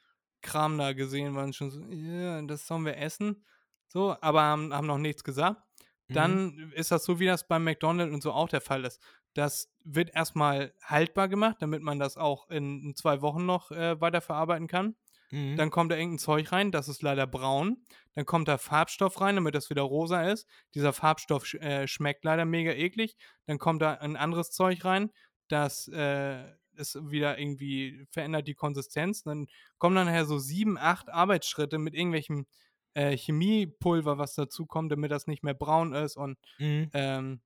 Kram 0.43 0.79
da 0.79 0.93
gesehen, 0.93 1.35
waren 1.35 1.53
schon 1.53 1.71
so, 1.71 1.81
ja, 1.91 2.41
das 2.43 2.67
sollen 2.67 2.85
wir 2.85 2.97
essen. 2.97 3.45
So, 3.89 4.17
aber 4.21 4.43
haben, 4.43 4.73
haben 4.73 4.87
noch 4.87 4.99
nichts 4.99 5.25
gesagt. 5.25 5.61
Mhm. 6.09 6.15
Dann 6.15 6.73
ist 6.75 6.91
das 6.91 7.05
so, 7.05 7.19
wie 7.19 7.27
das 7.27 7.47
beim 7.47 7.65
McDonald's 7.65 8.15
und 8.15 8.23
so 8.23 8.33
auch 8.33 8.49
der 8.49 8.61
Fall 8.61 8.85
ist. 8.85 9.01
Das 9.35 9.71
wird 9.85 10.15
erstmal 10.15 10.73
haltbar 10.83 11.29
gemacht, 11.29 11.57
damit 11.61 11.83
man 11.83 11.99
das 11.99 12.17
auch 12.17 12.49
in, 12.49 12.83
in 12.83 12.97
zwei 12.97 13.21
Wochen 13.21 13.45
noch 13.45 13.71
äh, 13.71 14.01
weiterverarbeiten 14.01 14.67
kann. 14.67 14.97
Mhm. 15.37 15.57
Dann 15.57 15.71
kommt 15.71 15.93
da 15.93 15.97
irgendein 15.97 16.19
Zeug 16.19 16.51
rein, 16.53 16.73
das 16.73 16.89
ist 16.89 17.03
leider 17.03 17.27
braun. 17.27 17.85
Dann 18.15 18.25
kommt 18.25 18.49
da 18.49 18.57
Farbstoff 18.59 19.21
rein, 19.21 19.35
damit 19.37 19.55
das 19.55 19.69
wieder 19.69 19.83
rosa 19.83 20.23
ist. 20.31 20.49
Dieser 20.75 20.93
Farbstoff 20.95 21.45
sch 21.47 21.55
äh, 21.57 21.87
schmeckt 21.87 22.25
leider 22.25 22.45
mega 22.47 22.73
eklig. 22.73 23.17
Dann 23.47 23.59
kommt 23.59 23.83
da 23.83 23.95
ein 23.95 24.17
anderes 24.17 24.51
Zeug 24.51 24.85
rein, 24.85 25.11
das 25.49 25.89
äh, 25.89 26.45
ist 26.75 26.97
wieder 27.11 27.39
irgendwie 27.39 28.07
verändert 28.11 28.49
die 28.49 28.55
Konsistenz. 28.55 29.23
Dann 29.25 29.47
kommen 29.79 29.97
dann 29.97 30.07
nachher 30.07 30.25
so 30.27 30.39
sieben, 30.39 30.79
acht 30.79 31.11
Arbeitsschritte 31.11 31.79
mit 31.79 31.95
irgendwelchem 31.95 32.47
äh, 32.95 33.17
Chemiepulver, 33.17 34.17
was 34.19 34.35
dazu 34.35 34.65
kommt, 34.67 34.91
damit 34.93 35.11
das 35.11 35.27
nicht 35.27 35.43
mehr 35.43 35.55
braun 35.55 35.93
ist 35.93 36.17
und 36.17 36.39
Mhm. 36.59 36.91
ähm, 36.95 37.41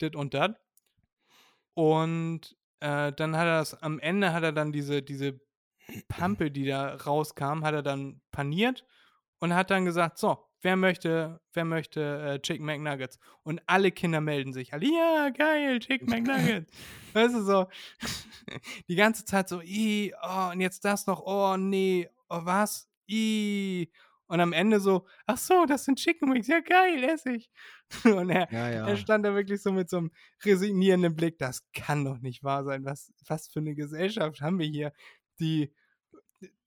dit 0.00 0.16
und 0.16 0.34
dat. 0.34 0.58
Und 1.74 2.56
äh, 2.80 3.12
dann 3.12 3.36
hat 3.36 3.46
er 3.46 3.58
das, 3.58 3.74
am 3.82 3.98
Ende 3.98 4.32
hat 4.32 4.42
er 4.42 4.52
dann 4.52 4.72
diese, 4.72 5.02
diese 5.02 5.40
Pampe, 6.08 6.50
die 6.50 6.66
da 6.66 6.94
rauskam, 6.94 7.64
hat 7.64 7.74
er 7.74 7.82
dann 7.82 8.20
paniert 8.30 8.84
und 9.38 9.54
hat 9.54 9.70
dann 9.70 9.84
gesagt, 9.84 10.18
so, 10.18 10.38
wer 10.62 10.76
möchte, 10.76 11.40
wer 11.52 11.64
möchte 11.64 12.00
äh, 12.22 12.40
Chicken 12.40 12.64
McNuggets? 12.64 13.18
Und 13.42 13.62
alle 13.66 13.92
Kinder 13.92 14.20
melden 14.20 14.52
sich. 14.52 14.72
Alle, 14.72 14.86
ja, 14.86 15.28
geil, 15.28 15.78
Chicken 15.78 16.08
McNuggets. 16.08 16.72
weißt 17.12 17.34
du, 17.34 17.42
so, 17.42 17.66
die 18.88 18.96
ganze 18.96 19.24
Zeit 19.24 19.48
so, 19.48 19.60
i, 19.60 20.14
oh, 20.22 20.50
und 20.52 20.60
jetzt 20.60 20.84
das 20.84 21.06
noch, 21.06 21.22
oh, 21.24 21.56
nee, 21.56 22.08
oh, 22.28 22.40
was, 22.42 22.88
i. 23.08 23.90
Und 24.26 24.40
am 24.40 24.54
Ende 24.54 24.80
so, 24.80 25.06
ach 25.26 25.36
so, 25.36 25.66
das 25.66 25.84
sind 25.84 25.98
Chicken 25.98 26.32
Wings, 26.32 26.48
ja 26.48 26.60
geil, 26.60 27.04
esse 27.04 27.32
ich. 27.32 27.50
Und 28.04 28.30
er, 28.30 28.50
Ja, 28.50 28.70
ja. 28.70 28.88
er 28.88 28.96
stand 28.96 29.24
da 29.24 29.34
wirklich 29.34 29.62
so 29.62 29.70
mit 29.70 29.90
so 29.90 29.98
einem 29.98 30.10
resignierenden 30.44 31.14
Blick. 31.14 31.38
Das 31.38 31.62
kann 31.74 32.06
doch 32.06 32.18
nicht 32.20 32.42
wahr 32.42 32.64
sein. 32.64 32.86
Was, 32.86 33.12
was 33.28 33.48
für 33.48 33.60
eine 33.60 33.74
Gesellschaft 33.74 34.40
haben 34.40 34.58
wir 34.58 34.66
hier, 34.66 34.92
die, 35.40 35.72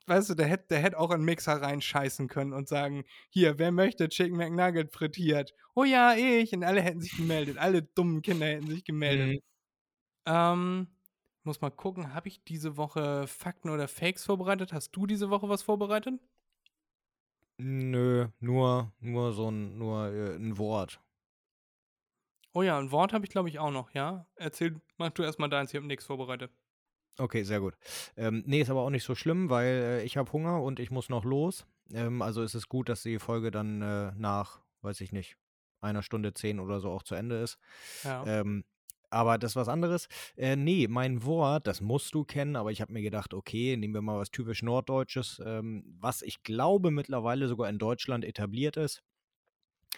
weißt 0.07 0.29
du, 0.29 0.35
der 0.35 0.47
hätte 0.47 0.67
der 0.69 0.79
hätt 0.79 0.95
auch 0.95 1.11
in 1.11 1.19
den 1.21 1.25
Mixer 1.25 1.61
reinscheißen 1.61 2.27
können 2.27 2.53
und 2.53 2.67
sagen, 2.67 3.05
hier, 3.29 3.59
wer 3.59 3.71
möchte 3.71 4.09
Chicken 4.09 4.37
McNugget 4.37 4.91
frittiert? 4.91 5.53
Oh 5.75 5.83
ja, 5.83 6.15
ich. 6.15 6.53
Und 6.53 6.63
alle 6.63 6.81
hätten 6.81 7.01
sich 7.01 7.15
gemeldet. 7.17 7.57
Alle 7.57 7.83
dummen 7.83 8.21
Kinder 8.21 8.47
hätten 8.47 8.67
sich 8.67 8.83
gemeldet. 8.83 9.27
Mhm. 9.27 9.39
Ähm, 10.25 10.87
muss 11.43 11.61
mal 11.61 11.69
gucken, 11.71 12.13
habe 12.13 12.27
ich 12.27 12.43
diese 12.43 12.77
Woche 12.77 13.27
Fakten 13.27 13.69
oder 13.69 13.87
Fakes 13.87 14.25
vorbereitet? 14.25 14.73
Hast 14.73 14.91
du 14.91 15.07
diese 15.07 15.29
Woche 15.29 15.49
was 15.49 15.63
vorbereitet? 15.63 16.19
Nö, 17.59 18.27
nur, 18.39 18.93
nur 18.99 19.33
so 19.33 19.49
ein, 19.49 19.77
nur 19.77 20.07
äh, 20.13 20.35
ein 20.35 20.57
Wort. 20.57 20.99
Oh 22.53 22.61
ja, 22.61 22.77
ein 22.77 22.91
Wort 22.91 23.13
habe 23.13 23.25
ich, 23.25 23.31
glaube 23.31 23.49
ich, 23.49 23.59
auch 23.59 23.71
noch, 23.71 23.91
ja? 23.93 24.27
Erzähl, 24.35 24.81
mach 24.97 25.11
du 25.11 25.23
erstmal 25.23 25.49
deins, 25.49 25.71
ich 25.71 25.77
habe 25.77 25.87
nichts 25.87 26.05
vorbereitet. 26.05 26.51
Okay, 27.19 27.43
sehr 27.43 27.59
gut. 27.59 27.75
Ähm, 28.15 28.43
nee, 28.45 28.61
ist 28.61 28.69
aber 28.69 28.81
auch 28.81 28.89
nicht 28.91 29.03
so 29.03 29.15
schlimm, 29.15 29.49
weil 29.49 29.67
äh, 29.67 30.03
ich 30.03 30.17
habe 30.17 30.31
Hunger 30.31 30.61
und 30.61 30.79
ich 30.79 30.91
muss 30.91 31.09
noch 31.09 31.25
los. 31.25 31.65
Ähm, 31.91 32.21
also 32.21 32.43
ist 32.43 32.53
es 32.53 32.69
gut, 32.69 32.89
dass 32.89 33.01
die 33.01 33.17
Folge 33.19 33.49
dann 33.49 33.81
äh, 33.81 34.11
nach, 34.15 34.61
weiß 34.81 35.01
ich 35.01 35.11
nicht, 35.11 35.37
einer 35.81 36.03
Stunde 36.03 36.33
zehn 36.33 36.59
oder 36.59 36.79
so 36.79 36.91
auch 36.91 37.03
zu 37.03 37.15
Ende 37.15 37.37
ist. 37.37 37.57
Ja. 38.03 38.23
Ähm, 38.25 38.65
aber 39.09 39.37
das 39.37 39.53
ist 39.53 39.55
was 39.55 39.69
anderes. 39.69 40.09
Äh, 40.35 40.55
nee, 40.57 40.87
mein 40.87 41.23
Wort, 41.23 41.65
das 41.65 41.81
musst 41.81 42.13
du 42.13 42.23
kennen, 42.23 42.55
aber 42.55 42.71
ich 42.71 42.81
habe 42.81 42.93
mir 42.93 43.01
gedacht, 43.01 43.33
okay, 43.33 43.77
nehmen 43.77 43.93
wir 43.93 44.01
mal 44.01 44.19
was 44.19 44.31
typisch 44.31 44.61
Norddeutsches, 44.61 45.41
ähm, 45.43 45.83
was 45.99 46.21
ich 46.21 46.43
glaube 46.43 46.91
mittlerweile 46.91 47.47
sogar 47.47 47.69
in 47.69 47.79
Deutschland 47.79 48.25
etabliert 48.25 48.77
ist. 48.77 49.01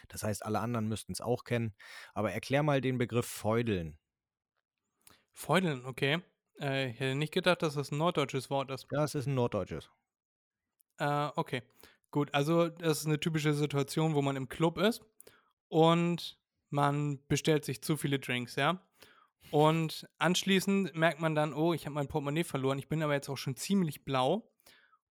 Das 0.08 0.24
heißt, 0.24 0.46
alle 0.46 0.60
anderen 0.60 0.88
müssten 0.88 1.12
es 1.12 1.22
auch 1.22 1.44
kennen. 1.44 1.74
Aber 2.14 2.32
erklär 2.32 2.64
mal 2.64 2.82
den 2.82 2.98
Begriff 2.98 3.26
Feudeln. 3.26 3.98
Feudeln, 5.34 5.86
okay. 5.86 6.22
Äh, 6.60 6.92
ich 6.92 7.00
hätte 7.00 7.16
nicht 7.16 7.34
gedacht, 7.34 7.62
dass 7.62 7.76
das 7.76 7.92
ein 7.92 7.98
norddeutsches 7.98 8.50
Wort 8.50 8.72
ist. 8.72 8.88
Ja, 8.92 9.04
es 9.04 9.16
ist 9.16 9.28
ein 9.28 9.36
Norddeutsches. 9.36 9.90
Äh, 10.98 11.30
okay. 11.36 11.64
Gut, 12.12 12.34
also 12.34 12.70
das 12.70 13.02
ist 13.02 13.06
eine 13.06 13.20
typische 13.20 13.54
Situation, 13.54 14.16
wo 14.16 14.22
man 14.22 14.36
im 14.36 14.50
Club 14.50 14.80
ist 14.80 15.02
und 15.68 16.40
man 16.70 17.20
bestellt 17.28 17.66
sich 17.66 17.84
zu 17.84 17.98
viele 17.98 18.20
Drinks, 18.20 18.56
ja. 18.56 18.82
Und 19.52 20.08
anschließend 20.18 20.96
merkt 20.96 21.20
man 21.20 21.36
dann, 21.36 21.54
oh, 21.54 21.74
ich 21.74 21.86
habe 21.86 21.96
mein 21.96 22.08
Portemonnaie 22.08 22.44
verloren, 22.44 22.80
ich 22.80 22.90
bin 22.90 23.04
aber 23.04 23.14
jetzt 23.14 23.30
auch 23.30 23.38
schon 23.38 23.56
ziemlich 23.56 24.06
blau. 24.06 24.52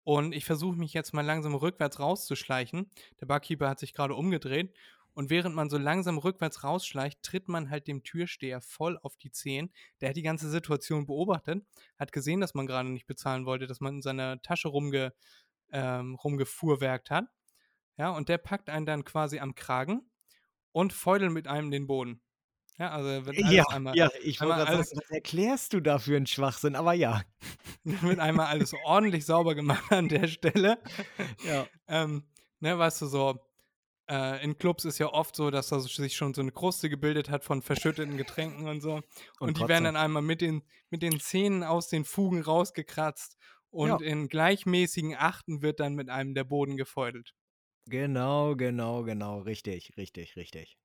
Und 0.05 0.35
ich 0.35 0.47
versuche 0.47 0.79
mich 0.79 0.95
jetzt 0.95 1.13
mal 1.13 1.25
langsam 1.25 1.55
rückwärts 1.55 2.01
rauszuschleichen. 2.01 2.91
Der 3.21 3.27
Barkeeper 3.27 3.69
hat 3.69 3.79
sich 3.79 3.93
gerade 3.93 4.15
umgedreht. 4.15 4.75
Und 5.19 5.31
während 5.31 5.57
man 5.57 5.69
so 5.69 5.79
langsam 5.79 6.17
rückwärts 6.17 6.63
rausschleicht, 6.63 7.25
tritt 7.25 7.49
man 7.49 7.71
halt 7.71 7.89
dem 7.89 8.05
Türsteher 8.05 8.61
voll 8.61 8.97
auf 9.03 9.17
die 9.17 9.33
Zehen. 9.33 9.73
Der 10.01 10.11
hat 10.11 10.17
die 10.17 10.23
ganze 10.23 10.49
Situation 10.49 11.07
beobachtet, 11.07 11.67
hat 11.99 12.13
gesehen, 12.13 12.41
dass 12.41 12.55
man 12.55 12.69
gerade 12.69 12.89
nicht 12.89 13.09
bezahlen 13.09 13.45
wollte, 13.45 13.67
dass 13.67 13.81
man 13.81 13.97
in 13.97 14.03
seiner 14.03 14.41
Tasche 14.43 14.69
rumge, 14.69 15.13
ähm, 15.73 16.15
rumgefuhrwerkt 16.15 17.11
hat. 17.11 17.25
Ja, 17.97 18.11
und 18.11 18.29
der 18.29 18.39
packt 18.39 18.69
einen 18.71 18.87
dann 18.87 19.05
quasi 19.05 19.41
am 19.41 19.57
Kragen 19.57 20.09
und 20.71 20.93
feudelt 20.93 21.33
mit 21.33 21.49
einem 21.49 21.73
den 21.73 21.89
Boden. 21.89 22.23
Ja, 22.79 22.91
also 22.93 23.09
er 23.09 23.27
wird 23.27 23.39
alles 23.39 23.53
Ja, 23.53 23.65
einmal, 23.71 23.97
ja, 23.97 24.09
ich 24.23 24.41
einmal 24.41 24.65
alles- 24.67 24.91
sagen, 24.91 25.01
was 25.03 25.11
erklärst 25.11 25.73
du 25.73 25.81
da 25.81 25.99
für 25.99 26.17
einen 26.17 26.29
Schwachsinn? 26.29 26.77
Aber 26.77 26.93
ja. 26.93 27.25
wird 27.83 28.21
einmal 28.21 28.47
alles 28.47 28.73
ordentlich 28.85 29.27
sauber 29.27 29.57
gemacht 29.57 29.91
an 29.91 30.07
der 30.09 30.29
Stelle. 30.29 30.79
Ja. 31.45 31.67
ähm, 31.89 32.23
ne, 32.61 32.79
weißt 32.79 33.03
du, 33.03 33.07
so, 33.07 33.41
äh, 34.09 34.43
in 34.43 34.57
Clubs 34.59 34.85
ist 34.85 34.99
ja 34.99 35.13
oft 35.13 35.37
so, 35.37 35.51
dass 35.51 35.69
da 35.69 35.81
sich 35.81 36.17
schon 36.17 36.35
so 36.35 36.41
eine 36.41 36.53
Kruste 36.53 36.89
gebildet 36.89 37.31
hat 37.31 37.45
von 37.45 37.63
verschütteten 37.63 38.17
Getränken 38.17 38.69
und 38.69 38.81
so. 38.81 39.03
Und, 39.39 39.59
die 39.59 39.69
werden 39.69 39.85
dann 39.85 39.97
einmal 39.97 40.23
mit 40.23 40.41
den, 40.41 40.63
mit 40.91 41.03
den 41.03 41.21
Zähnen 41.21 41.63
aus 41.63 41.89
den 41.89 42.05
Fugen 42.05 42.43
rausgekratzt. 42.43 43.37
Und 43.71 44.01
Ja. 44.01 44.07
in 44.07 44.29
gleichmäßigen 44.29 45.15
Achten 45.15 45.61
wird 45.63 45.81
dann 45.81 45.95
mit 45.95 46.09
einem 46.09 46.35
der 46.35 46.45
Boden 46.45 46.77
gefeudelt. 46.77 47.35
Genau, 47.87 48.55
genau, 48.57 49.03
genau. 49.05 49.41
Richtig, 49.41 49.97
richtig, 49.97 50.37
richtig. 50.37 50.79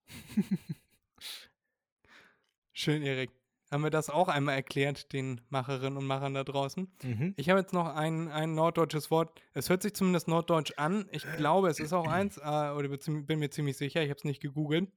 Schön, 2.74 3.04
Erik. 3.04 3.30
Haben 3.74 3.84
wir 3.84 3.90
das 3.90 4.12
auch 4.12 4.28
einmal 4.28 4.54
erklärt, 4.54 5.14
den 5.14 5.42
Macherinnen 5.50 5.98
und 5.98 6.06
Machern 6.06 6.36
da 6.36 6.44
draußen? 6.44 6.92
Mhm. 7.02 7.34
Ich 7.38 7.50
habe 7.50 7.60
jetzt 7.60 7.74
noch 7.74 7.88
ein, 7.96 8.28
ein 8.28 8.54
norddeutsches 8.54 9.10
Wort. 9.10 9.42
Es 9.54 9.68
hört 9.68 9.82
sich 9.82 9.96
zumindest 9.96 10.28
norddeutsch 10.28 10.74
an. 10.78 11.10
Ich 11.12 11.24
glaube, 11.38 11.70
es 11.70 11.80
ist 11.80 11.92
auch 11.92 12.06
eins, 12.08 12.38
äh, 12.38 12.42
oder 12.42 12.88
bin 12.88 13.40
mir 13.40 13.50
ziemlich 13.50 13.76
sicher. 13.76 14.04
Ich 14.04 14.12
habe 14.12 14.18
es 14.20 14.26
nicht 14.26 14.44
gegoogelt. 14.44 14.92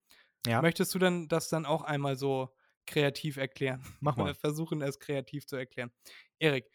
Ja, 0.46 0.60
Möchtest 0.60 0.94
du 0.94 0.98
dann 0.98 1.26
das 1.26 1.48
dann 1.48 1.64
auch 1.64 1.84
einmal 1.84 2.16
so 2.16 2.54
kreativ 2.84 3.38
erklären? 3.38 3.82
mach 4.00 4.16
Oder 4.16 4.26
mal. 4.26 4.34
versuchen, 4.34 4.82
es 4.82 4.98
kreativ 4.98 5.46
zu 5.46 5.56
erklären. 5.56 5.90
Erik, 6.38 6.70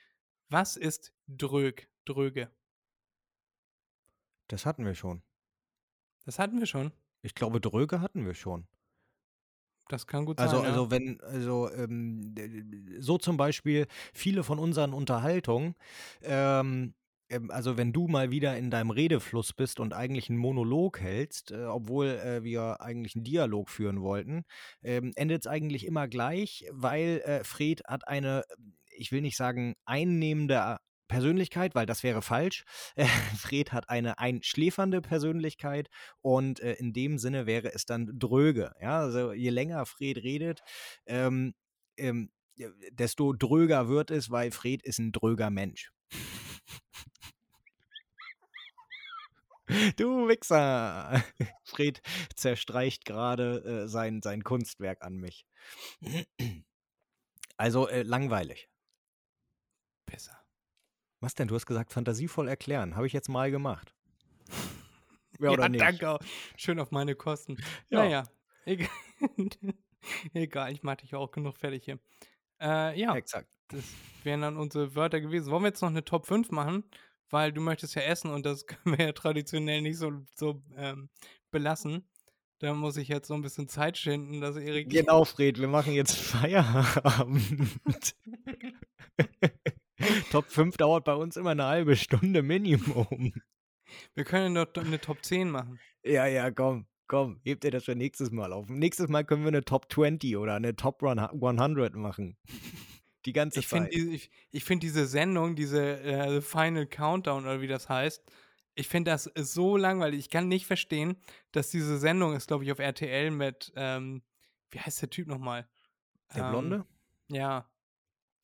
was 0.50 0.78
ist 0.78 1.14
Drög? 1.28 1.88
Dröge. 2.06 2.50
Das 4.48 4.66
hatten 4.66 4.86
wir 4.86 4.96
schon. 4.96 5.22
Das 6.26 6.40
hatten 6.40 6.58
wir 6.58 6.66
schon. 6.66 6.94
Ich 7.22 7.36
glaube, 7.36 7.62
Dröge 7.62 8.02
hatten 8.02 8.26
wir 8.26 8.34
schon. 8.34 8.68
Das 9.92 10.08
kann 10.08 10.26
gut 10.26 10.40
Also, 10.40 10.58
sein. 10.58 10.66
also 10.66 10.90
wenn, 10.92 11.20
also 11.22 11.70
ähm, 11.72 12.34
so 13.00 13.18
zum 13.18 13.38
Beispiel 13.38 13.88
viele 14.14 14.44
von 14.44 14.58
unseren 14.60 14.94
Unterhaltungen 14.94 15.76
ähm, 16.22 16.94
ähm, 17.30 17.52
also 17.52 17.78
wenn 17.78 17.94
du 17.94 18.08
mal 18.08 18.32
wieder 18.32 18.58
in 18.58 18.72
deinem 18.72 18.90
Redefluss 18.92 19.54
bist 19.54 19.80
und 19.80 19.94
eigentlich 19.94 20.30
einen 20.30 20.40
Monolog 20.40 21.00
hältst, 21.02 21.52
äh, 21.52 21.66
obwohl 21.66 22.08
äh, 22.08 22.44
wir 22.44 22.82
eigentlich 22.82 23.16
einen 23.16 23.26
Dialog 23.26 23.70
führen 23.70 24.02
wollten, 24.02 24.44
ähm, 24.84 25.12
endet 25.16 25.42
es 25.42 25.48
eigentlich 25.48 25.86
immer 25.86 26.08
gleich, 26.08 26.66
weil 26.72 27.22
äh, 27.26 27.44
Fred 27.44 27.82
hat 27.88 28.08
eine, 28.08 28.44
ich 28.90 29.12
will 29.12 29.22
nicht 29.22 29.38
sagen 29.38 29.76
einnehmende 29.86 30.78
Persönlichkeit, 31.12 31.76
weil 31.76 31.86
das 31.86 32.04
wäre 32.04 32.22
falsch. 32.22 32.64
Fred 33.38 33.74
hat 33.74 33.90
eine 33.90 34.18
einschläfernde 34.18 35.02
Persönlichkeit 35.02 35.90
und 36.22 36.62
äh, 36.62 36.74
in 36.76 36.94
dem 36.94 37.18
Sinne 37.18 37.46
wäre 37.46 37.74
es 37.74 37.86
dann 37.86 38.18
dröge. 38.18 38.74
Ja, 38.82 39.00
also 39.00 39.34
je 39.34 39.50
länger 39.50 39.86
Fred 39.86 40.18
redet, 40.18 40.62
ähm, 41.06 41.54
ähm, 41.98 42.32
desto 42.92 43.34
dröger 43.34 43.90
wird 43.90 44.10
es, 44.10 44.32
weil 44.32 44.52
Fred 44.52 44.84
ist 44.84 45.00
ein 45.00 45.12
dröger 45.12 45.50
Mensch. 45.50 45.92
Du 49.98 50.28
Wichser! 50.28 51.24
Fred 51.64 52.02
zerstreicht 52.36 53.06
gerade 53.06 53.84
äh, 53.84 53.88
sein, 53.88 54.22
sein 54.22 54.44
Kunstwerk 54.44 55.02
an 55.02 55.16
mich. 55.16 55.46
Also 57.58 57.88
äh, 57.88 58.02
langweilig. 58.02 58.72
Besser. 60.08 60.41
Was 61.22 61.36
denn? 61.36 61.48
Du 61.48 61.56
hast 61.56 61.68
gesagt, 61.68 61.94
fantasievoll 61.94 62.48
erklären. 62.48 62.96
Habe 62.96 63.06
ich 63.06 63.14
jetzt 63.14 63.30
mal 63.30 63.52
gemacht. 63.52 63.94
Ja, 65.40 65.50
oder 65.50 65.70
nicht? 65.70 65.82
danke. 65.82 66.20
Schön 66.56 66.80
auf 66.80 66.92
meine 66.92 67.16
Kosten. 67.16 67.58
Ja. 67.90 68.04
Naja, 68.04 68.24
egal. 68.64 68.90
egal, 70.36 70.72
ich 70.72 70.84
mache 70.84 70.98
dich 70.98 71.16
auch 71.16 71.32
genug 71.32 71.58
fertig 71.58 71.84
hier. 71.84 71.98
Äh, 72.62 73.00
ja, 73.00 73.16
exakt. 73.16 73.50
Das 73.70 73.84
wären 74.22 74.42
dann 74.42 74.56
unsere 74.56 74.94
Wörter 74.94 75.20
gewesen. 75.20 75.50
Wollen 75.50 75.64
wir 75.64 75.70
jetzt 75.70 75.82
noch 75.82 75.90
eine 75.90 76.06
Top 76.06 76.28
5 76.28 76.52
machen? 76.52 76.84
Weil 77.32 77.52
du 77.52 77.60
möchtest 77.60 77.96
ja 77.96 78.04
essen 78.04 78.30
und 78.30 78.46
das 78.46 78.66
können 78.68 79.00
wir 79.00 79.04
ja 79.04 79.14
traditionell 79.14 79.82
nicht 79.82 79.98
so, 79.98 80.12
so 80.36 80.62
ähm, 80.76 81.10
belassen. 81.50 82.08
Da 82.60 82.76
muss 82.76 82.98
ich 82.98 83.08
jetzt 83.08 83.28
so 83.28 83.34
ein 83.34 83.42
bisschen 83.42 83.68
Zeit 83.68 83.98
schinden, 83.98 84.42
dass 84.42 84.58
Erik. 84.58 84.92
Genau, 84.92 85.26
Fred, 85.26 85.60
wir 85.60 85.70
machen 85.70 85.94
jetzt 85.94 86.16
Feierabend. 86.16 88.16
Top 90.32 90.50
5 90.50 90.78
dauert 90.78 91.04
bei 91.04 91.14
uns 91.14 91.36
immer 91.36 91.50
eine 91.50 91.66
halbe 91.66 91.98
Stunde 91.98 92.42
Minimum. 92.42 93.34
Wir 94.14 94.24
können 94.24 94.56
doch 94.56 94.86
eine 94.86 95.02
Top 95.02 95.26
10 95.26 95.52
machen. 95.52 95.78
Ja, 96.04 96.26
ja, 96.26 96.50
komm, 96.52 96.88
komm, 97.08 97.42
hebt 97.44 97.66
ihr 97.66 97.72
das 97.72 97.84
für 97.84 97.98
nächstes 97.98 98.32
Mal 98.32 98.54
auf. 98.54 98.70
Nächstes 98.70 99.10
Mal 99.10 99.26
können 99.26 99.44
wir 99.44 99.50
eine 99.50 99.66
Top 99.66 99.92
20 99.92 100.38
oder 100.38 100.56
eine 100.56 100.78
Top 100.78 101.04
100 101.04 101.96
machen. 101.96 102.38
Die 103.26 103.34
ganze 103.34 103.60
ich 103.60 103.68
Zeit. 103.68 103.94
Find, 103.94 104.14
ich 104.14 104.32
ich 104.52 104.64
finde 104.64 104.86
diese 104.86 105.06
Sendung, 105.06 105.58
diese 105.58 106.00
äh, 106.00 106.40
Final 106.40 106.88
Countdown 106.88 107.44
oder 107.44 107.60
wie 107.60 107.68
das 107.68 107.90
heißt, 107.90 108.24
ich 108.76 108.88
finde 108.88 109.12
das 109.12 109.26
so 109.36 109.76
langweilig. 109.76 110.22
Ich 110.22 110.30
kann 110.30 110.48
nicht 110.48 110.66
verstehen, 110.66 111.18
dass 111.52 111.72
diese 111.72 111.98
Sendung 111.98 112.34
ist, 112.38 112.48
glaube 112.48 112.64
ich, 112.64 112.72
auf 112.72 112.80
RTL 112.80 113.32
mit, 113.32 113.74
ähm, 113.76 114.24
wie 114.70 114.80
heißt 114.80 115.02
der 115.02 115.10
Typ 115.10 115.28
nochmal? 115.28 115.68
Der 116.34 116.46
ähm, 116.46 116.50
Blonde? 116.52 116.86
Ja. 117.28 117.70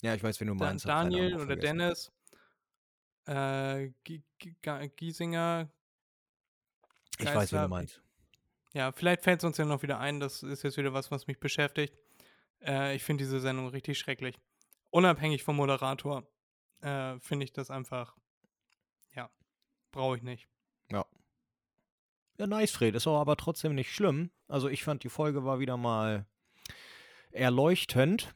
Ja, 0.01 0.13
ich 0.13 0.23
weiß, 0.23 0.39
wen 0.39 0.47
du 0.47 0.53
meinst. 0.55 0.85
Da, 0.85 1.03
Daniel 1.03 1.35
oder 1.35 1.55
Dennis. 1.55 2.11
Äh, 3.25 3.91
Giesinger. 4.95 5.69
Ich 7.19 7.25
weiß, 7.25 7.51
wen 7.51 7.61
du 7.63 7.67
meinst. 7.67 8.01
Ja, 8.73 8.91
vielleicht 8.91 9.23
fällt 9.23 9.39
es 9.39 9.43
uns 9.43 9.57
ja 9.57 9.65
noch 9.65 9.81
wieder 9.81 9.99
ein. 9.99 10.19
Das 10.19 10.43
ist 10.43 10.63
jetzt 10.63 10.77
wieder 10.77 10.93
was, 10.93 11.09
was 11.09 11.27
mich 11.27 11.39
beschäftigt. 11.39 11.97
Äh, 12.61 12.95
ich 12.95 13.03
finde 13.03 13.23
diese 13.23 13.39
Sendung 13.39 13.67
richtig 13.69 13.97
schrecklich. 13.97 14.39
Unabhängig 14.91 15.43
vom 15.43 15.55
Moderator 15.55 16.27
äh, 16.81 17.19
finde 17.19 17.45
ich 17.45 17.53
das 17.53 17.71
einfach, 17.71 18.15
ja, 19.15 19.29
brauche 19.91 20.17
ich 20.17 20.23
nicht. 20.23 20.47
Ja. 20.91 21.05
Ja, 22.37 22.45
nice, 22.45 22.71
Fred. 22.71 22.95
Ist 22.95 23.07
aber 23.07 23.35
trotzdem 23.35 23.73
nicht 23.73 23.91
schlimm. 23.91 24.29
Also 24.47 24.69
ich 24.69 24.83
fand, 24.83 25.03
die 25.03 25.09
Folge 25.09 25.43
war 25.43 25.59
wieder 25.59 25.75
mal 25.75 26.27
erleuchtend. 27.31 28.33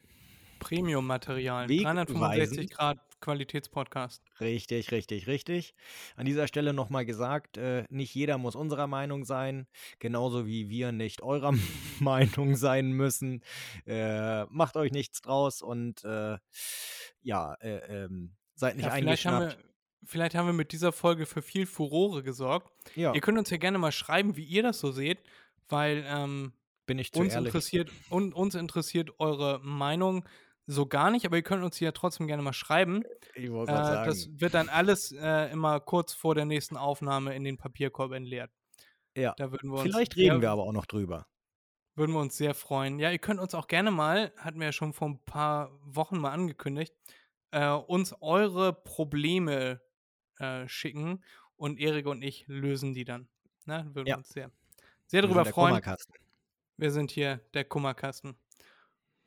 Premium-Material. 0.61 1.67
365 1.67 2.69
Grad 2.69 2.99
Qualitätspodcast. 3.19 4.23
Richtig, 4.39 4.91
richtig, 4.91 5.27
richtig. 5.27 5.73
An 6.15 6.25
dieser 6.25 6.47
Stelle 6.47 6.73
nochmal 6.73 7.05
gesagt, 7.05 7.57
äh, 7.57 7.83
nicht 7.89 8.15
jeder 8.15 8.37
muss 8.37 8.55
unserer 8.55 8.87
Meinung 8.87 9.25
sein, 9.25 9.67
genauso 9.99 10.45
wie 10.47 10.69
wir 10.69 10.91
nicht 10.91 11.21
eurer 11.21 11.53
Meinung 11.99 12.55
sein 12.55 12.91
müssen. 12.91 13.43
Äh, 13.85 14.45
macht 14.45 14.77
euch 14.77 14.91
nichts 14.91 15.21
draus 15.21 15.61
und 15.61 16.03
äh, 16.03 16.37
ja, 17.21 17.53
äh, 17.55 18.03
ähm, 18.03 18.35
seid 18.55 18.77
nicht 18.77 18.85
ja, 18.85 18.91
eingeschnappt. 18.91 19.57
Vielleicht 20.03 20.33
haben 20.33 20.47
wir 20.47 20.53
mit 20.53 20.71
dieser 20.71 20.91
Folge 20.91 21.27
für 21.27 21.43
viel 21.43 21.67
Furore 21.67 22.23
gesorgt. 22.23 22.71
Ja. 22.95 23.13
Ihr 23.13 23.21
könnt 23.21 23.37
uns 23.37 23.51
ja 23.51 23.57
gerne 23.57 23.77
mal 23.77 23.91
schreiben, 23.91 24.35
wie 24.35 24.45
ihr 24.45 24.63
das 24.63 24.79
so 24.79 24.91
seht, 24.91 25.19
weil 25.69 26.03
ähm, 26.07 26.53
bin 26.87 26.97
ich 26.97 27.11
zu 27.11 27.19
uns 27.19 27.33
ehrlich. 27.33 27.49
interessiert 27.49 27.91
un, 28.09 28.33
uns 28.33 28.55
interessiert 28.55 29.11
eure 29.19 29.59
Meinung 29.63 30.25
so 30.71 30.85
gar 30.85 31.11
nicht, 31.11 31.25
aber 31.25 31.35
ihr 31.35 31.43
könnt 31.43 31.63
uns 31.63 31.77
hier 31.77 31.93
trotzdem 31.93 32.27
gerne 32.27 32.41
mal 32.41 32.53
schreiben. 32.53 33.03
Ich 33.35 33.51
wollte 33.51 33.73
äh, 33.73 33.75
sagen. 33.75 34.09
Das 34.09 34.29
wird 34.39 34.53
dann 34.53 34.69
alles 34.69 35.11
äh, 35.11 35.51
immer 35.51 35.79
kurz 35.79 36.13
vor 36.13 36.33
der 36.33 36.45
nächsten 36.45 36.77
Aufnahme 36.77 37.35
in 37.35 37.43
den 37.43 37.57
Papierkorb 37.57 38.13
entleert. 38.13 38.51
Ja. 39.15 39.33
Da 39.37 39.51
würden 39.51 39.69
wir 39.69 39.79
uns, 39.79 39.83
Vielleicht 39.83 40.15
reden 40.15 40.35
ja, 40.35 40.41
wir 40.41 40.51
aber 40.51 40.63
auch 40.63 40.71
noch 40.71 40.85
drüber. 40.85 41.27
Würden 41.95 42.13
wir 42.13 42.21
uns 42.21 42.37
sehr 42.37 42.53
freuen. 42.53 42.99
Ja, 42.99 43.11
ihr 43.11 43.19
könnt 43.19 43.41
uns 43.41 43.53
auch 43.53 43.67
gerne 43.67 43.91
mal, 43.91 44.31
hatten 44.37 44.59
wir 44.59 44.67
ja 44.67 44.71
schon 44.71 44.93
vor 44.93 45.09
ein 45.09 45.19
paar 45.25 45.77
Wochen 45.83 46.17
mal 46.17 46.31
angekündigt, 46.31 46.95
äh, 47.51 47.69
uns 47.69 48.15
eure 48.21 48.71
Probleme 48.71 49.81
äh, 50.37 50.67
schicken 50.69 51.21
und 51.57 51.79
Erik 51.79 52.05
und 52.05 52.21
ich 52.21 52.45
lösen 52.47 52.93
die 52.93 53.03
dann. 53.03 53.27
Ne? 53.65 53.85
Würden 53.93 54.07
ja. 54.07 54.15
wir 54.15 54.19
uns 54.19 54.29
sehr, 54.29 54.51
sehr 55.05 55.21
darüber 55.21 55.43
freuen. 55.43 55.81
Wir 56.77 56.91
sind 56.91 57.11
hier 57.11 57.41
der 57.53 57.65
Kummerkasten. 57.65 58.37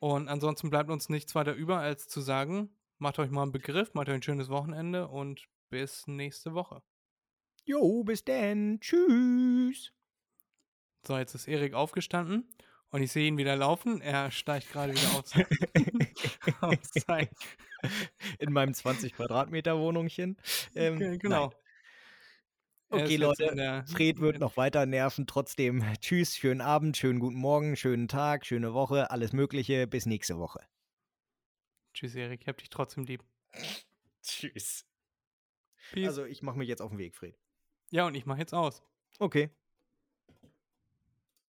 Und 0.05 0.27
ansonsten 0.27 0.69
bleibt 0.69 0.91
uns 0.91 1.09
nichts 1.09 1.33
weiter 1.33 1.55
über, 1.55 1.79
als 1.79 2.07
zu 2.07 2.21
sagen, 2.21 2.69
macht 2.99 3.17
euch 3.17 3.31
mal 3.31 3.41
einen 3.41 3.51
Begriff, 3.51 3.95
macht 3.95 4.07
euch 4.07 4.13
ein 4.13 4.21
schönes 4.21 4.49
Wochenende 4.49 5.07
und 5.07 5.47
bis 5.71 6.05
nächste 6.05 6.53
Woche. 6.53 6.83
Jo, 7.63 8.03
bis 8.03 8.23
denn. 8.23 8.79
Tschüss. 8.81 9.93
So, 11.07 11.17
jetzt 11.17 11.33
ist 11.33 11.47
Erik 11.47 11.73
aufgestanden 11.73 12.47
und 12.91 13.01
ich 13.01 13.11
sehe 13.11 13.27
ihn 13.27 13.39
wieder 13.39 13.55
laufen. 13.55 13.99
Er 13.99 14.29
steigt 14.29 14.71
gerade 14.71 14.93
wieder 14.93 15.17
auf, 15.17 15.25
auf 16.61 16.77
sein. 16.83 17.27
In 18.37 18.53
meinem 18.53 18.75
20 18.75 19.15
Quadratmeter 19.15 19.79
Wohnungchen. 19.79 20.37
Ähm, 20.75 21.17
genau. 21.17 21.47
Nein. 21.47 21.64
Okay, 22.89 23.15
Leute, 23.17 23.83
Fred 23.87 24.19
wird 24.19 24.39
noch 24.39 24.57
weiter 24.57 24.85
nerven. 24.85 25.27
Trotzdem, 25.27 25.83
tschüss, 26.01 26.37
schönen 26.37 26.61
Abend, 26.61 26.97
schönen 26.97 27.19
guten 27.19 27.37
Morgen, 27.37 27.75
schönen 27.75 28.07
Tag, 28.07 28.45
schöne 28.45 28.73
Woche, 28.73 29.11
alles 29.11 29.33
Mögliche. 29.33 29.87
Bis 29.87 30.05
nächste 30.05 30.37
Woche. 30.37 30.61
Tschüss, 31.93 32.15
Erik, 32.15 32.41
ich 32.41 32.47
hab 32.47 32.57
dich 32.57 32.69
trotzdem 32.69 33.05
lieb. 33.05 33.23
tschüss. 34.23 34.85
Peace. 35.91 36.07
Also, 36.07 36.25
ich 36.25 36.41
mache 36.41 36.57
mich 36.57 36.67
jetzt 36.67 36.81
auf 36.81 36.91
den 36.91 36.97
Weg, 36.97 37.15
Fred. 37.15 37.37
Ja, 37.91 38.07
und 38.07 38.15
ich 38.15 38.25
mache 38.25 38.39
jetzt 38.39 38.53
aus. 38.53 38.83
Okay. 39.19 39.49